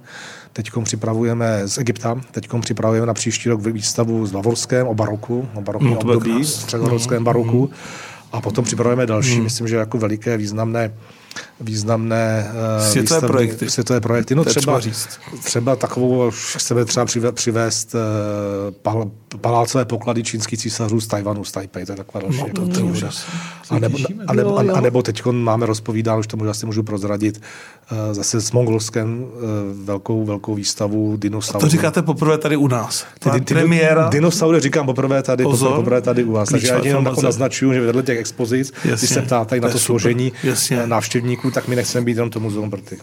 Teď 0.59 0.71
připravujeme 0.83 1.69
z 1.69 1.79
Egypta, 1.79 2.21
teď 2.31 2.49
připravujeme 2.61 3.07
na 3.07 3.15
příští 3.15 3.49
rok 3.49 3.67
výstavu 3.67 4.27
s 4.27 4.33
Bavorském 4.33 4.87
o 4.87 4.95
baroku, 4.95 5.49
o 5.55 5.61
barokním 5.61 5.91
no, 5.91 5.99
období, 5.99 6.45
středoevropském 6.45 7.25
baroku. 7.25 7.67
Mm. 7.67 7.75
A 8.33 8.41
potom 8.41 8.65
připravujeme 8.65 9.07
další, 9.07 9.37
mm. 9.37 9.43
myslím, 9.43 9.69
že 9.69 9.77
jako 9.77 9.99
veliké 9.99 10.37
významné 10.37 10.93
významné 11.61 12.47
uh, 12.51 12.85
světové 12.85 13.03
výstavní, 13.03 13.29
projekty. 13.29 13.71
Světové 13.71 14.01
projekty. 14.01 14.35
No 14.35 14.45
třeba, 14.45 14.61
třeba, 14.61 14.81
říct. 14.81 15.09
třeba 15.45 15.77
takovou, 15.77 16.31
chceme 16.31 16.85
třeba 16.85 17.07
přivést 17.33 17.95
uh, 17.95 18.01
pal, 18.71 19.11
palácové 19.41 19.85
poklady 19.85 20.23
čínských 20.23 20.59
císařů 20.59 21.01
z 21.01 21.07
Tajvanu, 21.07 21.45
z 21.45 21.53
Taipei, 21.53 21.87
to 21.87 21.93
je 21.93 21.97
taková 21.97 22.23
další. 22.23 22.39
No, 22.39 22.47
jako 22.47 22.61
to, 22.61 22.81
to, 22.81 23.09
a, 23.71 23.79
nebo, 23.79 23.99
a, 24.27 24.33
nebo, 24.33 24.59
a, 24.59 24.81
nebo 24.81 25.03
teď 25.03 25.25
máme 25.25 25.67
rozpovídáno, 25.67 26.21
už 26.21 26.27
to 26.27 26.37
možná 26.37 26.55
si 26.55 26.67
můžu 26.67 26.83
prozradit, 26.83 27.37
uh, 27.37 27.43
zase 28.13 28.41
s 28.41 28.53
Mongolskem 28.53 29.23
uh, 29.23 29.41
velkou, 29.85 30.25
velkou 30.25 30.55
výstavu 30.55 31.17
dinosaurů. 31.17 31.61
to 31.61 31.69
říkáte 31.69 32.03
poprvé 32.03 32.39
tady 32.39 32.57
u 32.57 32.69
nás. 32.69 33.07
Ty, 33.19 33.31
ty, 33.31 33.41
ty 33.41 33.55
premiéra. 33.55 34.09
Dinosaury 34.09 34.61
říkám 34.61 34.87
poprvé 34.87 35.23
tady, 35.23 35.45
Pozor. 35.45 35.77
poprvé 35.77 36.01
tady 36.01 36.25
u 36.25 36.33
vás. 36.33 36.49
Takže 36.49 36.69
já 36.69 36.79
jenom 36.79 37.09
naznačuju, 37.23 37.73
že 37.73 37.81
vedle 37.81 38.03
těch 38.03 38.19
expozic, 38.19 38.73
když 38.83 39.11
se 39.11 39.23
ptáte 39.23 39.61
na 39.61 39.69
to 39.69 39.79
složení 39.79 40.33
návštěvníků, 40.87 40.89
návštěvníků, 40.89 41.51
tak 41.51 41.69
my 41.69 41.77
nechceme 41.77 42.05
být 42.05 42.13
jenom 42.13 42.31
to 42.31 42.41
muzeum 42.41 42.71
pro 42.71 42.81
ty 42.81 42.99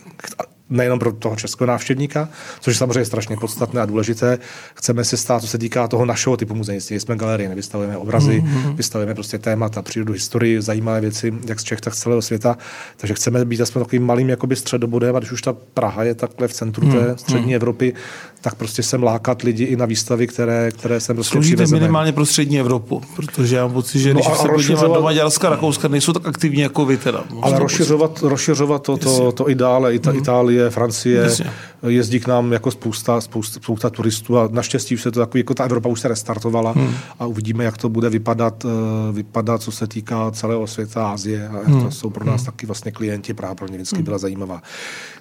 nejenom 0.69 0.99
pro 0.99 1.13
toho 1.13 1.35
českého 1.35 1.67
návštěvníka, 1.67 2.29
což 2.59 2.73
je 2.73 2.77
samozřejmě 2.77 3.05
strašně 3.05 3.37
podstatné 3.37 3.81
a 3.81 3.85
důležité. 3.85 4.39
Chceme 4.75 5.03
se 5.03 5.17
stát, 5.17 5.41
co 5.41 5.47
se 5.47 5.57
týká 5.57 5.87
toho 5.87 6.05
našeho 6.05 6.37
typu 6.37 6.55
muzejnictví. 6.55 6.99
Jsme 6.99 7.15
galerie, 7.15 7.49
nevystavujeme 7.49 7.97
obrazy, 7.97 8.43
mm-hmm. 8.45 8.75
vystavujeme 8.75 9.13
prostě 9.13 9.37
témata, 9.37 9.81
přírodu, 9.81 10.13
historii, 10.13 10.61
zajímavé 10.61 11.01
věci, 11.01 11.33
jak 11.47 11.59
z 11.59 11.63
Čech, 11.63 11.81
tak 11.81 11.93
z 11.93 11.99
celého 11.99 12.21
světa. 12.21 12.57
Takže 12.97 13.13
chceme 13.13 13.45
být 13.45 13.61
aspoň 13.61 13.81
takovým 13.81 14.05
malým 14.05 14.29
jakoby 14.29 14.55
středobodem 14.55 15.15
a 15.15 15.19
když 15.19 15.31
už 15.31 15.41
ta 15.41 15.55
Praha 15.73 16.03
je 16.03 16.15
takhle 16.15 16.47
v 16.47 16.53
centru 16.53 16.91
té 16.91 16.97
mm-hmm. 16.97 17.15
střední 17.15 17.51
mm-hmm. 17.51 17.55
Evropy, 17.55 17.93
tak 18.41 18.55
prostě 18.55 18.83
sem 18.83 19.03
lákat 19.03 19.41
lidi 19.41 19.63
i 19.63 19.75
na 19.75 19.85
výstavy, 19.85 20.27
které, 20.27 20.71
které 20.71 20.99
jsem 20.99 21.15
prostě 21.15 21.31
Sloužíte 21.31 21.65
minimálně 21.67 22.11
pro 22.11 22.25
střední 22.25 22.59
Evropu, 22.59 23.01
protože 23.15 23.55
já 23.55 23.63
mám 23.63 23.73
pocit, 23.73 23.99
že 23.99 24.13
no 24.13 24.21
když 24.21 24.37
se 24.37 24.47
podívám 24.47 24.93
do 24.93 25.01
Maďarska, 25.01 25.49
Rakouska, 25.49 25.87
nejsou 25.87 26.13
tak 26.13 26.27
aktivní 26.27 26.61
jako 26.61 26.85
vy 26.85 26.97
teda. 26.97 27.23
Ale 27.41 27.59
rozšiřovat, 27.59 28.19
rozšiřovat 28.21 28.83
to, 28.83 28.97
to, 28.97 29.31
to, 29.31 29.49
i 29.49 29.55
dále, 29.55 29.95
i 29.95 29.99
ta 29.99 30.11
mm. 30.11 30.21
Itálie, 30.55 30.69
Francie, 30.69 31.21
Jasně. 31.21 31.51
jezdí 31.87 32.19
k 32.19 32.27
nám 32.27 32.53
jako 32.53 32.71
spousta, 32.71 33.21
spousta, 33.21 33.59
spousta 33.63 33.89
turistů 33.89 34.37
a 34.37 34.49
naštěstí 34.51 34.95
už 34.95 35.01
se 35.01 35.11
to 35.11 35.19
takový, 35.19 35.39
jako 35.39 35.53
ta 35.53 35.63
Evropa 35.63 35.89
už 35.89 35.99
se 35.99 36.07
restartovala 36.07 36.73
mm. 36.75 36.93
a 37.19 37.25
uvidíme, 37.25 37.63
jak 37.63 37.77
to 37.77 37.89
bude 37.89 38.09
vypadat, 38.09 38.65
eh, 38.65 39.11
vypadat, 39.11 39.61
co 39.61 39.71
se 39.71 39.87
týká 39.87 40.31
celého 40.31 40.67
světa, 40.67 41.11
Asie 41.11 41.47
a 41.47 41.69
mm. 41.69 41.83
to 41.83 41.91
jsou 41.91 42.09
pro 42.09 42.25
nás 42.25 42.41
mm. 42.41 42.45
taky 42.45 42.65
vlastně 42.65 42.91
klienti, 42.91 43.33
právě 43.33 43.55
pro 43.55 43.67
ně 43.67 43.75
vždycky 43.75 43.97
mm. 43.97 44.03
byla 44.03 44.17
zajímavá. 44.17 44.61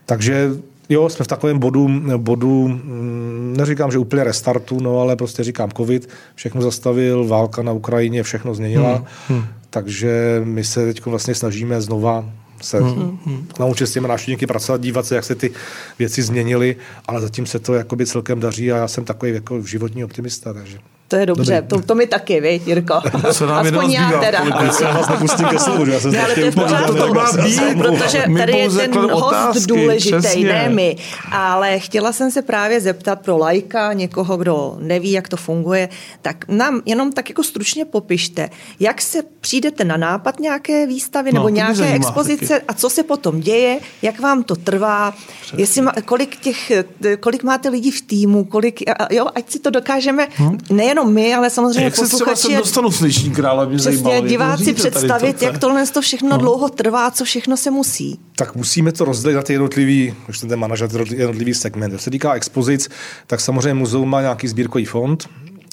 Takže 0.06 0.50
Jo, 0.88 1.08
jsme 1.08 1.24
v 1.24 1.28
takovém 1.28 1.58
bodu, 1.58 1.88
bodu, 2.16 2.68
mm, 2.68 3.54
neříkám, 3.56 3.90
že 3.90 3.98
úplně 3.98 4.24
restartu, 4.24 4.80
no 4.80 5.00
ale 5.00 5.16
prostě 5.16 5.44
říkám 5.44 5.70
covid, 5.70 6.08
všechno 6.34 6.62
zastavil, 6.62 7.28
válka 7.28 7.62
na 7.62 7.72
Ukrajině 7.72 8.22
všechno 8.22 8.54
změnila, 8.54 8.94
hmm. 8.94 9.06
Hmm. 9.28 9.46
takže 9.70 10.40
my 10.44 10.64
se 10.64 10.86
teď 10.86 11.06
vlastně 11.06 11.34
snažíme 11.34 11.80
znova 11.80 12.24
se 12.64 12.80
hmm. 12.80 13.18
hmm. 13.24 13.48
naučit 13.60 13.86
s 13.86 13.92
těmi 13.92 14.08
návštěvníky 14.08 14.46
pracovat, 14.46 14.80
dívat 14.80 15.06
se, 15.06 15.14
jak 15.14 15.24
se 15.24 15.34
ty 15.34 15.50
věci 15.98 16.22
změnily, 16.22 16.76
ale 17.08 17.20
zatím 17.20 17.46
se 17.46 17.58
to 17.58 17.74
jakoby 17.74 18.06
celkem 18.06 18.40
daří 18.40 18.72
a 18.72 18.76
já 18.76 18.88
jsem 18.88 19.04
takový 19.04 19.32
jako 19.32 19.62
životní 19.62 20.04
optimista, 20.04 20.52
takže 20.52 20.78
to 21.08 21.16
je 21.16 21.26
dobře, 21.26 21.64
to, 21.68 21.82
to 21.82 21.94
mi 21.94 22.06
taky, 22.06 22.40
vy, 22.40 22.60
Jirko. 22.66 23.00
Co 23.32 23.46
nám 23.46 23.66
Aspoň 23.66 23.92
já 23.92 24.10
teda. 24.20 24.44
Já 24.82 24.92
vás 24.92 25.08
nepustím 25.08 25.46
ke 25.46 25.58
slovu, 25.58 25.86
já 25.86 26.00
jsem 26.00 26.12
ne, 26.12 26.24
ale 26.24 26.34
to 26.34 26.40
je 26.40 26.52
to 26.52 27.14
má 27.14 27.32
být, 27.32 27.60
protože 27.78 28.24
tady 28.38 28.52
je 28.52 28.70
ten 28.70 28.94
host 28.96 29.22
otázky, 29.22 29.66
důležitý, 29.66 30.18
přesně. 30.18 30.44
ne 30.44 30.68
my. 30.68 30.96
Ale 31.30 31.78
chtěla 31.78 32.12
jsem 32.12 32.30
se 32.30 32.42
právě 32.42 32.80
zeptat 32.80 33.20
pro 33.20 33.38
lajka, 33.38 33.92
někoho, 33.92 34.36
kdo 34.36 34.76
neví, 34.80 35.12
jak 35.12 35.28
to 35.28 35.36
funguje, 35.36 35.88
tak 36.22 36.48
nám 36.48 36.82
jenom 36.86 37.12
tak 37.12 37.28
jako 37.28 37.42
stručně 37.42 37.84
popište, 37.84 38.50
jak 38.80 39.02
se 39.02 39.22
přijdete 39.40 39.84
na 39.84 39.96
nápad 39.96 40.40
nějaké 40.40 40.86
výstavy 40.86 41.32
no, 41.32 41.40
nebo 41.40 41.48
nějaké 41.48 41.92
expozice 41.92 42.54
taky. 42.54 42.64
a 42.68 42.74
co 42.74 42.90
se 42.90 43.02
potom 43.02 43.40
děje, 43.40 43.78
jak 44.02 44.20
vám 44.20 44.42
to 44.42 44.56
trvá, 44.56 45.14
Přesně. 45.40 45.62
jestli 45.62 45.82
má, 45.82 45.92
kolik, 46.04 46.36
těch, 46.36 46.72
kolik 47.20 47.42
máte 47.42 47.68
lidí 47.68 47.90
v 47.90 48.00
týmu, 48.00 48.44
kolik, 48.44 48.82
jo, 49.10 49.26
ať 49.34 49.50
si 49.50 49.58
to 49.58 49.70
dokážeme 49.70 50.28
hmm? 50.36 50.58
nejenom 50.70 51.03
nejenom 51.04 51.14
my, 51.14 51.34
ale 51.34 51.50
samozřejmě 51.50 51.84
jak 51.84 51.96
posluchači. 51.96 52.52
Jak 52.52 52.56
se 52.56 52.68
dostanu 52.68 52.90
slyšení 52.90 53.34
krále, 53.34 53.66
mě 53.66 53.76
Přesně, 53.76 53.92
zajímalo, 53.92 54.28
diváci 54.28 54.74
představit, 54.74 55.38
to, 55.38 55.44
jak 55.44 55.58
tohle 55.58 55.86
to 55.86 56.00
všechno 56.00 56.28
no. 56.28 56.38
dlouho 56.38 56.68
trvá, 56.68 57.10
co 57.10 57.24
všechno 57.24 57.56
se 57.56 57.70
musí. 57.70 58.18
Tak 58.36 58.54
musíme 58.54 58.92
to 58.92 59.04
rozdělit 59.04 59.34
na 59.34 59.42
ty 59.42 59.52
jednotlivý, 59.52 60.14
už 60.28 60.38
ten 60.38 60.56
manažer, 60.56 60.88
jednotlivý 61.14 61.54
segment. 61.54 61.92
Co 61.92 61.98
se 61.98 62.10
týká 62.10 62.34
expozic, 62.34 62.88
tak 63.26 63.40
samozřejmě 63.40 63.74
muzeum 63.74 64.10
má 64.10 64.20
nějaký 64.20 64.48
sbírkový 64.48 64.84
fond, 64.84 65.28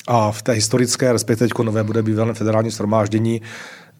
a 0.07 0.31
v 0.31 0.41
té 0.41 0.51
historické, 0.51 1.13
respektive 1.13 1.47
teď 1.47 1.63
nové 1.63 1.83
bude 1.83 2.03
bývalé 2.03 2.33
federální 2.33 2.69
shromáždění, 2.69 3.41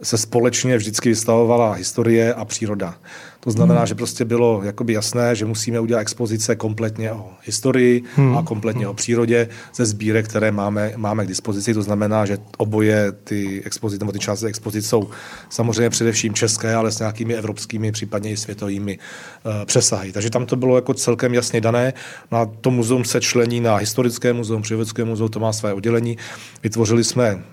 se 0.04 0.18
společně 0.18 0.78
vždycky 0.78 1.10
vystavovala 1.10 1.74
historie 1.74 2.34
a 2.34 2.46
příroda. 2.46 2.96
To 3.44 3.52
znamená, 3.52 3.80
hmm. 3.80 3.88
že 3.88 3.96
prostě 3.96 4.26
bylo 4.26 4.62
jakoby 4.64 4.94
jasné, 4.94 5.36
že 5.36 5.46
musíme 5.46 5.80
udělat 5.80 6.00
expozice 6.00 6.56
kompletně 6.56 7.12
o 7.12 7.30
historii 7.44 8.04
hmm. 8.16 8.38
a 8.38 8.44
kompletně 8.44 8.86
hmm. 8.86 8.92
o 8.92 8.94
přírodě 8.94 9.50
ze 9.76 9.86
sbírek, 9.86 10.28
které 10.28 10.52
máme, 10.52 10.94
máme 10.96 11.26
k 11.26 11.28
dispozici. 11.28 11.74
To 11.74 11.82
znamená, 11.82 12.26
že 12.26 12.38
oboje 12.58 13.12
ty 13.12 13.64
expozice, 13.66 14.00
nebo 14.00 14.12
ty 14.12 14.20
části 14.20 14.46
expozice 14.46 14.88
jsou 14.88 15.10
samozřejmě 15.50 15.90
především 15.90 16.34
české, 16.34 16.76
ale 16.76 16.92
s 16.92 17.00
nějakými 17.00 17.36
evropskými, 17.36 17.92
případně 17.92 18.32
i 18.32 18.38
světovými 18.38 19.00
uh, 19.46 19.52
přesahy. 19.66 20.12
Takže 20.12 20.30
tam 20.30 20.46
to 20.46 20.56
bylo 20.56 20.76
jako 20.76 20.94
celkem 20.94 21.34
jasně 21.34 21.62
dané. 21.62 21.94
No 22.32 22.38
a 22.38 22.46
to 22.62 22.72
muzeum 22.72 23.06
se 23.06 23.22
člení 23.22 23.60
na 23.60 23.76
historické 23.76 24.34
muzeum, 24.34 24.62
přírodovědské 24.62 25.04
muzeum, 25.04 25.30
to 25.30 25.40
má 25.40 25.54
své 25.54 25.74
oddělení. 25.74 26.18
Vytvořili 26.64 27.04
jsme 27.04 27.44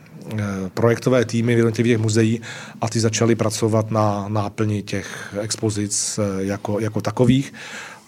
projektové 0.74 1.24
týmy 1.24 1.54
v 1.54 1.58
jednotlivých 1.58 1.98
muzeí 1.98 2.40
a 2.80 2.88
ty 2.88 3.00
začaly 3.00 3.34
pracovat 3.34 3.90
na 3.90 4.28
náplni 4.28 4.82
těch 4.82 5.34
expozic 5.40 6.18
eh, 6.18 6.44
jako, 6.44 6.80
jako 6.80 7.00
takových. 7.00 7.52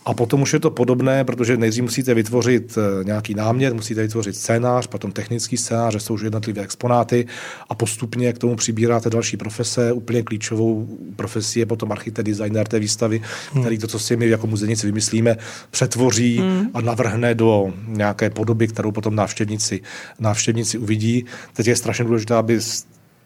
A 0.04 0.14
potom 0.14 0.42
už 0.42 0.52
je 0.52 0.60
to 0.60 0.70
podobné, 0.70 1.24
protože 1.24 1.56
nejdřív 1.56 1.82
musíte 1.82 2.14
vytvořit 2.14 2.78
eh, 2.78 3.04
nějaký 3.04 3.34
námět, 3.34 3.74
musíte 3.74 4.02
vytvořit 4.02 4.36
scénář, 4.36 4.86
potom 4.86 5.12
technický 5.12 5.56
scénář, 5.56 5.92
že 5.92 6.00
jsou 6.00 6.14
už 6.14 6.22
jednotlivé 6.22 6.62
exponáty 6.62 7.26
a 7.68 7.74
postupně 7.74 8.32
k 8.32 8.38
tomu 8.38 8.56
přibíráte 8.56 9.10
další 9.10 9.36
profese. 9.36 9.92
Úplně 9.92 10.22
klíčovou 10.22 10.98
profesí 11.16 11.60
je 11.60 11.66
potom 11.66 11.92
architekt, 11.92 12.26
designer 12.26 12.68
té 12.68 12.78
výstavy, 12.78 13.22
hmm. 13.52 13.62
který 13.62 13.78
to, 13.78 13.86
co 13.86 13.98
si 13.98 14.16
my 14.16 14.28
jako 14.28 14.46
muzejníci 14.46 14.86
vymyslíme, 14.86 15.36
přetvoří 15.70 16.38
hmm. 16.38 16.70
a 16.74 16.80
navrhne 16.80 17.34
do 17.34 17.72
nějaké 17.86 18.30
podoby, 18.30 18.68
kterou 18.68 18.92
potom 18.92 19.16
návštěvníci, 19.16 19.80
návštěvníci 20.18 20.78
uvidí. 20.78 21.24
Teď 21.52 21.66
je 21.66 21.76
strašně 21.76 22.04
důležité, 22.04 22.34
aby 22.34 22.60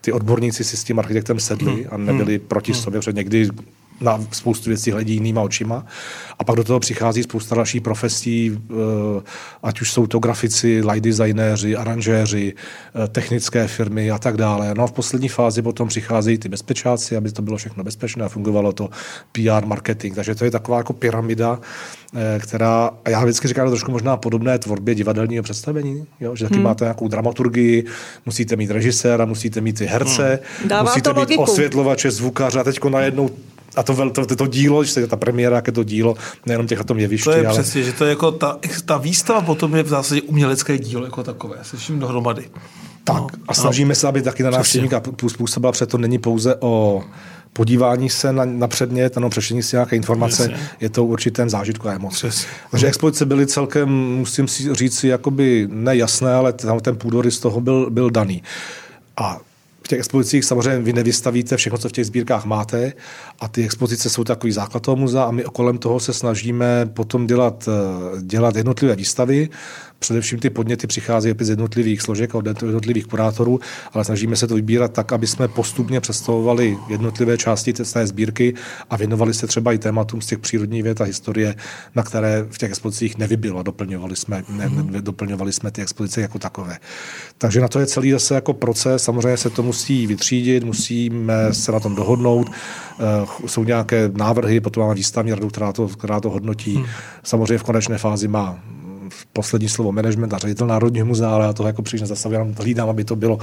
ty 0.00 0.12
odborníci 0.12 0.64
si 0.64 0.76
s 0.76 0.84
tím 0.84 0.98
architektem 0.98 1.40
sedli 1.40 1.72
hmm. 1.72 1.84
a 1.90 1.96
nebyli 1.96 2.38
hmm. 2.38 2.46
proti 2.48 2.72
hmm. 2.72 2.80
sobě, 2.80 3.00
protože 3.00 3.12
někdy 3.12 3.48
na 4.00 4.20
spoustu 4.32 4.70
věcí 4.70 4.90
hledí 4.90 5.14
jinýma 5.14 5.42
očima. 5.42 5.86
A 6.38 6.44
pak 6.44 6.56
do 6.56 6.64
toho 6.64 6.80
přichází 6.80 7.22
spousta 7.22 7.54
dalších 7.54 7.82
profesí, 7.82 8.58
eh, 8.70 8.74
ať 9.62 9.80
už 9.80 9.92
jsou 9.92 10.06
to 10.06 10.18
grafici, 10.18 10.82
light 10.90 11.04
designéři, 11.04 11.76
aranžéři, 11.76 12.54
eh, 12.54 13.08
technické 13.08 13.68
firmy 13.68 14.10
a 14.10 14.18
tak 14.18 14.36
dále. 14.36 14.74
No 14.74 14.84
a 14.84 14.86
v 14.86 14.92
poslední 14.92 15.28
fázi 15.28 15.62
potom 15.62 15.88
přicházejí 15.88 16.38
ty 16.38 16.48
bezpečáci, 16.48 17.16
aby 17.16 17.32
to 17.32 17.42
bylo 17.42 17.56
všechno 17.56 17.84
bezpečné 17.84 18.24
a 18.24 18.28
fungovalo 18.28 18.72
to 18.72 18.90
PR, 19.32 19.66
marketing. 19.66 20.14
Takže 20.14 20.34
to 20.34 20.44
je 20.44 20.50
taková 20.50 20.78
jako 20.78 20.92
pyramida, 20.92 21.60
eh, 22.14 22.38
která, 22.42 22.90
a 23.04 23.10
já 23.10 23.24
vždycky 23.24 23.48
říkám, 23.48 23.68
trošku 23.68 23.90
možná 23.90 24.16
podobné 24.16 24.58
tvorbě 24.58 24.94
divadelního 24.94 25.42
představení, 25.42 26.06
jo? 26.20 26.36
že 26.36 26.44
taky 26.44 26.54
hmm. 26.54 26.64
máte 26.64 26.84
nějakou 26.84 27.08
dramaturgii, 27.08 27.84
musíte 28.26 28.56
mít 28.56 28.70
režiséra, 28.70 29.24
musíte 29.24 29.60
mít 29.60 29.78
ty 29.78 29.86
herce, 29.86 30.38
hmm. 30.60 30.82
musíte 30.82 31.10
mít 31.10 31.18
logiku. 31.18 31.42
osvětlovače, 31.42 32.10
zvukaře 32.10 32.60
a 32.60 32.64
teď 32.64 32.84
najednou 32.84 33.30
a 33.76 33.82
to, 33.82 34.10
to, 34.10 34.26
to, 34.26 34.36
to 34.36 34.46
dílo, 34.46 34.84
že 34.84 35.06
ta 35.06 35.16
premiéra, 35.16 35.56
jak 35.56 35.66
je 35.66 35.72
to 35.72 35.84
dílo, 35.84 36.14
nejenom 36.46 36.66
těch 36.66 36.84
tom 36.84 36.98
jevišti. 36.98 37.24
To 37.24 37.30
je 37.30 37.46
ale... 37.46 37.62
přesně, 37.62 37.82
že 37.82 37.92
to 37.92 38.04
je 38.04 38.10
jako 38.10 38.32
ta, 38.32 38.58
ta 38.84 38.96
výstava 38.96 39.40
potom 39.40 39.74
je 39.74 39.82
v 39.82 39.88
zásadě 39.88 40.22
umělecké 40.22 40.78
dílo 40.78 41.04
jako 41.04 41.22
takové, 41.22 41.56
se 41.62 41.76
vším 41.76 41.98
dohromady. 41.98 42.50
Tak 43.04 43.16
no, 43.16 43.28
a 43.48 43.54
snažíme 43.54 43.88
no. 43.88 43.94
se, 43.94 44.08
aby 44.08 44.22
taky 44.22 44.42
na 44.42 44.50
návštěvníka 44.50 45.00
působila, 45.38 45.72
protože 45.72 45.86
to 45.86 45.98
není 45.98 46.18
pouze 46.18 46.56
o 46.60 47.04
podívání 47.52 48.10
se 48.10 48.32
na, 48.32 48.44
na 48.44 48.68
předmět, 48.68 49.16
ano, 49.16 49.30
přešení 49.30 49.62
si 49.62 49.76
nějaké 49.76 49.96
informace, 49.96 50.48
Přesně. 50.48 50.68
je 50.80 50.88
to 50.88 51.04
určitý 51.04 51.42
zážitku 51.46 51.88
a 51.88 51.92
emoce. 51.92 52.30
Takže 52.70 52.86
expozice 52.86 53.26
byly 53.26 53.46
celkem, 53.46 53.88
musím 54.18 54.48
si 54.48 54.74
říct, 54.74 55.04
jakoby 55.04 55.68
nejasné, 55.70 56.34
ale 56.34 56.52
ten, 56.52 56.80
ten 56.80 56.96
půdorys 56.96 57.36
z 57.36 57.40
toho 57.40 57.60
byl, 57.60 57.90
byl 57.90 58.10
daný. 58.10 58.42
A 59.16 59.40
v 59.84 59.88
těch 59.88 59.98
expozicích 59.98 60.44
samozřejmě 60.44 60.78
vy 60.78 60.92
nevystavíte 60.92 61.56
všechno, 61.56 61.78
co 61.78 61.88
v 61.88 61.92
těch 61.92 62.06
sbírkách 62.06 62.44
máte 62.44 62.92
a 63.40 63.48
ty 63.48 63.64
expozice 63.64 64.10
jsou 64.10 64.24
takový 64.24 64.52
základ 64.52 64.82
toho 64.82 64.96
muzea 64.96 65.24
a 65.24 65.30
my 65.30 65.44
kolem 65.52 65.78
toho 65.78 66.00
se 66.00 66.12
snažíme 66.12 66.86
potom 66.86 67.26
dělat, 67.26 67.68
eh, 67.68 68.22
dělat 68.22 68.56
jednotlivé 68.56 68.96
výstavy, 68.96 69.48
Především 70.04 70.38
ty 70.38 70.50
podněty 70.50 70.86
přicházejí 70.86 71.34
z 71.40 71.48
jednotlivých 71.48 72.02
složek 72.02 72.34
od 72.34 72.46
jednotlivých 72.46 73.06
kurátorů, 73.06 73.60
ale 73.92 74.04
snažíme 74.04 74.36
se 74.36 74.46
to 74.46 74.54
vybírat 74.54 74.92
tak, 74.92 75.12
aby 75.12 75.26
jsme 75.26 75.48
postupně 75.48 76.00
představovali 76.00 76.78
jednotlivé 76.88 77.38
části 77.38 77.72
té 77.72 78.06
sbírky 78.06 78.54
a 78.90 78.96
věnovali 78.96 79.34
se 79.34 79.46
třeba 79.46 79.72
i 79.72 79.78
tématům 79.78 80.20
z 80.20 80.26
těch 80.26 80.38
přírodních 80.38 80.82
věd 80.82 81.00
a 81.00 81.04
historie, 81.04 81.54
na 81.94 82.02
které 82.02 82.46
v 82.50 82.58
těch 82.58 82.70
expozicích 82.70 83.18
nevybylo. 83.18 83.62
Doplňovali 83.62 84.16
jsme, 84.16 84.44
ne, 84.48 84.68
ne, 84.68 85.02
doplňovali 85.02 85.52
jsme 85.52 85.70
ty 85.70 85.82
expozice 85.82 86.20
jako 86.20 86.38
takové. 86.38 86.78
Takže 87.38 87.60
na 87.60 87.68
to 87.68 87.80
je 87.80 87.86
celý 87.86 88.10
zase 88.10 88.34
jako 88.34 88.52
proces. 88.52 89.04
Samozřejmě 89.04 89.36
se 89.36 89.50
to 89.50 89.62
musí 89.62 90.06
vytřídit, 90.06 90.64
musíme 90.64 91.54
se 91.54 91.72
na 91.72 91.80
tom 91.80 91.94
dohodnout. 91.94 92.48
Uh, 92.48 93.46
jsou 93.46 93.64
nějaké 93.64 94.10
návrhy, 94.14 94.60
potom 94.60 94.82
máme 94.82 94.94
výstavní 94.94 95.30
radu, 95.30 95.48
která 95.48 95.72
to, 95.72 95.88
která 95.88 96.20
to 96.20 96.30
hodnotí. 96.30 96.74
Hmm. 96.74 96.86
Samozřejmě 97.22 97.58
v 97.58 97.62
konečné 97.62 97.98
fázi 97.98 98.28
má 98.28 98.58
poslední 99.32 99.68
slovo 99.68 99.92
management 99.92 100.34
a 100.34 100.38
ředitel 100.38 100.66
Národního 100.66 101.06
muzea, 101.06 101.30
ale 101.30 101.46
já 101.46 101.52
to 101.52 101.66
jako 101.66 101.82
příliš 101.82 102.00
nezastavím, 102.00 102.54
hlídám, 102.58 102.88
aby 102.88 103.04
to 103.04 103.16
bylo 103.16 103.38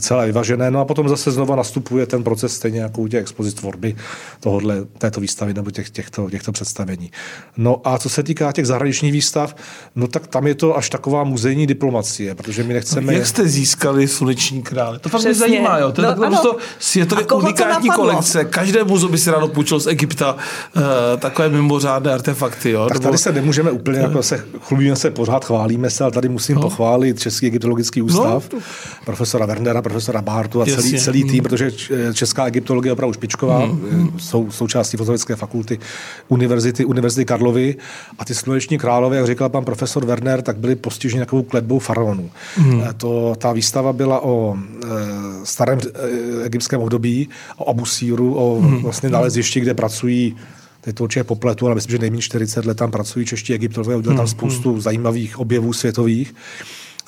celé 0.00 0.26
vyvažené. 0.26 0.70
No 0.70 0.80
a 0.80 0.84
potom 0.84 1.08
zase 1.08 1.30
znova 1.30 1.56
nastupuje 1.56 2.06
ten 2.06 2.24
proces 2.24 2.54
stejně 2.54 2.80
jako 2.80 3.00
u 3.00 3.08
těch 3.08 3.20
expozic 3.20 3.54
tvorby 3.54 3.96
tohohle, 4.40 4.84
této 4.98 5.20
výstavy 5.20 5.54
nebo 5.54 5.70
těch, 5.70 5.90
těchto, 5.90 6.30
těchto 6.30 6.52
představení. 6.52 7.10
No 7.56 7.80
a 7.84 7.98
co 7.98 8.08
se 8.08 8.22
týká 8.22 8.52
těch 8.52 8.66
zahraničních 8.66 9.12
výstav, 9.12 9.56
no 9.96 10.08
tak 10.08 10.26
tam 10.26 10.46
je 10.46 10.54
to 10.54 10.76
až 10.76 10.90
taková 10.90 11.24
muzejní 11.24 11.66
diplomacie, 11.66 12.34
protože 12.34 12.62
my 12.64 12.74
nechceme... 12.74 13.14
Jak 13.14 13.26
jste 13.26 13.48
získali 13.48 14.08
sluneční 14.08 14.62
krále? 14.62 14.98
To 14.98 15.08
fakt 15.08 15.22
mě 15.22 15.34
zajímá, 15.34 15.78
jo. 15.78 15.92
To 15.92 16.02
je 16.02 16.08
no, 16.30 16.42
to 16.42 16.56
světově 16.78 17.26
unikátní 17.26 17.90
kolekce. 17.90 18.44
Každé 18.44 18.84
muzeum 18.84 19.12
by 19.12 19.18
si 19.18 19.30
ráno 19.30 19.48
půjčil 19.48 19.80
z 19.80 19.86
Egypta 19.86 20.34
uh, 20.76 20.82
takové 21.18 21.48
mimořádné 21.48 22.12
artefakty. 22.12 22.70
Jo? 22.70 22.86
Tak 22.88 22.98
tady 22.98 23.18
se 23.18 23.32
nemůžeme 23.32 23.70
úplně 23.70 23.98
jako 23.98 24.22
se 24.22 24.44
chlubíme 24.60 24.96
se 24.96 25.05
pořád 25.10 25.44
chválíme 25.44 25.90
se, 25.90 26.04
ale 26.04 26.12
tady 26.12 26.28
musím 26.28 26.54
no. 26.56 26.62
pochválit 26.62 27.20
Český 27.20 27.46
egyptologický 27.46 28.00
no, 28.00 28.06
ústav, 28.06 28.48
no. 28.52 28.58
profesora 29.04 29.46
Wernera, 29.46 29.82
profesora 29.82 30.22
Bartu 30.22 30.62
a 30.62 30.66
celý, 30.66 30.98
celý 30.98 31.24
tým, 31.24 31.34
mm. 31.34 31.42
protože 31.42 31.70
česká 32.12 32.46
egyptologie 32.46 32.88
je 32.88 32.92
opravdu 32.92 33.12
špičková, 33.12 33.66
mm. 33.66 34.14
jsou 34.18 34.50
součástí 34.50 34.96
filozofické 34.96 35.36
fakulty 35.36 35.78
Univerzity, 36.28 36.84
Univerzity 36.84 37.24
Karlovy 37.24 37.76
a 38.18 38.24
ty 38.24 38.34
sluneční 38.34 38.78
králové, 38.78 39.16
jak 39.16 39.26
říkal 39.26 39.48
pan 39.48 39.64
profesor 39.64 40.04
Werner, 40.06 40.42
tak 40.42 40.56
byli 40.56 40.76
postiženi 40.76 41.20
takovou 41.20 41.42
kletbou 41.42 41.78
faraonů. 41.78 42.30
Mm. 42.58 42.82
To, 42.96 43.34
ta 43.38 43.52
výstava 43.52 43.92
byla 43.92 44.20
o 44.24 44.56
e, 44.56 44.88
starém 45.44 45.78
egyptském 46.44 46.80
období, 46.80 47.28
o 47.56 47.70
Abusíru, 47.70 48.34
o 48.34 48.60
mm. 48.60 48.82
vlastně 48.82 49.10
nalezišti, 49.10 49.60
kde 49.60 49.74
pracují 49.74 50.36
teď 50.86 50.96
to 50.96 51.04
určitě 51.04 51.24
popletu, 51.24 51.66
ale 51.66 51.74
myslím, 51.74 51.90
že 51.90 51.98
nejméně 51.98 52.22
40 52.22 52.64
let 52.64 52.76
tam 52.76 52.90
pracují 52.90 53.26
čeští 53.26 53.54
egyptologové, 53.54 53.96
udělali 53.96 54.16
tam 54.16 54.26
hmm, 54.26 54.30
spoustu 54.30 54.72
hmm. 54.72 54.80
zajímavých 54.80 55.38
objevů 55.38 55.72
světových. 55.72 56.34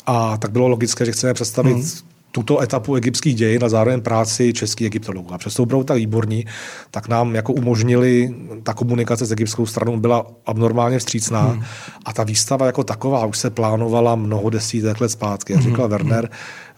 A 0.06 0.36
tak 0.36 0.50
bylo 0.50 0.68
logické, 0.68 1.04
že 1.04 1.12
chceme 1.12 1.34
představit 1.34 1.72
hmm 1.72 2.17
tuto 2.32 2.60
etapu 2.60 2.94
egyptských 2.94 3.34
dějin 3.34 3.64
a 3.64 3.68
zároveň 3.68 4.00
práci 4.00 4.52
českých 4.52 4.86
egyptologů. 4.86 5.34
A 5.34 5.38
přesto 5.38 5.66
budou 5.66 5.82
tak 5.82 5.96
výborní, 5.96 6.46
tak 6.90 7.08
nám 7.08 7.34
jako 7.34 7.52
umožnili, 7.52 8.34
ta 8.62 8.74
komunikace 8.74 9.26
s 9.26 9.32
egyptskou 9.32 9.66
stranou 9.66 9.96
byla 9.96 10.26
abnormálně 10.46 10.98
vstřícná 10.98 11.42
hmm. 11.42 11.62
a 12.04 12.12
ta 12.12 12.24
výstava 12.24 12.66
jako 12.66 12.84
taková 12.84 13.26
už 13.26 13.38
se 13.38 13.50
plánovala 13.50 14.14
mnoho 14.14 14.50
desítek 14.50 15.00
let 15.00 15.08
zpátky. 15.08 15.52
Jak 15.52 15.62
říkal 15.62 15.84
hmm. 15.84 15.90
Werner, 15.90 16.30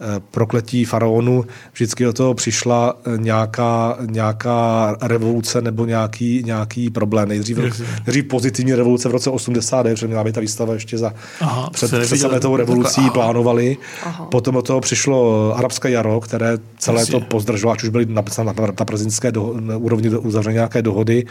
Eh, 0.02 0.20
prokletí 0.30 0.84
faraonu, 0.84 1.44
vždycky 1.72 2.04
do 2.04 2.12
toho 2.12 2.34
přišla 2.34 2.94
eh, 3.04 3.18
nějaká, 3.18 3.98
nějaká 4.06 4.96
revoluce 5.02 5.62
nebo 5.62 5.84
nějaký, 5.84 6.42
nějaký 6.46 6.90
problém. 6.90 7.28
Nejdřív, 7.28 7.58
nejdřív 8.06 8.24
pozitivní 8.24 8.74
revoluce 8.74 9.08
v 9.08 9.12
roce 9.12 9.30
89, 9.30 9.94
protože 9.94 10.06
měla 10.06 10.24
být 10.24 10.34
ta 10.34 10.40
výstava 10.40 10.74
ještě 10.74 10.98
za 10.98 11.12
Aha, 11.40 11.70
před, 11.70 12.00
před 12.02 12.18
sametovou 12.18 12.56
revolucí 12.56 13.00
aha. 13.00 13.10
plánovali. 13.10 13.76
Aha. 14.02 14.24
Potom 14.24 14.54
do 14.54 14.62
toho 14.62 14.80
přišlo 14.80 15.39
arabské 15.54 15.90
jaro, 15.90 16.20
které 16.20 16.58
celé 16.78 17.00
Jasně. 17.00 17.12
to 17.12 17.20
pozdrželo, 17.20 17.72
ať 17.72 17.82
už 17.82 17.88
byly 17.88 18.06
na, 18.06 18.22
na, 18.42 18.52
na 18.78 18.84
prezidentské 18.84 19.32
do, 19.32 19.54
na 19.60 19.76
úrovni 19.76 20.08
uzavřeny 20.08 20.54
nějaké 20.54 20.82
dohody. 20.82 21.24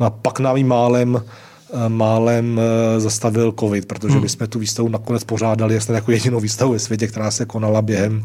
No 0.00 0.06
a 0.06 0.10
pak 0.10 0.40
nám 0.40 0.64
málem 0.64 1.22
Eh, 1.74 1.88
málem 1.88 2.60
eh, 2.60 3.00
zastavil 3.00 3.54
covid, 3.60 3.86
protože 3.86 4.12
hmm. 4.12 4.22
my 4.22 4.28
jsme 4.28 4.46
tu 4.46 4.58
výstavu 4.58 4.88
nakonec 4.88 5.24
pořádali 5.24 5.74
jasně 5.74 5.94
jako 5.94 6.10
jedinou 6.10 6.40
výstavu 6.40 6.72
ve 6.72 6.78
světě, 6.78 7.06
která 7.06 7.30
se 7.30 7.44
konala 7.44 7.82
během, 7.82 8.24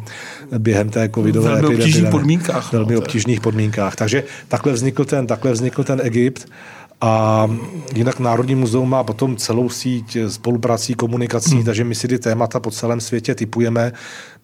během 0.57 0.89
té 0.89 1.09
covidové 1.15 1.51
epidemie. 1.51 1.69
Velmi 1.69 1.83
obtížných 1.83 2.11
podmínkách. 2.11 2.73
Velmi 2.73 2.93
no, 2.93 2.99
obtížných 2.99 3.41
podmínkách. 3.41 3.95
Takže 3.95 4.23
takhle 4.47 4.73
vznikl 4.73 5.05
ten, 5.05 5.27
takhle 5.27 5.51
vznikl 5.51 5.83
ten 5.83 6.01
Egypt. 6.03 6.45
A 7.01 7.47
jinak 7.95 8.19
Národní 8.19 8.55
muzeum 8.55 8.89
má 8.89 9.03
potom 9.03 9.37
celou 9.37 9.69
síť 9.69 10.17
spoluprací, 10.27 10.93
komunikací, 10.93 11.55
hmm. 11.55 11.63
takže 11.63 11.83
my 11.83 11.95
si 11.95 12.07
ty 12.07 12.19
témata 12.19 12.59
po 12.59 12.71
celém 12.71 12.99
světě 13.01 13.35
typujeme. 13.35 13.91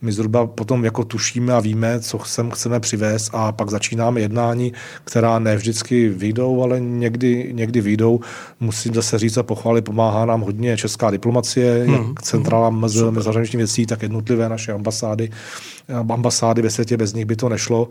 My 0.02 0.12
zhruba 0.12 0.48
potom 0.48 0.86
jako 0.86 1.04
tušíme 1.04 1.54
a 1.54 1.60
víme, 1.60 2.00
co 2.00 2.20
sem 2.26 2.52
chceme 2.52 2.80
přivést 2.80 3.30
a 3.34 3.52
pak 3.52 3.70
začínáme 3.70 4.22
jednání, 4.22 4.74
která 5.04 5.40
ne 5.40 5.56
vždycky 5.56 6.10
vyjdou, 6.10 6.64
ale 6.64 6.80
někdy, 6.80 7.50
někdy 7.54 7.82
vyjdou. 7.82 8.20
Musím 8.60 8.94
zase 8.94 9.20
říct 9.20 9.38
a 9.38 9.44
pochválit, 9.44 9.82
pomáhá 9.82 10.26
nám 10.26 10.42
hodně 10.42 10.78
česká 10.78 11.12
diplomacie, 11.12 11.84
hmm. 11.84 11.94
jak 11.94 12.22
centrála 12.22 12.70
mezi 12.70 13.00
zahraničních 13.20 13.58
věcí, 13.58 13.86
tak 13.86 14.02
jednotlivé 14.02 14.50
naše 14.50 14.72
ambasády. 14.72 15.30
Ambasády 16.10 16.62
ve 16.62 16.70
světě, 16.70 16.98
bez 16.98 17.14
nich 17.14 17.26
by 17.26 17.36
to 17.36 17.50
nešlo 17.50 17.90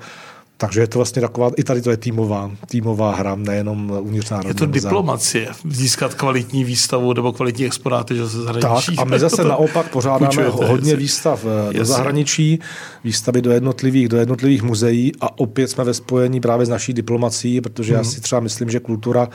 takže 0.57 0.81
je 0.81 0.87
to 0.87 0.99
vlastně 0.99 1.23
taková, 1.23 1.51
i 1.57 1.65
tady 1.65 1.83
to 1.83 1.91
je 1.91 1.97
týmová, 1.97 2.51
týmová 2.69 3.15
hra, 3.15 3.35
nejenom 3.35 3.91
uvnitř 4.01 4.31
národního 4.31 4.51
Je 4.51 4.55
to 4.55 4.67
muzea. 4.67 4.83
diplomacie, 4.91 5.49
získat 5.71 6.15
kvalitní 6.15 6.65
výstavu 6.65 7.13
nebo 7.13 7.33
kvalitní 7.33 7.65
exponáty, 7.67 8.17
že 8.17 8.29
se 8.29 8.43
zahraničí. 8.43 8.97
Tak 8.97 9.07
a 9.07 9.11
my 9.11 9.19
zase 9.27 9.45
naopak 9.45 9.89
pořádáme 9.91 10.49
hodně 10.49 10.91
jasně. 10.91 10.97
výstav 10.97 11.45
eh, 11.71 11.79
do 11.79 11.85
zahraničí, 11.85 12.59
výstavy 13.05 13.43
do 13.43 13.51
jednotlivých, 13.51 14.09
do 14.09 14.17
jednotlivých 14.17 14.63
muzeí 14.63 15.13
a 15.21 15.39
opět 15.39 15.69
jsme 15.69 15.85
ve 15.85 15.95
spojení 15.95 16.41
právě 16.41 16.67
s 16.67 16.69
naší 16.69 16.93
diplomací, 16.93 17.61
protože 17.61 17.93
Mhm. 17.93 17.99
já 17.99 18.05
si 18.05 18.21
třeba 18.21 18.41
myslím, 18.41 18.71
že 18.71 18.81
kultura 18.81 19.29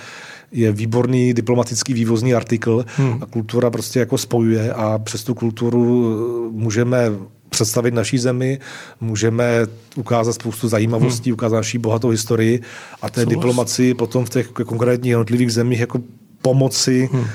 je 0.52 0.72
výborný 0.72 1.34
diplomatický 1.34 1.94
vývozní 1.94 2.34
artikl 2.34 2.86
Mhm. 2.98 3.20
a 3.22 3.26
kultura 3.26 3.70
prostě 3.70 4.00
jako 4.00 4.18
spojuje 4.18 4.74
a 4.74 5.00
přes 5.00 5.24
tu 5.24 5.34
kulturu 5.36 6.16
eh, 6.48 6.52
můžeme 6.58 7.12
představit 7.50 7.94
naší 7.94 8.18
zemi, 8.18 8.60
můžeme 9.02 9.68
ukázat 9.96 10.34
spoustu 10.34 10.68
zajímavostí, 10.68 11.34
ukázat 11.34 11.56
naší 11.56 11.78
bohatou 11.78 12.10
historii 12.10 12.62
a 13.02 13.10
té 13.10 13.26
diplomaci 13.26 13.94
potom 13.94 14.26
v 14.26 14.30
těch 14.30 14.48
konkrétních 14.48 15.10
jednotlivých 15.10 15.54
zemích 15.54 15.80
jako 15.80 16.00
pomoci 16.42 17.10
hmm. 17.12 17.26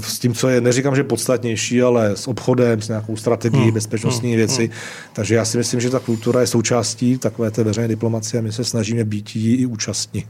s 0.00 0.18
tím, 0.18 0.34
co 0.34 0.48
je, 0.48 0.60
neříkám, 0.60 0.96
že 0.96 1.04
podstatnější, 1.04 1.82
ale 1.82 2.16
s 2.16 2.28
obchodem, 2.28 2.82
s 2.82 2.88
nějakou 2.88 3.16
strategií, 3.16 3.62
hmm. 3.62 3.74
bezpečnostní 3.74 4.28
hmm. 4.28 4.36
věci. 4.36 4.70
Takže 5.12 5.34
já 5.34 5.44
si 5.44 5.58
myslím, 5.58 5.80
že 5.80 5.90
ta 5.90 5.98
kultura 5.98 6.40
je 6.40 6.46
součástí 6.46 7.18
takové 7.18 7.50
té 7.50 7.64
veřejné 7.64 7.88
diplomacie 7.88 8.38
a 8.38 8.42
my 8.42 8.52
se 8.52 8.64
snažíme 8.64 9.04
být 9.04 9.36
jí 9.36 9.54
i 9.54 9.66
účastní. 9.66 10.24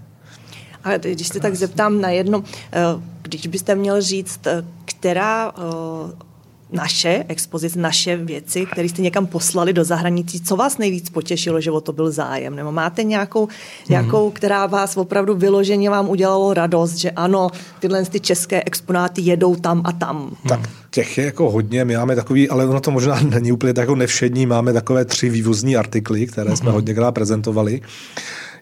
Ale 0.84 0.98
teď, 0.98 1.14
když 1.14 1.28
se 1.28 1.40
tak 1.40 1.54
zeptám 1.54 2.00
na 2.00 2.10
jedno, 2.10 2.44
eh, 2.72 2.80
když 3.22 3.46
byste 3.46 3.74
měl 3.74 4.02
říct, 4.02 4.46
eh, 4.46 4.64
která 4.84 5.48
eh, 5.48 6.27
naše 6.72 7.24
expozice, 7.28 7.78
naše 7.78 8.16
věci, 8.16 8.66
které 8.66 8.88
jste 8.88 9.02
někam 9.02 9.26
poslali 9.26 9.72
do 9.72 9.84
zahraničí, 9.84 10.40
co 10.40 10.56
vás 10.56 10.78
nejvíc 10.78 11.10
potěšilo, 11.10 11.60
že 11.60 11.70
o 11.70 11.80
to 11.80 11.92
byl 11.92 12.10
zájem? 12.10 12.56
Nebo 12.56 12.72
máte 12.72 13.04
nějakou, 13.04 13.48
nějakou 13.88 14.30
která 14.30 14.66
vás 14.66 14.96
opravdu 14.96 15.34
vyloženě 15.36 15.90
vám 15.90 16.08
udělalo 16.08 16.54
radost, 16.54 16.94
že 16.94 17.10
ano, 17.10 17.48
tyhle 17.78 18.04
ty 18.04 18.20
české 18.20 18.62
exponáty 18.66 19.20
jedou 19.20 19.56
tam 19.56 19.82
a 19.84 19.92
tam? 19.92 20.36
Tak 20.48 20.70
těch 20.90 21.18
je 21.18 21.24
jako 21.24 21.50
hodně, 21.50 21.84
my 21.84 21.96
máme 21.96 22.16
takový, 22.16 22.48
ale 22.48 22.66
ono 22.66 22.80
to 22.80 22.90
možná 22.90 23.20
není 23.30 23.52
úplně 23.52 23.74
tak 23.74 23.82
jako 23.82 23.94
nevšední, 23.94 24.46
máme 24.46 24.72
takové 24.72 25.04
tři 25.04 25.30
vývozní 25.30 25.76
artikly, 25.76 26.26
které 26.26 26.56
jsme 26.56 26.70
hodněkrát 26.70 27.14
prezentovali. 27.14 27.80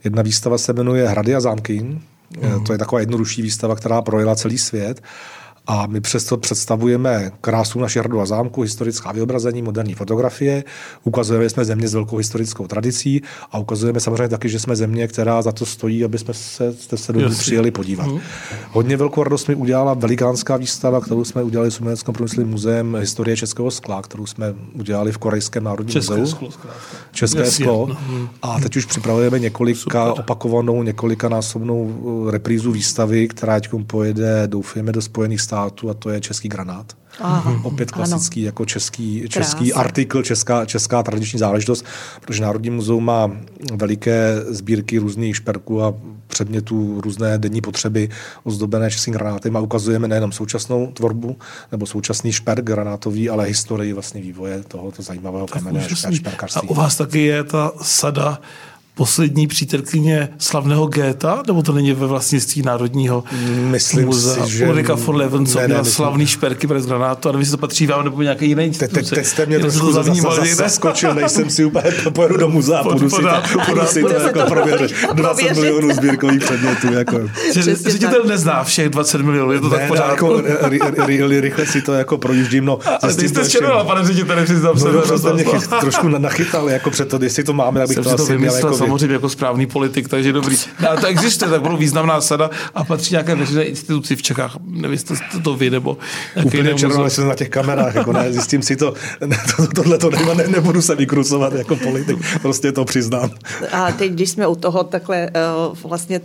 Jedna 0.04 0.22
výstava 0.22 0.58
se 0.58 0.72
jmenuje 0.72 1.08
Hrady 1.08 1.34
a 1.34 1.40
zámky, 1.40 1.98
to 2.66 2.72
je 2.72 2.78
taková 2.78 3.00
jednodušší 3.00 3.42
výstava, 3.42 3.76
která 3.76 4.02
projela 4.02 4.36
celý 4.36 4.58
svět. 4.58 5.02
A 5.66 5.86
my 5.86 6.00
přesto 6.00 6.36
představujeme 6.36 7.30
krásu 7.40 7.80
našich 7.80 8.00
hradů 8.00 8.20
a 8.20 8.26
zámku, 8.26 8.62
historická 8.62 9.12
vyobrazení, 9.12 9.62
moderní 9.62 9.94
fotografie, 9.94 10.64
ukazujeme, 11.04 11.44
že 11.44 11.50
jsme 11.50 11.64
země 11.64 11.88
s 11.88 11.94
velkou 11.94 12.16
historickou 12.16 12.66
tradicí 12.66 13.22
a 13.52 13.58
ukazujeme 13.58 14.00
samozřejmě 14.00 14.28
taky, 14.28 14.48
že 14.48 14.60
jsme 14.60 14.76
země, 14.76 15.08
která 15.08 15.42
za 15.42 15.52
to 15.52 15.66
stojí, 15.66 16.04
aby 16.04 16.18
jsme 16.18 16.34
se, 16.34 16.72
jste 16.72 16.96
se 16.96 17.12
do 17.12 17.28
ní 17.28 17.34
přijeli 17.34 17.70
podívat. 17.70 18.08
Hodně 18.70 18.96
velkou 18.96 19.22
radost 19.22 19.48
mi 19.48 19.54
udělala 19.54 19.94
velikánská 19.94 20.56
výstava, 20.56 21.00
kterou 21.00 21.24
jsme 21.24 21.42
udělali 21.42 21.70
s 21.70 21.80
Uměleckým 21.80 22.14
průmyslovým 22.14 22.50
muzeem 22.50 22.96
historie 23.00 23.36
českého 23.36 23.70
skla, 23.70 24.02
kterou 24.02 24.26
jsme 24.26 24.54
udělali 24.72 25.12
v 25.12 25.18
Korejském 25.18 25.64
národním 25.64 25.92
České 25.92 26.16
muzeu. 26.16 26.36
sklo, 26.36 26.50
zkrátka. 26.50 26.80
České 27.12 27.38
Jasně, 27.38 27.64
sklo. 27.64 27.86
no. 27.86 28.28
A 28.42 28.60
teď 28.60 28.76
už 28.76 28.84
připravujeme 28.84 29.38
několika 29.38 30.06
Super. 30.06 30.20
opakovanou, 30.20 30.82
několikanásobnou 30.82 31.82
uh, 31.82 32.30
reprízu 32.30 32.72
výstavy, 32.72 33.28
která 33.28 33.60
teď 33.60 33.70
pojede, 33.86 34.42
doufejme, 34.46 34.92
do 34.92 35.02
Spojených 35.02 35.40
států 35.40 35.55
a 35.64 35.94
to 35.94 36.10
je 36.10 36.20
český 36.20 36.48
granát. 36.48 36.92
Aha, 37.20 37.60
Opět 37.62 37.90
ano. 37.92 37.96
klasický 37.96 38.42
jako 38.42 38.64
český, 38.64 39.28
český 39.28 39.72
artikl, 39.72 40.22
česká, 40.22 40.64
česká 40.64 41.02
tradiční 41.02 41.38
záležitost, 41.38 41.84
protože 42.20 42.42
Národní 42.42 42.70
muzeum 42.70 43.04
má 43.04 43.30
veliké 43.72 44.34
sbírky 44.48 44.98
různých 44.98 45.36
šperků 45.36 45.82
a 45.82 45.94
předmětů 46.26 47.00
různé 47.00 47.38
denní 47.38 47.60
potřeby 47.60 48.08
ozdobené 48.44 48.90
českým 48.90 49.14
granátem 49.14 49.56
a 49.56 49.60
ukazujeme 49.60 50.08
nejenom 50.08 50.32
současnou 50.32 50.86
tvorbu 50.86 51.36
nebo 51.72 51.86
současný 51.86 52.32
šperk 52.32 52.64
granátový, 52.64 53.30
ale 53.30 53.46
historii 53.46 53.92
vlastně 53.92 54.20
vývoje 54.20 54.62
tohoto 54.68 55.02
zajímavého 55.02 55.46
kamene 55.46 55.80
Úžasný. 55.86 56.08
A 56.08 56.16
šperkařství. 56.16 56.68
u 56.68 56.74
vás 56.74 56.96
taky 56.96 57.20
je 57.22 57.44
ta 57.44 57.72
sada 57.82 58.40
poslední 58.96 59.46
přítelkyně 59.46 60.28
slavného 60.38 60.86
Géta, 60.86 61.42
nebo 61.46 61.62
to 61.62 61.72
není 61.72 61.92
ve 61.92 62.06
vlastnictví 62.06 62.62
Národního 62.62 63.24
Myslím 63.70 64.06
muzea? 64.06 64.46
si, 64.46 64.52
že- 64.52 64.66
Ulrika 64.66 64.94
von 64.94 65.16
Levenson 65.16 65.56
Ne, 65.56 65.62
ne, 65.62 65.66
měla 65.66 65.80
myslím- 65.82 65.94
slavný 65.94 66.26
šperky 66.26 66.66
bez 66.66 66.86
granátu, 66.86 67.28
a 67.28 67.32
nevím, 67.32 67.40
jestli 67.40 67.50
to 67.50 67.58
patří 67.58 67.86
vám 67.86 68.04
nebo 68.04 68.22
nějaké 68.22 68.44
jiné 68.44 68.62
Te, 68.62 68.78
te, 68.78 68.84
instituce. 68.84 69.14
teď 69.14 69.26
jste 69.26 69.46
mě 69.46 69.56
Jenom 69.56 69.70
se 69.70 69.78
trošku 69.78 69.92
zaskočil, 70.54 71.14
nejsem 71.14 71.50
si 71.50 71.64
úplně, 71.64 71.84
pojedu 72.12 72.36
do 72.36 72.48
muzea, 72.48 72.82
půjdu 72.82 73.10
si 73.10 73.20
to, 73.22 73.28
jako 73.28 73.60
prověřit. 73.66 74.06
prověřit. 74.48 74.96
20 75.14 75.54
milionů 75.54 75.92
sbírkových 75.94 76.44
předmětů. 76.44 76.92
Jako. 76.92 77.20
Ředitel 77.86 78.24
nezná 78.24 78.64
všech 78.64 78.88
20 78.88 79.22
milionů, 79.22 79.52
je 79.52 79.60
to 79.60 79.70
tak 79.70 79.88
pořádku. 79.88 80.26
jako, 80.26 80.42
ry, 80.68 80.78
ry, 81.06 81.26
ry, 81.26 81.40
rychle 81.40 81.66
si 81.66 81.82
to 81.82 81.92
jako 81.92 82.18
projíždím. 82.18 82.64
No, 82.64 82.78
Ale 83.02 83.14
ty 83.14 83.28
jste 83.28 83.60
pane 83.86 84.04
řediteli, 84.04 84.44
přiznám 84.44 84.78
se. 84.78 84.92
No, 84.92 85.18
jste 85.18 85.32
mě 85.32 85.44
trošku 85.80 86.08
na- 86.08 86.18
nachytal 86.18 86.70
jako 86.70 86.90
před 86.90 87.08
to, 87.08 87.18
jestli 87.22 87.44
to 87.44 87.52
máme, 87.52 87.80
tak 87.80 87.88
bych 87.88 87.94
Jsem 87.94 88.04
to 88.04 88.10
si 88.10 88.16
to 88.16 88.22
asi 88.22 88.38
měl 88.38 88.54
jako 88.54 88.85
samozřejmě 88.86 89.12
jako 89.12 89.28
správný 89.28 89.66
politik, 89.66 90.08
takže 90.08 90.32
dobrý. 90.32 90.56
No, 90.80 90.88
ale 90.88 91.00
to 91.00 91.06
existuje, 91.06 91.50
tak 91.50 91.62
budou 91.62 91.76
významná 91.76 92.20
sada 92.20 92.50
a 92.74 92.84
patří 92.84 93.14
nějaké 93.14 93.34
veřejné 93.34 93.64
instituci 93.64 94.16
v 94.16 94.22
Čechách. 94.22 94.56
Nevím, 94.64 94.92
jestli 94.92 95.16
jste 95.16 95.40
to 95.44 95.56
vy 95.56 95.70
nebo 95.70 95.98
Úplně 96.44 96.62
jiný 96.62 96.78
červené 96.78 97.10
jsem 97.10 97.28
na 97.28 97.34
těch 97.34 97.48
kamerách, 97.48 97.94
jako 97.94 98.12
ne, 98.12 98.32
zjistím 98.32 98.62
si 98.62 98.76
to, 98.76 98.94
ne, 99.26 99.38
to 99.56 99.66
tohle 99.66 99.98
to 99.98 100.10
ne, 100.10 100.34
ne, 100.34 100.46
nebudu 100.48 100.82
se 100.82 100.94
vykrusovat 100.94 101.52
jako 101.52 101.76
politik, 101.76 102.18
prostě 102.42 102.72
to 102.72 102.84
přiznám. 102.84 103.30
A 103.72 103.92
teď, 103.92 104.12
když 104.12 104.30
jsme 104.30 104.46
u 104.46 104.54
toho 104.54 104.84
takhle 104.84 105.30
uh, 105.70 105.90
vlastně 105.90 106.20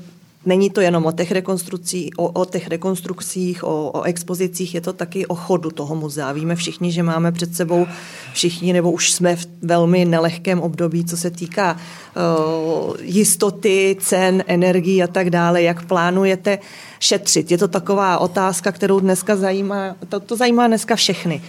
Není 0.45 0.69
to 0.69 0.81
jenom 0.81 1.05
o 1.05 1.11
těch, 1.11 1.31
rekonstrukcí, 1.31 2.13
o, 2.17 2.27
o 2.27 2.45
těch 2.45 2.67
rekonstrukcích, 2.67 3.63
o, 3.63 3.91
o 3.91 4.01
expozicích, 4.03 4.75
je 4.75 4.81
to 4.81 4.93
taky 4.93 5.25
o 5.25 5.35
chodu 5.35 5.71
toho 5.71 5.95
muzea. 5.95 6.31
Víme 6.31 6.55
všichni, 6.55 6.91
že 6.91 7.03
máme 7.03 7.31
před 7.31 7.55
sebou 7.55 7.87
všichni, 8.33 8.73
nebo 8.73 8.91
už 8.91 9.11
jsme 9.11 9.35
v 9.35 9.47
velmi 9.61 10.05
nelehkém 10.05 10.59
období, 10.59 11.05
co 11.05 11.17
se 11.17 11.29
týká 11.29 11.77
uh, 11.77 12.95
jistoty, 13.01 13.97
cen, 13.99 14.43
energií 14.47 15.03
a 15.03 15.07
tak 15.07 15.29
dále. 15.29 15.61
Jak 15.61 15.85
plánujete 15.85 16.59
šetřit? 16.99 17.51
Je 17.51 17.57
to 17.57 17.67
taková 17.67 18.17
otázka, 18.17 18.71
kterou 18.71 18.99
dneska 18.99 19.35
zajímá, 19.35 19.95
to, 20.09 20.19
to 20.19 20.35
zajímá 20.35 20.67
dneska 20.67 20.95
všechny. 20.95 21.41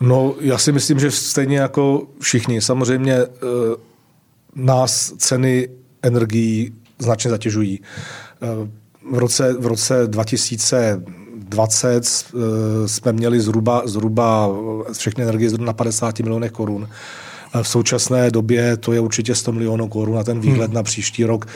No, 0.00 0.34
já 0.40 0.58
si 0.58 0.72
myslím, 0.72 1.00
že 1.00 1.10
stejně 1.10 1.58
jako 1.58 2.06
všichni. 2.20 2.62
Samozřejmě 2.62 3.14
eh, 3.14 3.28
nás 4.54 5.12
ceny 5.16 5.68
energií 6.02 6.72
značně 6.98 7.30
zatěžují. 7.30 7.80
Eh, 8.42 8.46
V 9.10 9.18
roce, 9.18 9.52
v 9.52 9.66
roce 9.66 10.06
2020 10.06 12.04
eh, 12.04 12.88
jsme 12.88 13.12
měli 13.12 13.40
zhruba, 13.40 13.82
zhruba 13.84 14.48
všechny 14.92 15.24
energie 15.24 15.50
zhruba 15.50 15.66
na 15.66 15.72
50 15.72 16.20
milionech 16.20 16.52
korun. 16.52 16.88
Eh, 17.54 17.62
V 17.62 17.68
současné 17.68 18.30
době 18.30 18.76
to 18.76 18.92
je 18.92 19.00
určitě 19.00 19.34
100 19.34 19.52
milionů 19.52 19.88
korun 19.88 20.16
na 20.16 20.24
ten 20.24 20.40
výhled 20.40 20.66
hmm. 20.66 20.74
na 20.74 20.82
příští 20.82 21.24
rok 21.24 21.46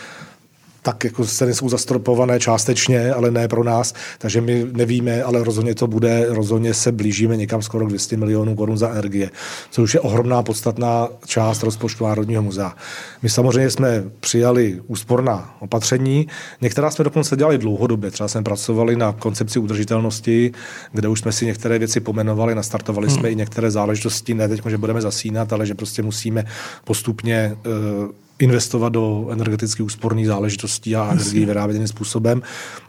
tak 0.82 1.04
jako 1.04 1.24
ceny 1.26 1.54
jsou 1.54 1.68
zastropované 1.68 2.40
částečně, 2.40 3.12
ale 3.12 3.30
ne 3.30 3.48
pro 3.48 3.64
nás, 3.64 3.94
takže 4.18 4.40
my 4.40 4.66
nevíme, 4.72 5.22
ale 5.22 5.44
rozhodně 5.44 5.74
to 5.74 5.86
bude, 5.86 6.26
rozhodně 6.28 6.74
se 6.74 6.92
blížíme 6.92 7.36
někam 7.36 7.62
skoro 7.62 7.86
k 7.86 7.88
200 7.88 8.16
milionů 8.16 8.54
korun 8.54 8.78
za 8.78 8.90
energie, 8.90 9.30
což 9.70 9.84
už 9.84 9.94
je 9.94 10.00
ohromná 10.00 10.42
podstatná 10.42 11.08
část 11.26 11.62
rozpočtu 11.62 12.04
Národního 12.04 12.42
muzea. 12.42 12.76
My 13.22 13.28
samozřejmě 13.28 13.70
jsme 13.70 14.04
přijali 14.20 14.80
úsporná 14.86 15.56
opatření, 15.60 16.26
některá 16.60 16.90
jsme 16.90 17.04
dokonce 17.04 17.36
dělali 17.36 17.58
dlouhodobě, 17.58 18.10
třeba 18.10 18.28
jsme 18.28 18.42
pracovali 18.42 18.96
na 18.96 19.12
koncepci 19.12 19.58
udržitelnosti, 19.58 20.52
kde 20.92 21.08
už 21.08 21.20
jsme 21.20 21.32
si 21.32 21.46
některé 21.46 21.78
věci 21.78 22.00
pomenovali, 22.00 22.54
nastartovali 22.54 23.08
hmm. 23.08 23.16
jsme 23.16 23.30
i 23.30 23.36
některé 23.36 23.70
záležitosti, 23.70 24.34
ne 24.34 24.48
teď, 24.48 24.62
že 24.68 24.78
budeme 24.78 25.00
zasínat, 25.00 25.52
ale 25.52 25.66
že 25.66 25.74
prostě 25.74 26.02
musíme 26.02 26.44
postupně 26.84 27.56
uh, 27.66 28.10
investovat 28.42 28.88
do 28.88 29.26
energeticky 29.30 29.82
úsporných 29.82 30.26
záležitostí 30.26 30.96
a 30.96 31.12
energii 31.12 31.46
vyrábět 31.46 31.74
jiným 31.74 31.88
způsobem. 31.88 32.42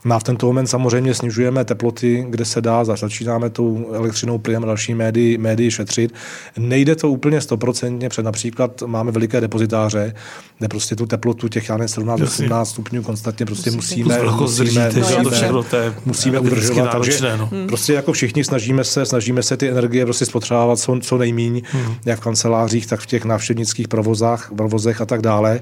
No 0.04 0.14
a 0.14 0.18
v 0.18 0.22
tento 0.22 0.46
moment 0.46 0.66
samozřejmě 0.66 1.14
snižujeme 1.14 1.64
teploty, 1.64 2.26
kde 2.28 2.44
se 2.44 2.60
dá, 2.60 2.84
začínáme 2.84 3.50
tou 3.50 3.86
elektřinou, 3.92 4.38
plynem 4.38 4.62
a 4.62 4.66
další 4.66 4.94
médii, 4.94 5.38
médii 5.38 5.70
šetřit. 5.70 6.14
Nejde 6.58 6.96
to 6.96 7.10
úplně 7.10 7.40
stoprocentně, 7.40 8.08
před 8.08 8.24
například 8.24 8.82
máme 8.86 9.12
veliké 9.12 9.40
depozitáře, 9.40 10.14
kde 10.58 10.68
prostě 10.68 10.96
tu 10.96 11.06
teplotu 11.06 11.48
těch, 11.48 11.68
já 11.68 11.76
nevím, 11.76 11.88
17, 11.88 12.20
18 12.20 12.70
stupňů 12.70 13.02
konstantně 13.02 13.46
prostě 13.46 13.70
musíme, 13.70 14.22
musíme, 14.22 14.90
musíme, 15.22 15.94
musíme 16.04 16.38
udržovat. 16.38 16.92
Takže 16.92 17.36
no. 17.36 17.50
prostě 17.66 17.92
jako 17.92 18.12
všichni 18.12 18.44
snažíme 18.44 18.84
se, 18.84 19.06
snažíme 19.06 19.42
se 19.42 19.56
ty 19.56 19.68
energie 19.68 20.04
prostě 20.04 20.26
spotřebovat 20.26 20.78
co, 20.78 20.98
co 21.00 21.18
nejmíň, 21.18 21.62
jak 22.04 22.18
v 22.18 22.22
kancelářích, 22.22 22.86
tak 22.86 23.00
v 23.00 23.06
těch 23.06 23.24
návštěvnických 23.24 23.88
provozách, 23.88 24.52
provozech 24.56 25.00
a 25.00 25.06
tak 25.06 25.22
dále. 25.22 25.43
Dále. 25.44 25.60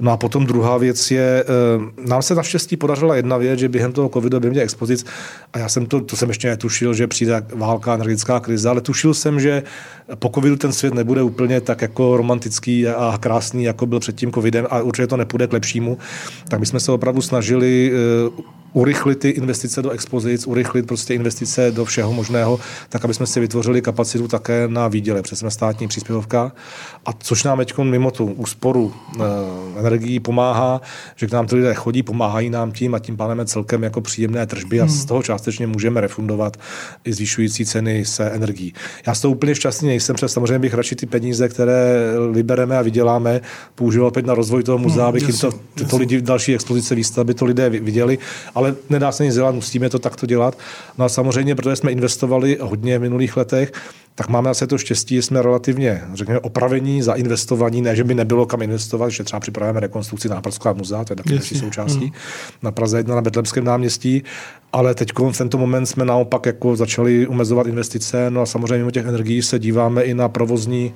No 0.00 0.12
a 0.12 0.16
potom 0.16 0.46
druhá 0.46 0.78
věc 0.78 1.10
je, 1.10 1.44
eh, 1.44 2.08
nám 2.08 2.22
se 2.22 2.34
naštěstí 2.34 2.76
podařila 2.76 3.16
jedna 3.16 3.36
věc, 3.36 3.58
že 3.58 3.68
během 3.68 3.92
toho 3.92 4.08
covidu, 4.08 4.40
během 4.40 4.54
těch 4.54 4.62
expozic, 4.62 5.06
a 5.52 5.58
já 5.58 5.68
jsem 5.68 5.86
to, 5.86 6.00
to 6.00 6.16
jsem 6.16 6.28
ještě 6.28 6.48
netušil, 6.48 6.94
že 6.94 7.06
přijde 7.06 7.42
válka, 7.54 7.94
energetická 7.94 8.40
krize, 8.40 8.68
ale 8.68 8.80
tušil 8.80 9.14
jsem, 9.14 9.40
že 9.40 9.62
po 10.14 10.28
covidu 10.28 10.56
ten 10.56 10.72
svět 10.72 10.94
nebude 10.94 11.22
úplně 11.22 11.60
tak 11.60 11.82
jako 11.82 12.16
romantický 12.16 12.88
a 12.88 13.18
krásný, 13.20 13.64
jako 13.64 13.86
byl 13.86 14.00
před 14.00 14.16
tím 14.16 14.32
covidem 14.32 14.66
a 14.70 14.80
určitě 14.80 15.06
to 15.06 15.16
nepůjde 15.16 15.46
k 15.46 15.52
lepšímu. 15.52 15.98
Tak 16.48 16.60
my 16.60 16.66
jsme 16.66 16.80
se 16.80 16.92
opravdu 16.92 17.22
snažili 17.22 17.92
eh, 17.92 18.61
urychlit 18.72 19.18
ty 19.18 19.28
investice 19.28 19.82
do 19.82 19.90
expozic, 19.90 20.46
urychlit 20.46 20.86
prostě 20.86 21.14
investice 21.14 21.70
do 21.70 21.84
všeho 21.84 22.12
možného, 22.12 22.60
tak 22.88 23.04
aby 23.04 23.14
jsme 23.14 23.26
si 23.26 23.40
vytvořili 23.40 23.82
kapacitu 23.82 24.28
také 24.28 24.68
na 24.68 24.88
výděle, 24.88 25.22
přes 25.22 25.38
jsme 25.38 25.50
státní 25.50 25.88
příspěvka. 25.88 26.52
A 27.06 27.12
což 27.12 27.44
nám 27.44 27.58
teď 27.58 27.78
mimo 27.78 28.10
tu 28.10 28.24
úsporu 28.24 28.94
e, 28.94 29.22
energií 29.80 30.20
pomáhá, 30.20 30.80
že 31.16 31.26
k 31.26 31.32
nám 31.32 31.46
ty 31.46 31.56
lidé 31.56 31.74
chodí, 31.74 32.02
pomáhají 32.02 32.50
nám 32.50 32.72
tím 32.72 32.94
a 32.94 32.98
tím 32.98 33.16
máme 33.18 33.46
celkem 33.46 33.82
jako 33.82 34.00
příjemné 34.00 34.46
tržby 34.46 34.80
a 34.80 34.86
z 34.86 34.98
hmm. 34.98 35.06
toho 35.06 35.22
částečně 35.22 35.66
můžeme 35.66 36.00
refundovat 36.00 36.56
i 37.04 37.12
zvyšující 37.12 37.64
ceny 37.64 38.04
se 38.04 38.30
energií. 38.30 38.74
Já 39.06 39.14
z 39.14 39.20
toho 39.20 39.32
úplně 39.32 39.54
šťastný 39.54 39.88
nejsem, 39.88 40.16
protože 40.16 40.28
samozřejmě 40.28 40.58
bych 40.58 40.74
radši 40.74 40.96
ty 40.96 41.06
peníze, 41.06 41.48
které 41.48 42.12
vybereme 42.32 42.78
a 42.78 42.82
vyděláme, 42.82 43.40
používal 43.74 44.08
opět 44.08 44.26
na 44.26 44.34
rozvoj 44.34 44.62
toho 44.62 44.78
muzea, 44.78 45.04
hmm, 45.04 45.08
abych 45.08 45.28
jim 45.28 45.38
to, 45.38 45.50
tyto 45.74 45.96
lidi 45.96 46.22
další 46.22 46.54
expozice 46.54 46.94
výstavby 46.94 47.34
to 47.34 47.44
lidé 47.44 47.70
viděli, 47.70 48.18
ale 48.54 48.61
nedá 48.90 49.12
se 49.12 49.24
nic 49.24 49.34
dělat, 49.34 49.54
musíme 49.54 49.90
to 49.90 49.98
takto 49.98 50.26
dělat. 50.26 50.58
No 50.98 51.04
a 51.04 51.08
samozřejmě, 51.08 51.54
protože 51.54 51.76
jsme 51.76 51.92
investovali 51.92 52.58
hodně 52.60 52.98
v 52.98 53.02
minulých 53.02 53.36
letech, 53.36 53.72
tak 54.14 54.28
máme 54.28 54.50
asi 54.50 54.66
to 54.66 54.78
štěstí, 54.78 55.22
jsme 55.22 55.42
relativně, 55.42 56.02
řekněme, 56.14 56.40
opravení, 56.40 57.02
zainvestovaní, 57.02 57.82
ne, 57.82 57.96
že 57.96 58.04
by 58.04 58.14
nebylo 58.14 58.46
kam 58.46 58.62
investovat, 58.62 59.08
že 59.08 59.24
třeba 59.24 59.40
připravujeme 59.40 59.80
rekonstrukci 59.80 60.28
Nápradská 60.28 60.72
muzea, 60.72 61.04
to 61.04 61.12
je 61.12 61.16
taky 61.16 61.34
naší 61.34 61.54
součástí, 61.54 62.04
mm. 62.04 62.12
na 62.62 62.70
Praze 62.70 62.98
1 62.98 63.14
na 63.14 63.20
Betlemském 63.20 63.64
náměstí, 63.64 64.22
ale 64.72 64.94
teď 64.94 65.12
v 65.18 65.38
tento 65.38 65.58
moment 65.58 65.86
jsme 65.86 66.04
naopak 66.04 66.46
jako 66.46 66.76
začali 66.76 67.26
umezovat 67.26 67.66
investice, 67.66 68.30
no 68.30 68.40
a 68.40 68.46
samozřejmě 68.46 68.78
mimo 68.78 68.90
těch 68.90 69.06
energií 69.06 69.42
se 69.42 69.58
díváme 69.58 70.02
i 70.02 70.14
na 70.14 70.28
provozní 70.28 70.94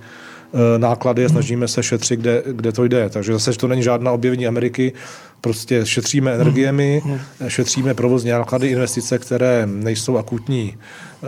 náklady 0.78 1.24
a 1.24 1.28
snažíme 1.28 1.68
se 1.68 1.82
šetřit, 1.82 2.20
kde, 2.20 2.42
kde 2.46 2.72
to 2.72 2.84
jde. 2.84 3.08
Takže 3.08 3.32
zase 3.32 3.52
to 3.52 3.68
není 3.68 3.82
žádná 3.82 4.12
objevení 4.12 4.46
Ameriky, 4.46 4.92
prostě 5.40 5.86
šetříme 5.86 6.34
energiemi, 6.34 7.02
hmm. 7.04 7.18
šetříme 7.48 7.94
provozní 7.94 8.30
náklady, 8.30 8.68
investice, 8.68 9.18
které 9.18 9.66
nejsou 9.66 10.16
akutní, 10.16 10.76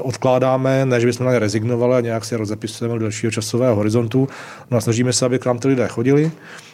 odkládáme, 0.00 0.86
ne, 0.86 1.00
že 1.00 1.06
bychom 1.06 1.26
na 1.26 1.32
ně 1.32 1.38
rezignovali 1.38 1.96
a 1.96 2.00
nějak 2.00 2.24
si 2.24 2.36
rozepisujeme 2.36 2.94
do 2.94 3.00
dalšího 3.00 3.30
časového 3.30 3.76
horizontu. 3.76 4.28
No 4.70 4.78
a 4.78 4.80
snažíme 4.80 5.12
se, 5.12 5.26
aby 5.26 5.38
k 5.38 5.46
nám 5.46 5.58
ty 5.58 5.68
lidé 5.68 5.88
chodili, 5.88 6.30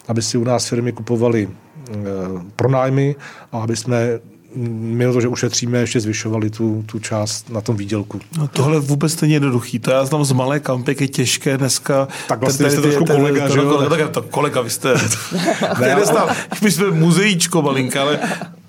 aby 0.09 0.23
si 0.23 0.39
u 0.39 0.45
nás 0.45 0.69
firmy 0.69 0.93
kupovali 0.93 1.49
eh, 1.49 1.95
pronájmy 2.57 3.17
a 3.53 3.59
aby 3.59 3.77
jsme 3.77 4.21
my 4.57 5.13
to, 5.13 5.21
že 5.21 5.29
ušetříme, 5.29 5.79
ještě 5.79 6.01
zvyšovali 6.01 6.51
tu, 6.51 6.85
tu 6.87 6.99
část 6.99 7.51
na 7.51 7.61
tom 7.61 7.77
výdělku. 7.77 8.21
No, 8.39 8.49
tohle 8.49 8.81
vůbec 8.81 9.21
není 9.21 9.33
jednoduchý. 9.33 9.79
To 9.79 9.91
já 9.91 10.05
znám 10.05 10.25
z 10.25 10.33
malé 10.33 10.61
kampy, 10.61 10.97
je 11.01 11.09
těžké 11.09 11.59
dneska. 11.59 12.09
Tak 12.29 12.41
vlastně 12.41 12.67
ten, 12.67 12.73
jste 12.73 12.83
trošku 12.83 13.05
kolega, 13.05 13.49
že 13.49 13.59
jo? 13.59 13.87
Tak, 13.91 14.11
to 14.11 14.23
kolega, 14.23 14.61
vy 14.61 14.71
jste... 14.71 14.95
ne, 15.81 15.97
my 16.63 16.71
jsme 16.71 16.91
muzeíčko 16.91 17.63
malinka, 17.63 18.03
ale 18.03 18.19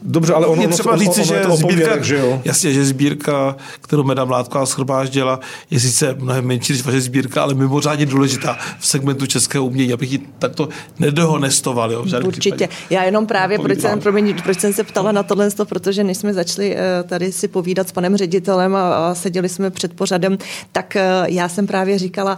Dobře, 0.06 0.34
ale 0.34 0.48
ono, 0.48 0.62
je 0.62 0.68
třeba 0.68 0.92
ono, 0.92 1.00
říci, 1.00 1.22
ono, 1.22 1.28
že, 1.28 1.46
ono 1.46 1.56
sbírka, 1.56 2.02
že 2.02 2.18
jo? 2.18 2.42
Jasně, 2.46 2.74
že 2.74 2.86
sbírka, 2.86 3.56
kterou 3.82 4.04
Meda 4.04 4.26
Mládková 4.26 4.66
schromáždila, 4.66 5.40
je 5.72 5.80
sice 5.80 6.16
mnohem 6.20 6.46
menší 6.46 6.74
než 6.74 6.86
vaše 6.86 7.02
sbírka, 7.02 7.42
ale 7.42 7.54
mimořádně 7.54 8.06
důležitá 8.06 8.58
v 8.80 8.88
segmentu 8.88 9.26
českého 9.26 9.66
umění, 9.66 9.94
abych 9.94 10.12
ji 10.12 10.20
takto 10.40 10.70
nedohonestoval. 11.00 11.92
Jo, 11.92 12.02
Určitě. 12.02 12.40
Případě. 12.40 12.70
Já 12.90 13.04
jenom 13.04 13.28
právě, 13.28 13.60
proč 13.60 13.80
jsem, 13.80 14.00
promiň, 14.00 14.42
proč 14.44 14.60
jsem 14.60 14.74
se 14.74 14.84
ptala 14.84 15.12
na 15.12 15.24
tohle, 15.24 15.50
protože 15.64 16.04
než 16.04 16.18
jsme 16.18 16.34
začali 16.34 16.76
eh, 16.76 17.04
tady 17.04 17.32
si 17.32 17.48
povídat 17.48 17.90
s 17.90 17.92
panem 17.92 18.18
ředitelem 18.18 18.76
a, 18.76 19.10
a 19.10 19.16
seděli 19.16 19.50
jsme 19.50 19.72
před 19.72 19.94
pořadem, 19.94 20.38
tak 20.72 20.96
eh, 20.96 21.26
já 21.28 21.50
jsem 21.50 21.68
právě 21.68 22.00
říkala, 22.00 22.38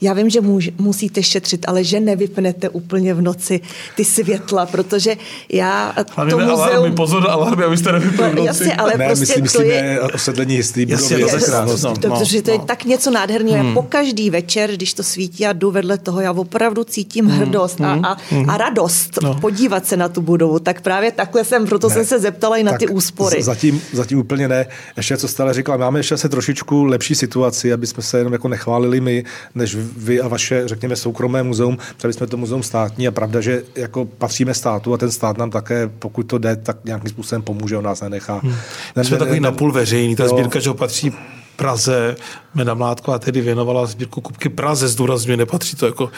já 0.00 0.12
vím, 0.12 0.30
že 0.30 0.40
můž, 0.40 0.70
musíte 0.78 1.22
šetřit, 1.22 1.68
ale 1.68 1.84
že 1.84 2.00
nevypnete 2.00 2.68
úplně 2.68 3.14
v 3.14 3.22
noci 3.22 3.60
ty 3.96 4.04
světla, 4.04 4.66
protože 4.66 5.16
já 5.52 5.94
Hlavně 6.14 6.30
to 6.30 6.38
muzeum... 6.38 6.60
alarmy, 6.60 6.96
pozor, 6.96 7.30
alarmy, 7.30 7.64
abyste 7.64 7.92
nevypnuli 7.92 8.30
v 8.30 8.34
noci. 8.34 8.46
Jasně, 8.46 8.74
ale 8.74 8.92
ne, 8.96 9.06
prostě 9.06 9.40
myslím, 9.40 9.62
to 9.62 9.68
je... 9.68 10.00
osedlení 10.00 10.54
jistý 10.54 10.86
budovy. 10.86 11.20
Jasně, 11.20 11.46
to, 11.52 11.66
no, 11.66 11.76
no, 11.82 11.94
protože 12.18 12.42
to 12.42 12.50
je 12.50 12.58
no. 12.58 12.64
tak 12.64 12.84
něco 12.84 13.10
nádherného. 13.10 13.64
Hmm. 13.64 13.74
Po 13.74 13.82
každý 13.82 14.30
večer, 14.30 14.72
když 14.72 14.94
to 14.94 15.02
svítí 15.02 15.46
a 15.46 15.52
jdu 15.52 15.70
vedle 15.70 15.98
toho, 15.98 16.20
já 16.20 16.32
opravdu 16.32 16.84
cítím 16.84 17.26
hmm. 17.26 17.38
hrdost 17.38 17.80
hmm. 17.80 18.04
a, 18.04 18.08
a, 18.08 18.16
hmm. 18.30 18.50
a 18.50 18.56
radost 18.56 19.18
no. 19.22 19.34
podívat 19.34 19.86
se 19.86 19.96
na 19.96 20.08
tu 20.08 20.20
budovu. 20.20 20.58
Tak 20.58 20.80
právě 20.80 21.12
takhle 21.12 21.44
jsem, 21.44 21.66
proto 21.66 21.88
ne. 21.88 21.94
jsem 21.94 22.04
se 22.04 22.18
zeptala 22.18 22.56
i 22.56 22.62
na 22.62 22.72
tak 22.72 22.80
ty 22.80 22.88
úspory. 22.88 23.42
Zatím, 23.42 23.82
zatím 23.92 24.18
úplně 24.18 24.48
ne. 24.48 24.66
Ještě 24.96 25.16
co 25.16 25.28
stále 25.28 25.54
říkala, 25.54 25.78
máme 25.78 25.98
ještě 25.98 26.16
se 26.16 26.28
trošičku 26.28 26.84
lepší 26.84 27.14
situaci, 27.14 27.72
aby 27.72 27.86
jsme 27.86 28.02
se 28.02 28.18
jenom 28.18 28.32
jako 28.32 28.48
nechválili 28.48 29.00
my, 29.00 29.24
než 29.54 29.76
vy 29.96 30.20
a 30.20 30.28
vaše, 30.28 30.68
řekněme, 30.68 30.96
soukromé 30.96 31.42
muzeum, 31.42 31.78
protože 31.96 32.12
jsme 32.12 32.26
to 32.26 32.36
muzeum 32.36 32.62
státní 32.62 33.08
a 33.08 33.10
pravda, 33.10 33.40
že 33.40 33.62
jako 33.76 34.04
patříme 34.04 34.54
státu 34.54 34.94
a 34.94 34.96
ten 34.98 35.10
stát 35.10 35.38
nám 35.38 35.50
také, 35.50 35.90
pokud 35.98 36.22
to 36.22 36.38
jde, 36.38 36.56
tak 36.56 36.76
nějakým 36.84 37.10
způsobem 37.10 37.42
pomůže, 37.42 37.76
on 37.76 37.84
nás 37.84 38.00
nenechá. 38.00 38.40
Hmm. 38.42 38.54
Ne, 38.96 39.04
jsme 39.04 39.14
ne, 39.14 39.18
takový 39.18 39.40
ne, 39.40 39.44
napůl 39.44 39.72
veřejný, 39.72 40.16
ta 40.16 40.24
jo. 40.24 40.30
sbírka, 40.30 40.60
že 40.60 40.72
patří 40.72 41.12
Praze, 41.56 42.16
Mena 42.54 42.74
Mládková 42.74 43.18
tedy 43.18 43.40
věnovala 43.40 43.86
sbírku 43.86 44.20
Kupky 44.20 44.48
Praze, 44.48 44.88
zdůrazňuje, 44.88 45.36
nepatří 45.36 45.76
to 45.76 45.86
jako 45.86 46.10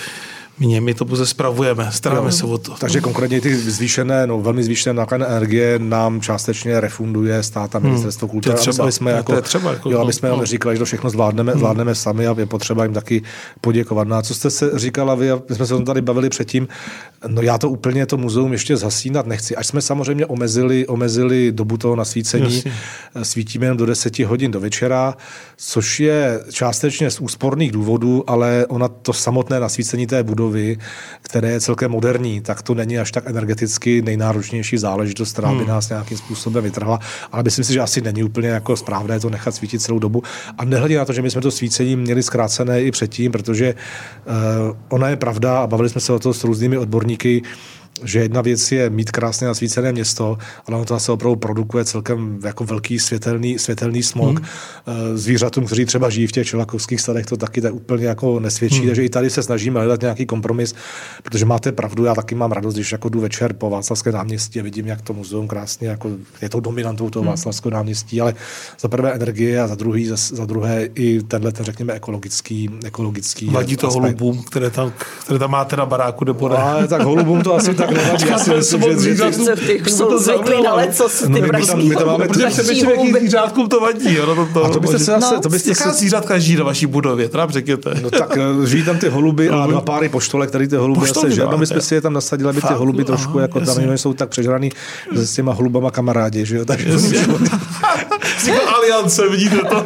mě, 0.60 0.80
my 0.80 0.94
to 0.94 1.04
pouze 1.04 1.26
spravujeme, 1.26 1.88
staráme 1.92 2.28
jo. 2.28 2.32
se 2.32 2.46
o 2.46 2.58
to. 2.58 2.74
Takže 2.80 3.00
konkrétně 3.00 3.40
ty 3.40 3.56
zvýšené, 3.56 4.26
no 4.26 4.40
velmi 4.40 4.64
zvýšené 4.64 4.94
náklady 4.94 5.24
energie 5.24 5.78
nám 5.78 6.20
částečně 6.20 6.80
refunduje 6.80 7.42
stát 7.42 7.74
a 7.74 7.78
hmm. 7.78 7.88
ministerstvo 7.88 8.28
hmm. 8.28 8.30
kultury. 8.30 8.56
Třeba, 8.56 8.82
aby 8.82 8.92
jsme, 8.92 9.10
jako, 9.10 9.40
třeba, 9.42 9.72
jako, 9.72 9.90
jo, 9.90 10.00
aby 10.00 10.12
jsme 10.12 10.28
no. 10.28 10.46
říkali, 10.46 10.74
že 10.74 10.78
to 10.78 10.84
všechno 10.84 11.10
zvládneme, 11.10 11.52
hmm. 11.52 11.58
zvládneme 11.58 11.94
sami 11.94 12.26
a 12.26 12.34
je 12.38 12.46
potřeba 12.46 12.84
jim 12.84 12.94
taky 12.94 13.22
poděkovat. 13.60 14.08
No 14.08 14.16
a 14.16 14.22
co 14.22 14.34
jste 14.34 14.50
se 14.50 14.78
říkala 14.78 15.14
vy, 15.14 15.28
my 15.48 15.54
jsme 15.54 15.66
se 15.66 15.74
o 15.74 15.76
tom 15.76 15.84
tady 15.84 16.02
bavili 16.02 16.28
předtím, 16.28 16.68
no 17.26 17.42
já 17.42 17.58
to 17.58 17.70
úplně 17.70 18.06
to 18.06 18.16
muzeum 18.16 18.52
ještě 18.52 18.76
zhasínat 18.76 19.26
nechci. 19.26 19.56
Až 19.56 19.66
jsme 19.66 19.80
samozřejmě 19.80 20.26
omezili, 20.26 20.86
omezili 20.86 21.52
dobu 21.52 21.76
toho 21.76 21.96
nasvícení, 21.96 22.56
Jasně. 22.56 22.72
svítíme 23.22 23.66
jen 23.66 23.76
do 23.76 23.86
10 23.86 24.18
hodin 24.18 24.50
do 24.50 24.60
večera, 24.60 25.16
což 25.56 26.00
je 26.00 26.40
částečně 26.52 27.10
z 27.10 27.20
úsporných 27.20 27.72
důvodů, 27.72 28.24
ale 28.26 28.66
ona 28.68 28.88
to 28.88 29.12
samotné 29.12 29.60
nasvícení 29.60 30.06
té 30.06 30.22
budovy 30.22 30.47
budovy, 30.48 30.78
které 31.22 31.50
je 31.50 31.60
celkem 31.60 31.90
moderní, 31.90 32.40
tak 32.40 32.62
to 32.62 32.74
není 32.74 32.98
až 32.98 33.12
tak 33.12 33.24
energeticky 33.26 34.02
nejnáročnější 34.02 34.78
záležitost, 34.78 35.32
která 35.32 35.52
by 35.52 35.58
hmm. 35.58 35.68
nás 35.68 35.88
nějakým 35.88 36.18
způsobem 36.18 36.64
vytrhla. 36.64 36.98
Ale 37.32 37.42
myslím 37.42 37.64
si, 37.64 37.72
že 37.72 37.80
asi 37.80 38.00
není 38.00 38.22
úplně 38.22 38.48
jako 38.48 38.76
správné 38.76 39.20
to 39.20 39.30
nechat 39.30 39.54
svítit 39.54 39.82
celou 39.82 39.98
dobu. 39.98 40.22
A 40.58 40.64
nehledě 40.64 40.98
na 40.98 41.04
to, 41.04 41.12
že 41.12 41.22
my 41.22 41.30
jsme 41.30 41.40
to 41.40 41.50
svícení 41.50 41.96
měli 41.96 42.22
zkrácené 42.22 42.82
i 42.82 42.90
předtím, 42.90 43.32
protože 43.32 43.74
uh, 43.74 44.76
ona 44.88 45.08
je 45.08 45.16
pravda 45.16 45.60
a 45.60 45.66
bavili 45.66 45.88
jsme 45.88 46.00
se 46.00 46.12
o 46.12 46.18
to 46.18 46.34
s 46.34 46.44
různými 46.44 46.78
odborníky, 46.78 47.42
že 48.04 48.18
jedna 48.18 48.40
věc 48.40 48.72
je 48.72 48.90
mít 48.90 49.10
krásně 49.10 49.46
nasvícené 49.46 49.92
město, 49.92 50.38
ale 50.66 50.76
ono 50.76 50.84
to 50.84 50.94
zase 50.94 51.12
opravdu 51.12 51.36
produkuje 51.36 51.84
celkem 51.84 52.38
jako 52.44 52.64
velký 52.64 52.98
světelný, 52.98 53.58
světelný 53.58 54.02
smog. 54.02 54.38
Hmm. 54.38 54.46
Eh, 54.86 55.16
zvířatům, 55.16 55.66
kteří 55.66 55.84
třeba 55.84 56.10
žijí 56.10 56.26
v 56.26 56.32
těch 56.32 56.46
čelakovských 56.46 57.00
stadech, 57.00 57.26
to 57.26 57.36
taky 57.36 57.60
tak 57.60 57.74
úplně 57.74 58.06
jako 58.06 58.40
nesvědčí, 58.40 58.78
hmm. 58.78 58.86
takže 58.86 59.04
i 59.04 59.08
tady 59.08 59.30
se 59.30 59.42
snažíme 59.42 59.80
hledat 59.80 60.00
nějaký 60.00 60.26
kompromis, 60.26 60.74
protože 61.22 61.44
máte 61.44 61.72
pravdu, 61.72 62.04
já 62.04 62.14
taky 62.14 62.34
mám 62.34 62.52
radost, 62.52 62.74
když 62.74 62.92
jako 62.92 63.08
jdu 63.08 63.20
večer 63.20 63.52
po 63.52 63.70
Václavské 63.70 64.12
náměstí 64.12 64.60
a 64.60 64.62
vidím, 64.62 64.86
jak 64.86 65.02
to 65.02 65.12
muzeum 65.12 65.48
krásně 65.48 65.88
jako 65.88 66.10
je 66.42 66.48
to 66.48 66.60
dominantou 66.60 67.10
toho 67.10 67.22
hmm. 67.22 67.30
Václavského 67.30 67.70
náměstí, 67.70 68.20
ale 68.20 68.34
za 68.80 68.88
prvé 68.88 69.12
energie 69.12 69.60
a 69.60 69.66
za 69.66 69.74
druhý, 69.74 70.06
za, 70.06 70.16
za 70.16 70.44
druhé 70.44 70.88
i 70.94 71.22
tenhle, 71.22 71.52
ten, 71.52 71.66
řekněme, 71.66 71.92
ekologický, 71.92 72.70
ekologický 72.84 73.48
Vadí 73.50 73.76
to 73.76 73.90
holubům, 73.90 74.42
které 74.42 74.70
tam, 74.70 74.92
které 75.24 75.38
tam 75.38 75.50
máte 75.50 75.76
na 75.76 75.86
baráku, 75.86 76.24
nebo 76.24 76.48
ne? 76.48 76.56
Ale 76.56 76.88
tak 76.88 77.02
holubům 77.02 77.42
to 77.42 77.54
asi 77.54 77.74
tak 77.74 77.87
nevadí. 77.90 78.28
Já 78.28 78.38
si 78.38 78.54
myslím, 78.54 79.00
že 79.00 79.32
jsou 79.90 80.18
zvyklí 80.18 80.62
na 80.62 80.74
lecos, 80.74 81.24
ty 81.34 81.42
pražský. 81.42 81.88
My 81.88 81.96
to 81.96 82.06
máme 82.06 82.28
přemýšlím, 82.28 82.90
jaký 82.90 83.12
zvířátkům 83.12 83.68
to 83.68 83.80
vadí. 83.80 84.14
Jo, 84.14 84.34
no, 84.34 84.48
to, 84.52 84.64
a 84.64 84.68
to 84.70 84.80
byste 84.80 84.98
se 84.98 85.04
zase, 85.04 85.34
no, 85.34 85.40
to 85.40 85.48
byste 85.48 85.74
se 85.74 85.90
zvířatka 85.90 86.38
žijí 86.38 86.58
na 86.58 86.64
vaší 86.64 86.86
budově, 86.86 87.28
teda 87.28 87.46
řekněte. 87.50 87.94
No 88.02 88.10
tak 88.10 88.36
eh, 88.36 88.66
žijí 88.66 88.84
tam 88.84 88.98
ty 88.98 89.08
holuby 89.08 89.50
a 89.50 89.66
dva 89.66 89.80
páry 89.80 90.08
poštole, 90.08 90.46
které 90.46 90.68
ty 90.68 90.76
holuby 90.76 91.06
zase 91.06 91.30
že 91.30 91.42
my 91.56 91.66
jsme 91.66 91.80
si 91.80 91.94
je 91.94 92.00
tam 92.00 92.12
nasadili, 92.12 92.50
aby 92.50 92.60
ty 92.60 92.74
holuby 92.74 93.04
trošku 93.04 93.38
jako 93.38 93.60
tam 93.60 93.98
jsou 93.98 94.14
tak 94.14 94.28
přežraný 94.28 94.72
s 95.12 95.34
těma 95.34 95.52
holubama 95.52 95.90
kamarádi, 95.90 96.46
že 96.46 96.56
jo, 96.56 96.64
takže 96.64 96.88
aliance, 98.76 99.28
vidíte 99.28 99.56
to? 99.56 99.84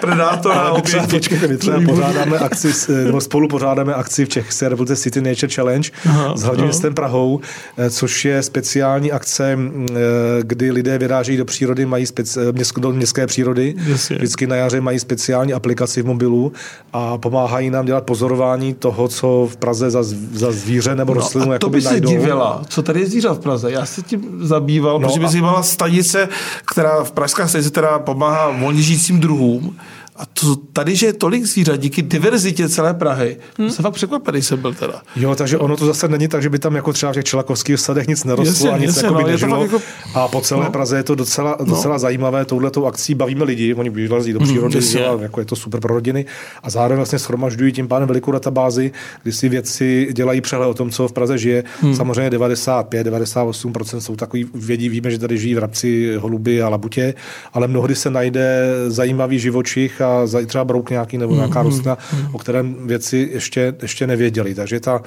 Predátora. 0.00 0.74
Počkejte, 1.10 1.48
my 1.48 1.56
třeba 1.56 1.80
pořádáme 1.88 2.38
akci, 2.38 2.92
nebo 3.04 3.20
spolu 3.20 3.48
pořádáme 3.48 3.94
akci 3.94 4.24
v 4.24 4.28
České 4.28 4.68
republice 4.68 4.96
City 5.02 5.20
Nature 5.20 5.52
Challenge 5.54 5.90
Aha, 6.06 6.36
s 6.36 6.42
hlavním 6.42 6.64
městem 6.66 6.94
Prahou, 6.94 7.40
eh, 7.76 7.90
což 7.90 8.24
je 8.24 8.42
speciální 8.42 9.12
akce, 9.12 9.56
mm, 9.56 9.86
eh, 9.90 9.94
kdy 10.42 10.70
lidé 10.70 10.98
vyrážejí 10.98 11.38
do 11.38 11.44
přírody, 11.44 11.86
mají 11.86 12.06
speci- 12.06 12.40
eh, 12.78 12.80
do 12.80 12.92
městské 12.92 13.26
přírody. 13.26 13.74
Jasně. 13.86 14.16
Vždycky 14.16 14.46
na 14.46 14.56
jaře 14.56 14.80
mají 14.80 14.98
speciální 14.98 15.52
aplikaci 15.52 16.02
v 16.02 16.06
mobilu 16.06 16.52
a 16.92 17.18
pomáhají 17.18 17.70
nám 17.70 17.86
dělat 17.86 18.04
pozorování 18.04 18.74
toho, 18.74 19.08
co 19.08 19.48
v 19.52 19.56
Praze 19.56 19.90
za, 19.90 20.02
za 20.32 20.52
zvíře 20.52 20.94
nebo 20.94 21.14
rostlinu 21.14 21.46
No 21.52 21.58
to 21.58 21.70
by 21.70 21.82
se 21.82 21.90
najdou. 21.90 22.08
divila, 22.10 22.62
co 22.68 22.82
tady 22.82 23.00
je 23.00 23.06
zvířat 23.06 23.36
v 23.36 23.40
Praze. 23.40 23.70
Já 23.72 23.86
se 23.86 24.02
tím 24.02 24.38
zabýval, 24.40 24.92
no 24.94 24.98
No 25.00 25.08
protože 25.08 25.20
by 25.20 25.26
a- 25.26 25.30
zajímala 25.30 25.62
stanice, 25.62 26.28
která 26.72 27.04
v 27.04 27.12
Pražská 27.12 27.48
stanice, 27.48 27.70
která 27.70 27.98
pomáhá 27.98 28.50
volně 28.60 28.82
žijícím 28.82 29.20
druhům. 29.20 29.76
A 30.20 30.26
to, 30.26 30.56
tady, 30.56 30.96
že 30.96 31.06
je 31.06 31.12
tolik 31.12 31.44
zvířat 31.44 31.80
díky 31.80 32.02
diverzitě 32.02 32.68
celé 32.68 32.94
Prahy, 32.94 33.36
hmm. 33.58 33.68
to 33.68 33.74
jsem 33.74 33.82
fakt 33.82 33.94
překvapený 33.94 34.42
jsem 34.42 34.60
byl 34.60 34.74
teda. 34.74 35.02
Jo, 35.16 35.34
takže 35.34 35.58
ono 35.58 35.76
to 35.76 35.86
zase 35.86 36.08
není 36.08 36.28
tak, 36.28 36.42
že 36.42 36.48
by 36.48 36.58
tam 36.58 36.74
jako 36.74 36.92
třeba 36.92 37.12
v 37.12 37.14
těch 37.14 37.24
čelakovských 37.24 37.80
sadech 37.80 38.06
nic 38.08 38.24
nerostlo 38.24 38.52
Jasně, 38.52 38.70
a 38.70 38.78
nic 38.78 38.86
jasně, 38.86 39.02
jako 39.06 39.14
by 39.14 39.22
no, 39.22 39.28
nežilo. 39.28 39.62
jako- 39.62 39.80
A 40.14 40.28
po 40.28 40.40
celé 40.40 40.64
no. 40.64 40.70
Praze 40.72 40.96
je 40.96 41.02
to 41.02 41.14
docela, 41.14 41.56
docela 41.64 41.98
zajímavé. 41.98 42.44
Touhletou 42.44 42.86
akcí 42.86 43.14
bavíme 43.14 43.44
lidi, 43.44 43.74
oni 43.74 43.90
vylezí 43.90 44.32
do 44.32 44.40
přírody, 44.40 44.74
Mhm, 44.74 44.84
jasně. 44.84 44.90
že, 45.00 45.06
a 45.06 45.18
jako 45.22 45.40
je 45.40 45.46
to 45.46 45.56
super 45.56 45.80
pro 45.80 45.94
rodiny. 45.94 46.24
A 46.62 46.70
zároveň 46.70 46.96
vlastně 46.96 47.18
schromažďují 47.18 47.72
tím 47.72 47.88
pádem 47.88 48.08
velikou 48.08 48.32
databázi, 48.32 48.92
kdy 49.22 49.32
si 49.32 49.48
vědci 49.48 50.08
dělají 50.12 50.40
přehled 50.40 50.66
o 50.66 50.74
tom, 50.74 50.90
co 50.90 51.08
v 51.08 51.12
Praze 51.12 51.38
žije. 51.38 51.64
Mhm. 51.82 51.94
Samozřejmě 51.96 52.30
95-98% 52.30 54.00
jsou 54.00 54.16
takový, 54.16 54.46
vědí, 54.54 54.88
víme, 54.88 55.10
že 55.10 55.18
tady 55.18 55.38
žijí 55.38 55.54
vrabci, 55.54 56.14
holuby 56.16 56.62
a 56.62 56.68
labutě, 56.68 57.14
ale 57.52 57.68
mnohdy 57.68 57.94
se 57.94 58.10
najde 58.10 58.66
zajímavý 58.88 59.38
živočich 59.38 60.00
a 60.00 60.09
třeba 60.46 60.64
brouk 60.64 60.90
nějaký 60.90 61.18
nebo 61.18 61.32
Mhm, 61.32 61.40
nějaká 61.40 61.62
rostlina, 61.62 61.98
o 62.32 62.38
kterém 62.38 62.86
vědci 62.86 63.28
ještě, 63.32 63.74
ještě 63.82 64.06
nevěděli. 64.06 64.54
Takže 64.54 64.80
ta 64.80 65.02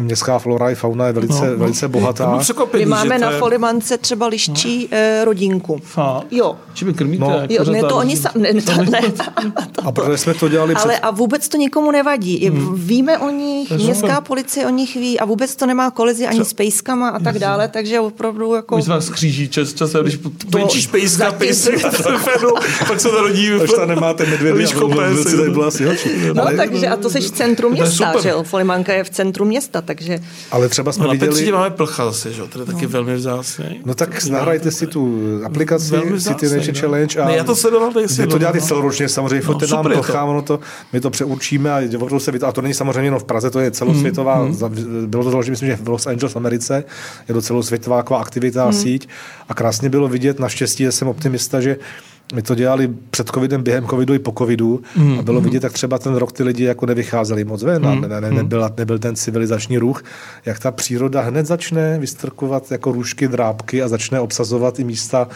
městská 0.00 0.38
flora 0.38 0.70
i 0.70 0.74
fauna 0.74 1.06
je 1.06 1.12
velice, 1.12 1.34
No, 1.46 1.50
no. 1.50 1.56
velice 1.56 1.88
bohatá. 1.88 2.38
My 2.76 2.86
máme 2.86 3.18
na 3.18 3.30
je- 3.30 3.38
Folimance 3.38 3.98
třeba 3.98 4.26
liščí 4.26 4.88
eh, 4.90 5.24
rodinku. 5.24 5.80
Fakt? 5.84 6.26
Jo. 6.30 6.56
Čím 6.74 6.88
je 6.88 6.94
krmíte? 6.94 7.24
No. 7.24 7.42
Jo, 7.48 7.64
ne, 7.64 7.80
to 7.80 7.96
oni 7.96 8.16
sami, 8.16 8.52
ne, 8.52 8.62
to, 8.62 8.72
ne, 8.90 9.00
A 9.84 9.92
protože 9.92 10.18
jsme 10.18 10.34
to 10.34 10.48
dělali 10.48 10.74
před... 10.74 10.84
ale 10.84 10.98
a 10.98 11.10
vůbec 11.10 11.48
to 11.48 11.56
nikomu 11.56 11.90
nevadí. 11.90 12.48
Hmm. 12.48 12.74
Víme 12.74 13.18
o 13.18 13.30
nich, 13.30 13.70
je 13.70 13.76
městská 13.76 14.08
super. 14.08 14.22
policie 14.26 14.66
o 14.66 14.70
nich 14.70 14.94
ví 14.96 15.20
a 15.20 15.24
vůbec 15.24 15.56
to 15.56 15.66
nemá 15.66 15.90
kolizi 15.90 16.26
ani 16.26 16.44
s 16.44 16.52
pejskama 16.52 17.08
a 17.08 17.18
tak 17.18 17.38
dále, 17.38 17.68
takže 17.68 18.00
opravdu 18.00 18.54
jako... 18.54 18.76
My 18.76 18.82
se 18.82 18.90
vás 18.90 19.04
skříží 19.06 19.48
čas, 19.48 19.74
časem, 19.74 20.02
když 20.02 20.18
venčíš 20.48 20.86
pejska, 20.86 21.32
pejsek 21.32 21.82
pak 22.88 23.00
se 23.00 23.08
narodí. 23.08 23.50
Až 23.52 23.70
tam 23.76 23.88
nemáte 23.88 24.26
medvědy 24.26 24.64
a 24.66 24.78
vůbec 24.80 25.24
tady 25.36 25.50
byla 25.50 25.66
asi. 25.66 25.84
No, 26.34 26.44
takže 26.56 26.88
a 26.88 26.96
to 26.96 27.10
jsi 27.10 27.20
v 27.20 27.30
centru 27.30 27.68
je 27.68 27.74
města, 27.74 28.20
že 28.22 28.28
jo? 28.28 28.42
Folimanka 28.42 28.92
je 28.92 29.04
v 29.04 29.10
centru 29.10 29.44
města, 29.44 29.82
takže... 29.86 30.18
ale 30.50 30.68
třeba 30.68 30.92
jsme 30.92 31.04
No, 31.06 31.10
viděli... 31.12 31.52
Máme 31.52 31.70
plcha 31.70 32.04
zase, 32.04 32.32
že 32.32 32.40
jo, 32.40 32.46
to 32.46 32.60
je 32.60 32.66
taky 32.66 32.86
velmi 32.86 33.14
vzácný. 33.14 33.80
No 33.84 33.94
tak 33.94 34.24
nahrajte 34.26 34.70
si 34.70 34.86
tu 34.86 35.22
aplikaci 35.44 35.90
Velmi 35.90 36.20
City 36.20 36.46
vzácný, 36.46 36.48
Nature 36.58 36.72
no. 36.72 36.80
Challenge. 36.80 37.20
A 37.20 37.26
Ne, 37.26 37.36
já 37.36 37.44
to 37.44 37.56
sledoval, 37.56 37.92
nejsi, 37.96 38.22
Vy 38.22 38.28
to 38.28 38.32
no, 38.34 38.38
děláte 38.38 38.58
no. 38.58 38.66
celoročně 38.66 39.08
samozřejmě, 39.08 39.46
no, 39.46 39.52
nám 39.52 39.60
super 39.84 39.92
je 39.92 39.96
to. 40.12 40.24
ono 40.26 40.42
to, 40.42 40.60
my 40.92 41.00
to 41.00 41.10
přeurčíme 41.10 41.72
a 41.72 41.80
opravdu 41.96 42.20
se 42.20 42.32
a 42.46 42.52
to 42.52 42.62
není 42.62 42.74
samozřejmě 42.74 43.06
jenom 43.06 43.20
v 43.20 43.24
Praze, 43.24 43.50
to 43.50 43.60
je 43.60 43.70
celosvětová, 43.70 44.44
Mm, 44.44 44.54
za- 44.54 44.70
bylo 45.06 45.24
to 45.24 45.30
založeno, 45.30 45.52
myslím, 45.52 45.68
že 45.68 45.76
v 45.76 45.88
Los 45.88 46.06
Angeles 46.06 46.32
v 46.32 46.36
Americe, 46.36 46.84
je 47.28 47.34
to 47.34 47.42
celosvětová 47.42 48.04
aktivita 48.18 48.64
a 48.64 48.72
síť 48.72 49.08
a 49.48 49.54
krásně 49.54 49.88
bylo 49.88 50.08
vidět, 50.08 50.38
naštěstí 50.38 50.84
že 50.84 50.92
jsem 50.92 51.08
optimista, 51.08 51.60
že 51.60 51.76
my 52.34 52.42
to 52.42 52.54
dělali 52.54 52.94
před 53.10 53.30
covidem, 53.30 53.62
během 53.62 53.86
covidu 53.86 54.14
i 54.14 54.18
po 54.18 54.32
covidu. 54.38 54.82
A 55.18 55.22
bylo 55.22 55.40
vidět, 55.40 55.62
jak 55.62 55.72
třeba 55.72 55.98
ten 55.98 56.14
rok 56.14 56.32
ty 56.32 56.42
lidi 56.42 56.64
jako 56.64 56.86
nevycházeli 56.86 57.44
moc 57.44 57.62
ven 57.62 57.86
a 57.86 57.94
ne, 57.94 58.08
ne, 58.08 58.20
ne, 58.20 58.30
nebyl, 58.30 58.68
nebyl 58.76 58.98
ten 58.98 59.16
civilizační 59.16 59.78
ruch, 59.78 60.04
jak 60.44 60.58
ta 60.58 60.70
příroda 60.70 61.20
hned 61.20 61.46
začne 61.46 61.98
vystrkovat 61.98 62.72
jako 62.72 62.92
růžky, 62.92 63.28
drápky 63.28 63.82
a 63.82 63.88
začne 63.88 64.20
obsazovat 64.20 64.78
i 64.78 64.84
místa, 64.84 65.28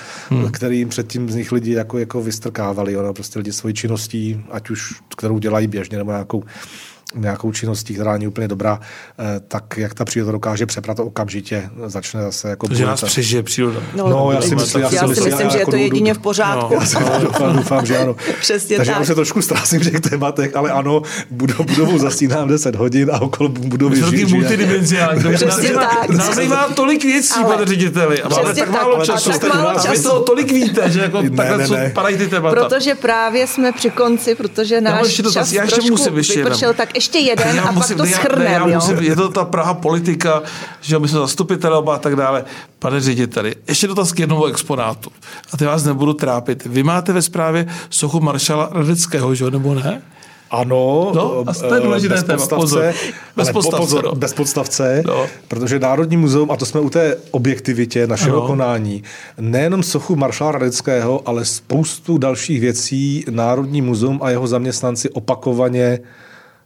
které 0.52 0.74
jim 0.74 0.88
předtím 0.88 1.30
z 1.30 1.34
nich 1.34 1.52
lidi 1.52 1.72
jako, 1.72 1.98
jako 1.98 2.22
vystrkávali. 2.22 2.96
Ono 2.96 3.14
prostě 3.14 3.38
lidi 3.38 3.52
svojí 3.52 3.74
činností, 3.74 4.44
ať 4.50 4.70
už 4.70 4.94
kterou 5.16 5.38
dělají 5.38 5.66
běžně 5.66 5.98
nebo 5.98 6.10
nějakou 6.10 6.42
nějakou 7.14 7.52
činností, 7.52 7.94
která 7.94 8.12
není 8.12 8.26
úplně 8.26 8.48
dobrá, 8.48 8.80
eh, 9.18 9.40
tak 9.48 9.64
jak 9.76 9.94
ta 9.94 10.04
příroda 10.04 10.32
dokáže 10.32 10.66
přeprat 10.66 10.98
okamžitě, 11.00 11.70
začne 11.86 12.22
zase 12.22 12.48
jako... 12.48 12.66
Takže 12.68 12.86
nás 12.86 13.04
přežije 13.04 13.42
příroda. 13.42 13.80
No, 13.96 14.32
já 14.32 14.40
si 14.42 14.54
myslím, 14.54 14.82
já 14.82 14.90
si 14.90 15.06
myslím, 15.06 15.32
já 15.32 15.48
že 15.48 15.56
je 15.56 15.60
jako 15.60 15.70
to 15.70 15.76
jdu- 15.76 15.82
jedině 15.82 16.14
v 16.14 16.18
pořádku. 16.18 16.74
No. 16.74 16.80
Já 16.80 16.86
si 16.86 16.96
doufám, 17.22 17.56
doufám, 17.56 17.86
že 17.86 17.98
ano. 17.98 18.16
Přesně 18.40 18.76
Takže 18.76 18.90
tak. 18.90 18.96
já 18.96 19.00
už 19.00 19.06
se 19.06 19.14
trošku 19.14 19.42
ztrácím 19.42 19.80
v 19.80 19.90
těch 19.90 20.00
tématech, 20.00 20.56
ale 20.56 20.70
ano, 20.70 21.02
budov, 21.30 21.66
budovu 21.66 21.98
zasínám 21.98 22.48
10 22.48 22.74
hodin 22.76 23.10
a 23.12 23.20
okolo 23.22 23.48
budovy 23.48 23.96
žijí. 23.96 24.10
taky 24.10 24.34
multidimenziální. 24.34 25.22
takže 25.22 25.46
nás 25.46 25.60
zajímá- 26.34 26.74
tolik 26.74 27.04
věcí, 27.04 27.44
pane 27.44 27.66
řediteli. 27.66 28.22
A 28.22 28.28
máme 28.28 28.54
tak 28.54 28.70
málo 28.70 28.96
ale 28.96 29.06
času. 29.06 29.30
tak 29.30 29.54
málo 29.54 29.80
času. 29.80 30.22
tolik 30.26 30.52
víte, 30.52 30.90
že 30.90 31.00
jako 31.00 31.22
takhle 31.36 31.90
padají 31.94 32.16
ty 32.16 32.28
témata. 32.28 32.60
Protože 32.60 32.94
právě 32.94 33.46
jsme 33.46 33.72
při 33.72 33.90
konci, 33.90 34.34
protože 34.34 34.80
náš 34.80 35.20
čas 35.32 35.52
Já 35.52 35.62
ještě 35.62 35.80
trošku 35.80 36.10
vypršel, 36.34 36.74
tak 36.74 36.96
ještě 37.00 37.18
jeden 37.18 37.56
Já 37.56 37.62
a 37.62 37.70
musím- 37.72 37.96
pak 37.96 37.96
to 37.96 38.02
ne, 38.04 38.10
já- 38.10 38.16
ne, 38.16 38.22
schrneme, 38.24 38.50
já 38.50 38.66
jo? 38.68 38.74
musím- 38.74 38.98
Je 38.98 39.16
to 39.16 39.28
ta 39.28 39.44
Praha 39.44 39.74
politika, 39.74 40.42
že 40.80 40.98
my 40.98 41.08
jsme 41.08 41.18
zastupitelé 41.18 41.78
oba 41.78 41.94
a 41.94 41.98
tak 41.98 42.16
dále. 42.16 42.44
Pane 42.78 43.00
řediteli, 43.00 43.54
ještě 43.68 43.86
dotaz 43.86 44.12
k 44.12 44.18
jednomu 44.18 44.44
exponátu. 44.44 45.10
A 45.52 45.56
ty 45.56 45.64
vás 45.64 45.84
nebudu 45.84 46.12
trápit. 46.12 46.64
Vy 46.66 46.82
máte 46.82 47.12
ve 47.12 47.22
zprávě 47.22 47.66
sochu 47.90 48.20
maršala 48.20 48.68
Radeckého, 48.72 49.34
že 49.34 49.44
jo, 49.44 49.50
nebo 49.50 49.74
ne? 49.74 50.02
Ano, 50.52 51.12
No, 51.14 51.44
a 51.46 51.54
to 51.54 51.74
je 51.74 51.80
eh, 51.80 51.84
důležité 51.84 52.14
bez 52.14 52.24
téma, 52.24 52.36
podstavce, 52.38 52.60
pozor. 52.64 52.94
Bez 53.36 53.50
podstavce, 53.50 53.76
pozor, 53.86 54.04
no. 54.04 54.14
bez 54.14 54.32
podstavce, 54.32 55.02
No. 55.06 55.26
protože 55.48 55.78
Národní 55.78 56.16
muzeum, 56.16 56.50
a 56.50 56.56
to 56.56 56.66
jsme 56.66 56.80
u 56.80 56.90
té 56.90 57.16
objektivitě 57.30 58.06
našeho 58.06 58.38
Ano. 58.38 58.46
konání, 58.46 59.02
nejenom 59.38 59.82
sochu 59.82 60.16
maršala 60.16 60.52
Radeckého, 60.52 61.22
ale 61.28 61.44
spoustu 61.44 62.18
dalších 62.18 62.60
věcí 62.60 63.24
Národní 63.30 63.82
muzeum 63.82 64.18
a 64.22 64.30
jeho 64.30 64.46
zaměstnanci 64.46 65.10
opakovaně 65.10 65.98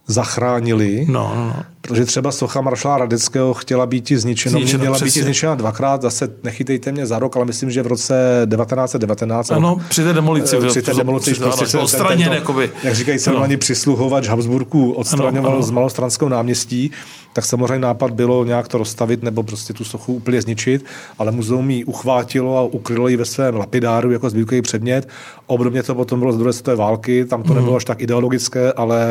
zachránili. 0.08 1.06
No, 1.08 1.34
no, 1.34 1.46
no. 1.46 1.73
Protože 1.88 2.04
třeba 2.04 2.32
socha 2.32 2.60
maršala 2.60 2.98
Radeckého 2.98 3.54
chtěla 3.54 3.86
být 3.86 4.12
zničena, 4.12 4.58
Zničena, 4.58 4.80
měla 4.80 4.98
být 4.98 5.02
přesně. 5.04 5.22
zničena 5.22 5.54
dvakrát, 5.54 6.02
zase 6.02 6.28
nechytejte 6.42 6.92
mě 6.92 7.06
za 7.06 7.18
rok, 7.18 7.36
ale 7.36 7.44
myslím, 7.44 7.70
že 7.70 7.82
v 7.82 7.86
roce 7.86 8.46
1919. 8.56 9.50
Ano, 9.50 9.76
při 9.88 10.04
té 10.04 10.12
demolici. 10.12 10.56
Eh, 10.56 10.66
při 10.68 10.82
té 10.82 10.94
demolici 10.94 11.32
při- 11.32 11.40
prostě 11.40 11.66
se- 11.66 11.78
odstraněn, 11.78 12.18
tento, 12.18 12.34
jakoby. 12.34 12.70
jak 12.82 12.94
říkají 12.94 13.18
celý 13.18 13.56
přisluhovač 13.56 14.28
Habsburků 14.28 14.92
odstraňoval 14.92 15.46
Ano, 15.50 15.56
ano. 15.56 15.62
z 15.62 15.70
malostranského 15.70 16.28
náměstí, 16.28 16.90
tak 17.32 17.44
samozřejmě 17.44 17.78
nápad 17.78 18.10
bylo 18.10 18.44
nějak 18.44 18.68
to 18.68 18.78
rozstavit 18.78 19.22
nebo 19.22 19.42
prostě 19.42 19.72
tu 19.72 19.84
sochu 19.84 20.14
úplně 20.14 20.42
zničit, 20.42 20.84
ale 21.18 21.32
muzeum 21.32 21.70
ji 21.70 21.84
uchvátilo 21.84 22.58
a 22.58 22.62
ukrylo 22.62 23.08
ji 23.08 23.16
ve 23.16 23.24
svém 23.24 23.56
lapidáru 23.56 24.10
jako 24.10 24.30
zbývkový 24.30 24.62
předmět. 24.62 25.08
Obdobně 25.46 25.82
to 25.82 25.94
potom 25.94 26.18
bylo 26.20 26.32
z 26.32 26.36
druhé 26.38 26.52
světové 26.52 26.76
války, 26.76 27.24
tam 27.24 27.42
to 27.42 27.48
Mhm. 27.48 27.56
nebylo 27.56 27.76
až 27.76 27.84
tak 27.84 28.00
ideologické, 28.02 28.72
ale 28.72 29.06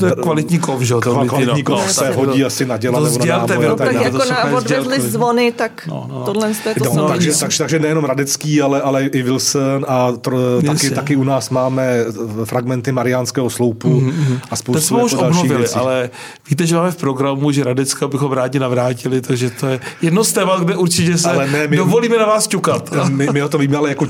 To 0.00 0.06
je 0.06 0.12
kvalitní 0.22 0.58
kov, 0.58 0.80
že 0.80 0.94
jo? 0.94 1.00
to 1.00 1.14
Kva- 1.14 1.22
litý, 1.22 1.31
kvalitní 1.36 1.62
no. 1.62 1.76
kov 1.76 1.86
No, 1.86 1.92
se 1.92 2.10
hodí 2.10 2.40
to- 2.40 2.46
asi 2.46 2.66
na 2.66 2.76
děla 2.76 2.98
to 2.98 3.04
nebo 3.04 3.18
na 3.18 3.22
sdělte 3.24 3.52
náboj 3.54 3.66
vy, 3.66 3.72
a 3.72 3.76
tak 3.76 3.92
jako 4.04 4.18
na, 4.54 4.60
sdělte. 4.60 5.00
zvony, 5.00 5.52
tak 5.52 5.86
No, 5.88 6.06
no, 6.08 6.18
no. 6.18 6.24
tohle 6.24 6.48
je 6.48 6.54
to 6.74 6.94
No, 6.94 7.08
takže, 7.08 7.38
takže, 7.38 7.58
takže 7.58 7.78
nejenom 7.78 8.04
Radecký, 8.04 8.62
ale, 8.62 8.80
ale 8.82 9.04
i 9.06 9.22
Wilson 9.22 9.86
a 9.88 10.12
tr, 10.12 10.34
taky, 10.66 10.90
taky 10.90 11.16
u 11.16 11.24
nás 11.24 11.50
máme 11.50 12.04
fragmenty 12.44 12.92
Mariánského 12.92 13.50
sloupu 13.50 14.00
mm-hmm. 14.00 14.38
a 14.44 14.50
To 14.50 14.56
spoustu 14.56 14.80
jsme 14.82 15.02
už 15.04 15.12
jako 15.12 15.22
dalších 15.24 15.40
obnovili, 15.40 15.62
věcí. 15.62 15.74
ale 15.78 16.10
víte, 16.50 16.66
že 16.66 16.76
máme 16.76 16.90
v 16.90 16.96
programu, 16.96 17.50
že 17.52 17.64
Radecka 17.64 18.08
bychom 18.08 18.32
rádi 18.32 18.58
navrátili, 18.58 19.20
takže 19.20 19.50
to 19.50 19.66
je 19.66 19.80
jedno 20.02 20.24
z 20.24 20.32
témat, 20.32 20.60
kde 20.60 20.76
určitě 20.76 21.18
se 21.18 21.30
Ale 21.30 21.50
ne, 21.50 21.66
my- 21.68 21.76
dovolíme 21.76 22.18
na 22.18 22.26
vás 22.26 22.46
ťukat. 22.46 22.90
My, 23.08 23.28
my 23.32 23.42
o 23.42 23.48
to 23.48 23.58
víme, 23.58 23.76
ale 23.76 23.88
jako 23.88 24.06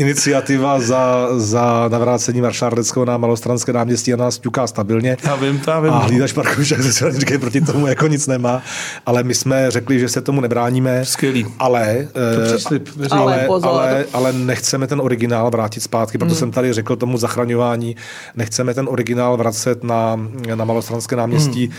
iniciativa 0.00 0.80
za, 0.80 1.28
za 1.36 1.88
navrácení 1.88 2.40
maršála 2.40 2.70
Radeckého 2.70 3.04
na 3.04 3.16
malostranské 3.16 3.72
náměstí 3.72 4.12
a 4.14 4.16
nás 4.16 4.38
ťuká 4.38 4.66
stabilně. 4.66 5.16
Já 5.24 5.34
vím, 5.36 5.58
to 5.58 5.70
já 5.70 5.80
vím. 5.80 5.92
A 5.92 5.98
hlídač 5.98 6.32
parku 6.42 6.62
však 6.62 6.82
se 6.82 7.12
říkají 7.12 7.40
proti 7.40 7.60
tomu 7.60 7.86
jako 7.86 8.06
nic 8.06 8.26
nemá. 8.26 8.62
Ale 9.06 9.22
my 9.22 9.34
jsme 9.34 9.70
řekli, 9.70 10.00
že 10.00 10.08
se 10.08 10.20
tomu 10.20 10.40
nebráníme. 10.40 11.04
Skvělý. 11.04 11.46
Ale, 11.58 12.08
To 12.12 12.40
eh, 12.74 12.78
věřím. 12.96 13.18
Ale 13.18 13.30
ale, 13.30 13.44
pozor. 13.46 13.70
ale, 13.70 14.04
ale 14.12 14.32
nechceme 14.32 14.86
ten 14.86 15.00
originál 15.00 15.50
vrátit 15.50 15.80
zpátky, 15.80 16.18
proto 16.18 16.34
jsem 16.34 16.50
tady 16.50 16.72
řekl 16.72 16.96
tomu 16.96 17.18
zachraňování, 17.18 17.96
nechceme 18.36 18.74
ten 18.74 18.88
originál 18.88 19.36
vracet 19.36 19.84
na, 19.84 20.20
na 20.54 20.64
malostranské 20.64 21.16
náměstí, 21.16 21.70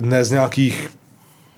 ne 0.00 0.24
z 0.24 0.30
nějakých 0.30 0.88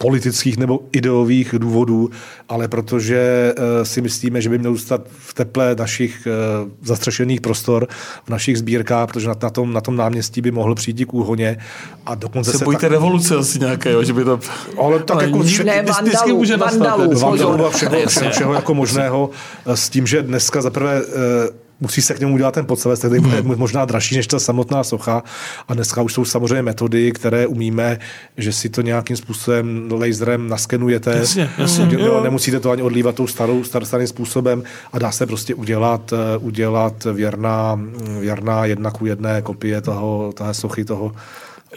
politických 0.03 0.57
nebo 0.59 0.81
ideových 0.93 1.55
důvodů, 1.59 2.11
ale 2.49 2.69
protože 2.69 3.53
uh, 3.59 3.65
si 3.83 4.01
myslíme, 4.01 4.41
že 4.41 4.49
by 4.49 4.59
měl 4.59 4.73
zůstat 4.73 5.01
v 5.19 5.35
teple 5.35 5.75
našich 5.79 6.29
uh, 6.65 6.69
zastřešených 6.83 7.41
prostor, 7.41 7.87
v 8.25 8.29
našich 8.29 8.59
sbírkách, 8.59 9.09
protože 9.09 9.29
na, 9.29 9.35
tom, 9.35 9.73
na 9.73 9.81
tom 9.81 9.97
náměstí 9.97 10.41
by 10.41 10.51
mohl 10.51 10.75
přijít 10.75 11.05
k 11.05 11.15
úhoně 11.15 11.59
a 12.07 12.15
dokonce 12.15 12.53
se 12.53 12.59
se, 12.59 12.65
bojíte 12.65 12.89
revoluce 12.89 13.37
asi 13.37 13.59
nějaké, 13.59 13.93
jo, 13.93 14.03
že 14.05 14.13
by 14.13 14.25
to... 14.25 14.41
Ale 14.79 15.03
tak 15.03 15.23
jako 15.23 15.37
nikdy- 15.39 15.51
vše- 15.53 15.65
Ne, 15.65 15.83
vždycky 15.83 16.05
vandalů, 16.11 16.37
může 16.39 16.57
nastat? 16.57 16.97
Pozor. 17.05 17.31
vandalů 17.31 17.67
a 17.67 17.71
všeho, 17.71 18.07
všeho, 18.09 18.31
všeho 18.31 18.55
jako 18.55 18.75
možného, 18.75 19.31
s 19.67 19.89
tím, 19.89 20.07
že 20.07 20.23
dneska 20.23 20.63
zaprvé 20.63 21.03
eh, 21.03 21.62
musí 21.83 22.03
se 22.03 22.15
k 22.15 22.21
němu 22.21 22.35
udělat 22.35 22.55
ten 22.55 22.67
podstavec, 22.67 22.99
který 22.99 23.21
bude 23.21 23.41
Hmm. 23.41 23.59
možná 23.59 23.85
dražší 23.85 24.17
než 24.17 24.27
ta 24.27 24.39
samotná 24.39 24.85
socha. 24.85 25.23
A 25.69 25.75
dneska 25.75 26.03
už 26.03 26.13
jsou 26.15 26.25
samozřejmě 26.25 26.63
metody, 26.63 27.13
které 27.13 27.47
umíme, 27.47 27.99
že 28.37 28.53
si 28.53 28.69
to 28.69 28.83
nějakým 28.83 29.17
způsobem 29.17 29.89
laserem 29.93 30.49
naskenujete. 30.49 31.17
Jasně, 31.17 31.51
jasně. 31.59 31.89
Jo, 31.91 31.99
Jo. 32.07 32.21
nemusíte 32.25 32.61
to 32.61 32.71
ani 32.71 32.83
odlívat 32.83 33.15
tou 33.15 33.27
starou, 33.27 33.65
star, 33.65 33.85
starým 33.85 34.07
způsobem 34.09 34.63
a 34.93 34.99
dá 34.99 35.13
se 35.13 35.27
prostě 35.27 35.55
udělat, 35.55 36.13
eh, 36.13 36.39
udělat 36.39 37.05
věrná, 37.13 37.81
věrná 38.21 38.65
jedna 38.65 38.91
ku 38.91 39.07
jedné 39.07 39.43
kopie 39.43 39.81
toho, 39.81 40.33
té 40.37 40.55
sochy 40.55 40.85
toho 40.85 41.13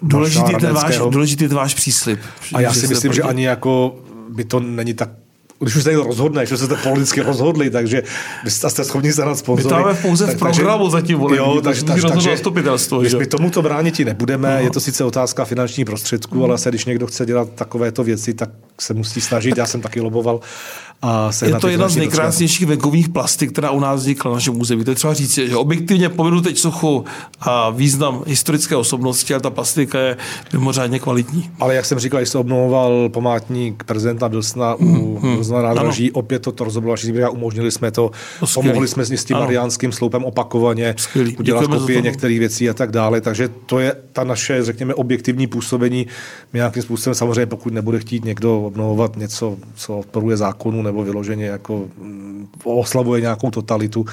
Důležitý 0.02 0.54
ten, 0.62 0.74
váš, 0.74 0.98
důležitý 1.10 1.48
ten 1.48 1.58
váš 1.58 1.74
příslip. 1.74 2.20
A 2.54 2.62
já 2.62 2.74
si 2.74 2.88
myslím, 2.88 3.14
že 3.14 3.22
proti- 3.22 3.30
ani 3.30 3.46
jako 3.46 3.96
by 4.30 4.44
to 4.44 4.60
není 4.60 4.94
tak 4.94 5.10
když 5.66 5.76
už 5.76 5.84
se 5.84 5.94
rozhodne, 5.94 6.46
že 6.46 6.58
jste 6.58 6.76
politicky 6.76 7.22
rozhodli, 7.22 7.70
takže 7.70 8.04
jste 8.48 8.84
schopni 8.84 9.14
sehnat 9.14 9.38
sponzory. 9.38 9.84
My 9.84 9.94
to 9.94 10.02
pouze 10.02 10.26
v 10.28 10.40
programu 10.40 10.90
zatím 10.90 11.18
volební, 11.18 11.38
Jo, 11.38 11.54
to 11.56 11.62
takže, 11.62 11.82
musí 11.82 11.92
takže, 11.92 12.08
takže 12.08 12.30
zastupitelstvo, 12.30 13.02
my, 13.02 13.10
že? 13.10 13.18
my 13.18 13.26
tomuto 13.26 13.62
bránit 13.62 14.00
nebudeme, 14.00 14.64
je 14.64 14.70
to 14.70 14.80
sice 14.80 15.04
otázka 15.04 15.46
finančních 15.46 15.86
prostředků, 15.86 16.44
ale 16.44 16.58
se, 16.58 16.70
když 16.70 16.86
někdo 16.86 17.08
chce 17.08 17.26
dělat 17.26 17.50
takovéto 17.56 18.04
věci, 18.04 18.34
tak 18.34 18.50
se 18.82 18.94
musí 18.94 19.22
snažit. 19.22 19.58
Já 19.58 19.66
jsem 19.66 19.82
taky 19.82 20.02
loboval. 20.02 20.40
A 21.02 21.32
Je 21.46 21.56
to 21.56 21.68
jedna 21.68 21.90
z 21.90 21.96
nejkrásnějších 21.96 22.68
venkovních 22.68 23.10
plastik, 23.10 23.52
která 23.52 23.72
u 23.72 23.80
nás 23.80 24.00
vznikla 24.00 24.32
na 24.32 24.36
našem 24.36 24.62
území. 24.62 24.84
To 24.84 24.92
je 24.92 24.96
třeba 24.96 25.14
říct, 25.14 25.34
že 25.34 25.56
objektivně 25.56 26.10
pominu 26.10 26.42
teď 26.42 26.58
sochu 26.58 27.06
a 27.40 27.70
význam 27.70 28.24
historické 28.28 28.76
osobnosti, 28.76 29.34
ale 29.34 29.42
ta 29.42 29.50
plastika 29.50 30.00
je 30.00 30.18
mimořádně 30.54 31.00
kvalitní. 31.00 31.50
Ale 31.60 31.76
jak 31.76 31.86
jsem 31.86 32.00
říkal, 32.00 32.20
když 32.20 32.30
se 32.30 32.38
obnovoval 32.38 33.10
památník 33.10 33.84
prezidenta 33.84 34.28
Wilsona 34.28 34.76
u 34.76 35.20
Wilsona 35.20 35.62
nádraží, 35.62 36.12
opět 36.12 36.40
to 36.40 36.64
rozobrala 36.64 36.98
a 37.26 37.30
umožnili 37.30 37.72
jsme 37.72 37.92
to, 37.92 38.12
To 38.40 38.46
pomohli 38.54 38.88
jsme 38.88 39.06
s 39.06 39.26
tím 39.26 39.36
Ano. 39.36 39.46
mariánským 39.46 39.92
sloupem 39.92 40.24
opakovaně, 40.24 40.96
Skvělý. 40.98 41.38
udělat 41.38 41.68
kopie 41.68 42.00
to. 42.00 42.06
některých 42.06 42.40
věcí 42.40 42.70
a 42.70 42.74
tak 42.74 42.92
dále. 42.92 43.22
Takže 43.22 43.50
to 43.66 43.80
je 43.80 43.96
ta 44.14 44.24
naše, 44.24 44.64
řekněme, 44.66 44.94
objektivní 44.94 45.48
působení. 45.48 46.08
My 46.54 46.58
nějakým 46.58 46.84
způsobem 46.84 47.16
samozřejmě, 47.16 47.46
pokud 47.46 47.74
nebude 47.74 48.00
chtít 48.00 48.26
někdo 48.26 48.62
obnovovat 48.62 49.18
něco, 49.18 49.58
co 49.76 49.98
odporuje 49.98 50.38
zákonu 50.38 50.82
nebo 50.86 51.04
vyloženě 51.04 51.46
jako 51.46 51.86
mm, 51.98 52.48
oslavuje 52.64 53.22
nějakou 53.22 53.52
totalitu, 53.52 54.06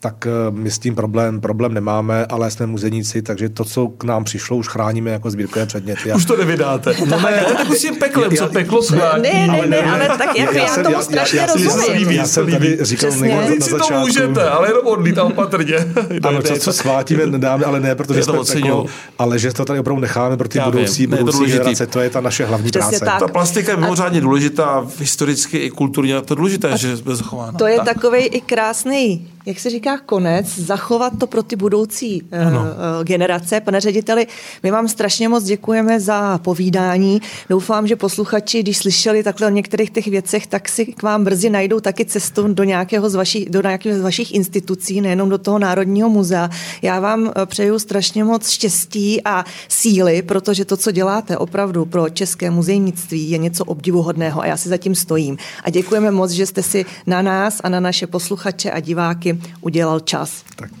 tak 0.00 0.26
eh, 0.26 0.30
my 0.50 0.70
s 0.70 0.78
tím 0.78 0.94
problém, 0.94 1.40
problém 1.40 1.74
nemáme, 1.74 2.26
ale 2.26 2.50
jsme 2.50 2.66
muzeníci, 2.66 3.22
takže 3.22 3.48
to, 3.48 3.64
co 3.64 3.88
k 3.88 4.04
nám 4.04 4.24
přišlo, 4.24 4.56
už 4.56 4.68
chráníme 4.68 5.10
jako 5.10 5.30
sbírkové 5.30 5.66
předměty. 5.66 6.12
Už 6.12 6.24
to 6.24 6.36
nevydáte. 6.36 6.94
No 7.06 7.20
ne, 7.20 7.44
to 7.44 7.50
je 7.50 7.56
tak 7.56 7.72
s 7.74 7.80
tím 7.82 7.96
peklem, 7.96 8.36
co 8.36 8.46
peklo 8.48 8.80
Ne, 8.90 9.30
ne, 9.30 9.46
ne, 9.46 9.66
ne, 9.66 9.82
ale 9.82 10.08
tak 10.18 10.38
jako 10.38 10.52
já, 10.54 10.66
jsem- 10.68 10.84
tomu 10.84 11.02
strašně 11.02 11.46
rozumím. 11.46 11.92
líbí, 11.98 12.14
Já 12.14 12.26
jsem 12.26 12.50
tady 12.50 12.78
říkal 12.80 13.10
na, 13.10 13.16
si 13.46 13.58
to 13.58 13.64
začátku. 13.78 14.00
můžete, 14.00 14.48
ale 14.48 14.68
jenom 14.68 14.86
odlít 14.86 15.18
a 15.18 15.24
opatrně. 15.24 15.76
Ano, 16.22 16.42
to, 16.42 16.56
co 16.58 16.72
svátíme, 16.72 17.26
nedáme, 17.26 17.64
ale 17.64 17.80
ne, 17.80 17.94
protože 17.94 18.22
jsme 18.22 18.38
oceňuju. 18.38 18.76
peklo, 18.82 18.86
ale 19.18 19.38
že 19.38 19.52
to 19.52 19.64
tady 19.64 19.78
opravdu 19.80 20.00
necháme 20.02 20.36
pro 20.36 20.48
ty 20.48 20.60
budoucí, 20.60 21.02
je 21.02 21.08
budoucí 21.08 21.46
generace, 21.46 21.86
to 21.86 22.00
je 22.00 22.10
ta 22.10 22.20
naše 22.20 22.44
hlavní 22.44 22.70
práce. 22.70 23.04
Ta 23.04 23.28
plastika 23.28 23.72
je 23.72 23.76
mimořádně 23.78 24.20
důležitá, 24.20 24.86
historicky 24.98 25.58
i 25.58 25.70
kulturně, 25.70 26.15
a 26.16 26.22
to 26.22 26.32
je 26.32 26.36
důležité, 26.36 26.78
že 26.78 26.88
je 26.88 26.96
zachována. 27.16 27.58
To 27.58 27.66
je 27.66 27.76
Tak. 27.76 27.84
takový 27.94 28.18
i 28.24 28.40
krásný, 28.40 29.28
jak 29.46 29.60
se 29.60 29.70
říká, 29.70 29.98
konec, 29.98 30.58
zachovat 30.58 31.12
to 31.18 31.26
pro 31.26 31.42
ty 31.42 31.56
budoucí 31.56 32.22
uh, 32.22 33.04
generace. 33.04 33.60
Pane 33.60 33.80
řediteli, 33.80 34.26
my 34.62 34.70
vám 34.70 34.88
strašně 34.88 35.28
moc 35.28 35.44
děkujeme 35.44 36.00
za 36.00 36.38
povídání. 36.38 37.22
Doufám, 37.48 37.86
že 37.86 37.96
posluchači, 37.96 38.62
když 38.62 38.78
slyšeli 38.78 39.22
takhle 39.22 39.46
o 39.46 39.50
některých 39.50 39.90
těch 39.90 40.06
věcech, 40.06 40.46
tak 40.46 40.68
si 40.68 40.86
k 40.86 41.02
vám 41.02 41.24
brzy 41.24 41.50
najdou 41.50 41.80
taky 41.80 42.04
cestu 42.04 42.48
do 42.48 42.64
nějakého 42.64 43.10
z 43.10 43.14
vašich, 43.14 43.50
do 43.50 43.62
nějakého 43.62 43.98
z 43.98 44.02
vašich 44.02 44.34
institucí, 44.34 45.00
nejenom 45.00 45.28
do 45.28 45.38
toho 45.38 45.58
Národního 45.58 46.08
muzea. 46.08 46.50
Já 46.82 47.00
vám 47.00 47.26
eh, 47.36 47.46
přeju 47.46 47.78
strašně 47.78 48.24
moc 48.24 48.48
štěstí 48.48 49.22
a 49.24 49.44
síly, 49.68 50.22
protože 50.22 50.64
to, 50.64 50.76
co 50.76 50.90
děláte 50.90 51.38
opravdu 51.38 51.84
pro 51.84 52.08
české 52.08 52.50
muzejnictví, 52.50 53.30
je 53.30 53.38
něco 53.38 53.64
obdivuhodného 53.64 54.40
a 54.42 54.46
já 54.46 54.56
si 54.56 54.68
zatím 54.68 54.94
stojím. 54.94 55.36
A 55.64 55.70
děkujeme 55.70 56.10
moc, 56.10 56.30
že 56.30 56.46
jste 56.46 56.62
si 56.62 56.84
na 57.06 57.22
nás 57.22 57.60
a 57.64 57.68
na 57.68 57.80
naše 57.80 58.06
posluchače 58.06 58.70
a 58.70 58.80
diváky 58.80 59.35
udělal 59.60 60.00
čas. 60.00 60.30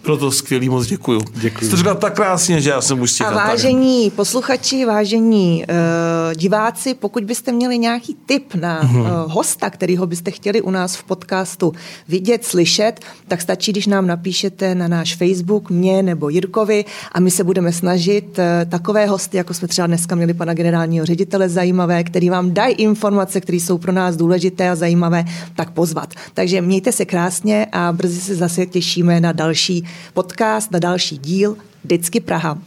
Bylo 0.02 0.16
to 0.16 0.30
skvělý, 0.30 0.68
moc 0.68 0.86
děkuju. 0.86 1.20
Děkuju. 1.34 1.66
Jste 1.66 1.70
to 1.70 1.76
říkal 1.76 1.94
tak 1.94 2.14
krásně, 2.14 2.60
že 2.60 2.70
já 2.70 2.80
jsem 2.80 3.00
už 3.00 3.20
A 3.20 3.30
vážení 3.30 4.10
posluchači, 4.10 4.84
vážení 4.84 5.64
uh, 5.68 6.34
diváci, 6.34 6.94
pokud 6.94 7.24
byste 7.24 7.52
měli 7.52 7.78
nějaký 7.78 8.16
tip 8.26 8.54
na 8.54 8.80
uh, 8.82 8.98
hosta, 9.32 9.70
kterýho 9.70 10.06
byste 10.06 10.30
chtěli 10.30 10.62
u 10.62 10.70
nás 10.70 10.96
v 10.96 11.04
podcastu 11.04 11.72
vidět, 12.08 12.44
slyšet, 12.44 13.00
tak 13.28 13.40
stačí, 13.40 13.72
když 13.72 13.86
nám 13.86 14.06
napíšete 14.06 14.74
na 14.74 14.88
náš 14.88 15.16
Facebook, 15.16 15.70
mě 15.70 16.02
nebo 16.02 16.28
Jirkovi 16.28 16.84
a 17.12 17.20
my 17.20 17.30
se 17.30 17.44
budeme 17.44 17.72
snažit 17.72 18.38
uh, 18.38 18.44
takové 18.70 19.06
hosty, 19.06 19.36
jako 19.36 19.54
jsme 19.54 19.68
třeba 19.68 19.86
dneska 19.86 20.14
měli 20.14 20.34
pana 20.34 20.54
generálního 20.54 21.06
ředitele 21.06 21.48
zajímavé, 21.48 22.04
který 22.04 22.30
vám 22.30 22.54
dají 22.54 22.74
informace, 22.74 23.40
které 23.40 23.56
jsou 23.56 23.78
pro 23.78 23.92
nás 23.92 24.16
důležité 24.16 24.70
a 24.70 24.76
zajímavé, 24.76 25.24
tak 25.56 25.70
pozvat. 25.70 26.14
Takže 26.34 26.60
mějte 26.60 26.92
se 26.92 27.04
krásně 27.04 27.66
a 27.72 27.92
brzy 27.92 28.20
se 28.20 28.36
zase 28.48 28.66
těšíme 28.66 29.20
na 29.20 29.32
další 29.32 29.84
podcast, 30.14 30.70
na 30.70 30.78
další 30.78 31.18
díl 31.18 31.56
Vždycky 31.84 32.20
Praha. 32.20 32.58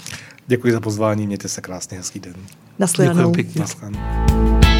Děkuji 0.48 0.74
za 0.74 0.80
pozvání, 0.80 1.28
mějte 1.28 1.48
se 1.48 1.62
krásně, 1.62 1.98
hezký 1.98 2.20
den. 2.20 2.34
Nasledanou. 2.80 3.32
Děkuji 3.32 3.44
pěkně. 3.44 3.62
Naschledanou. 3.62 4.79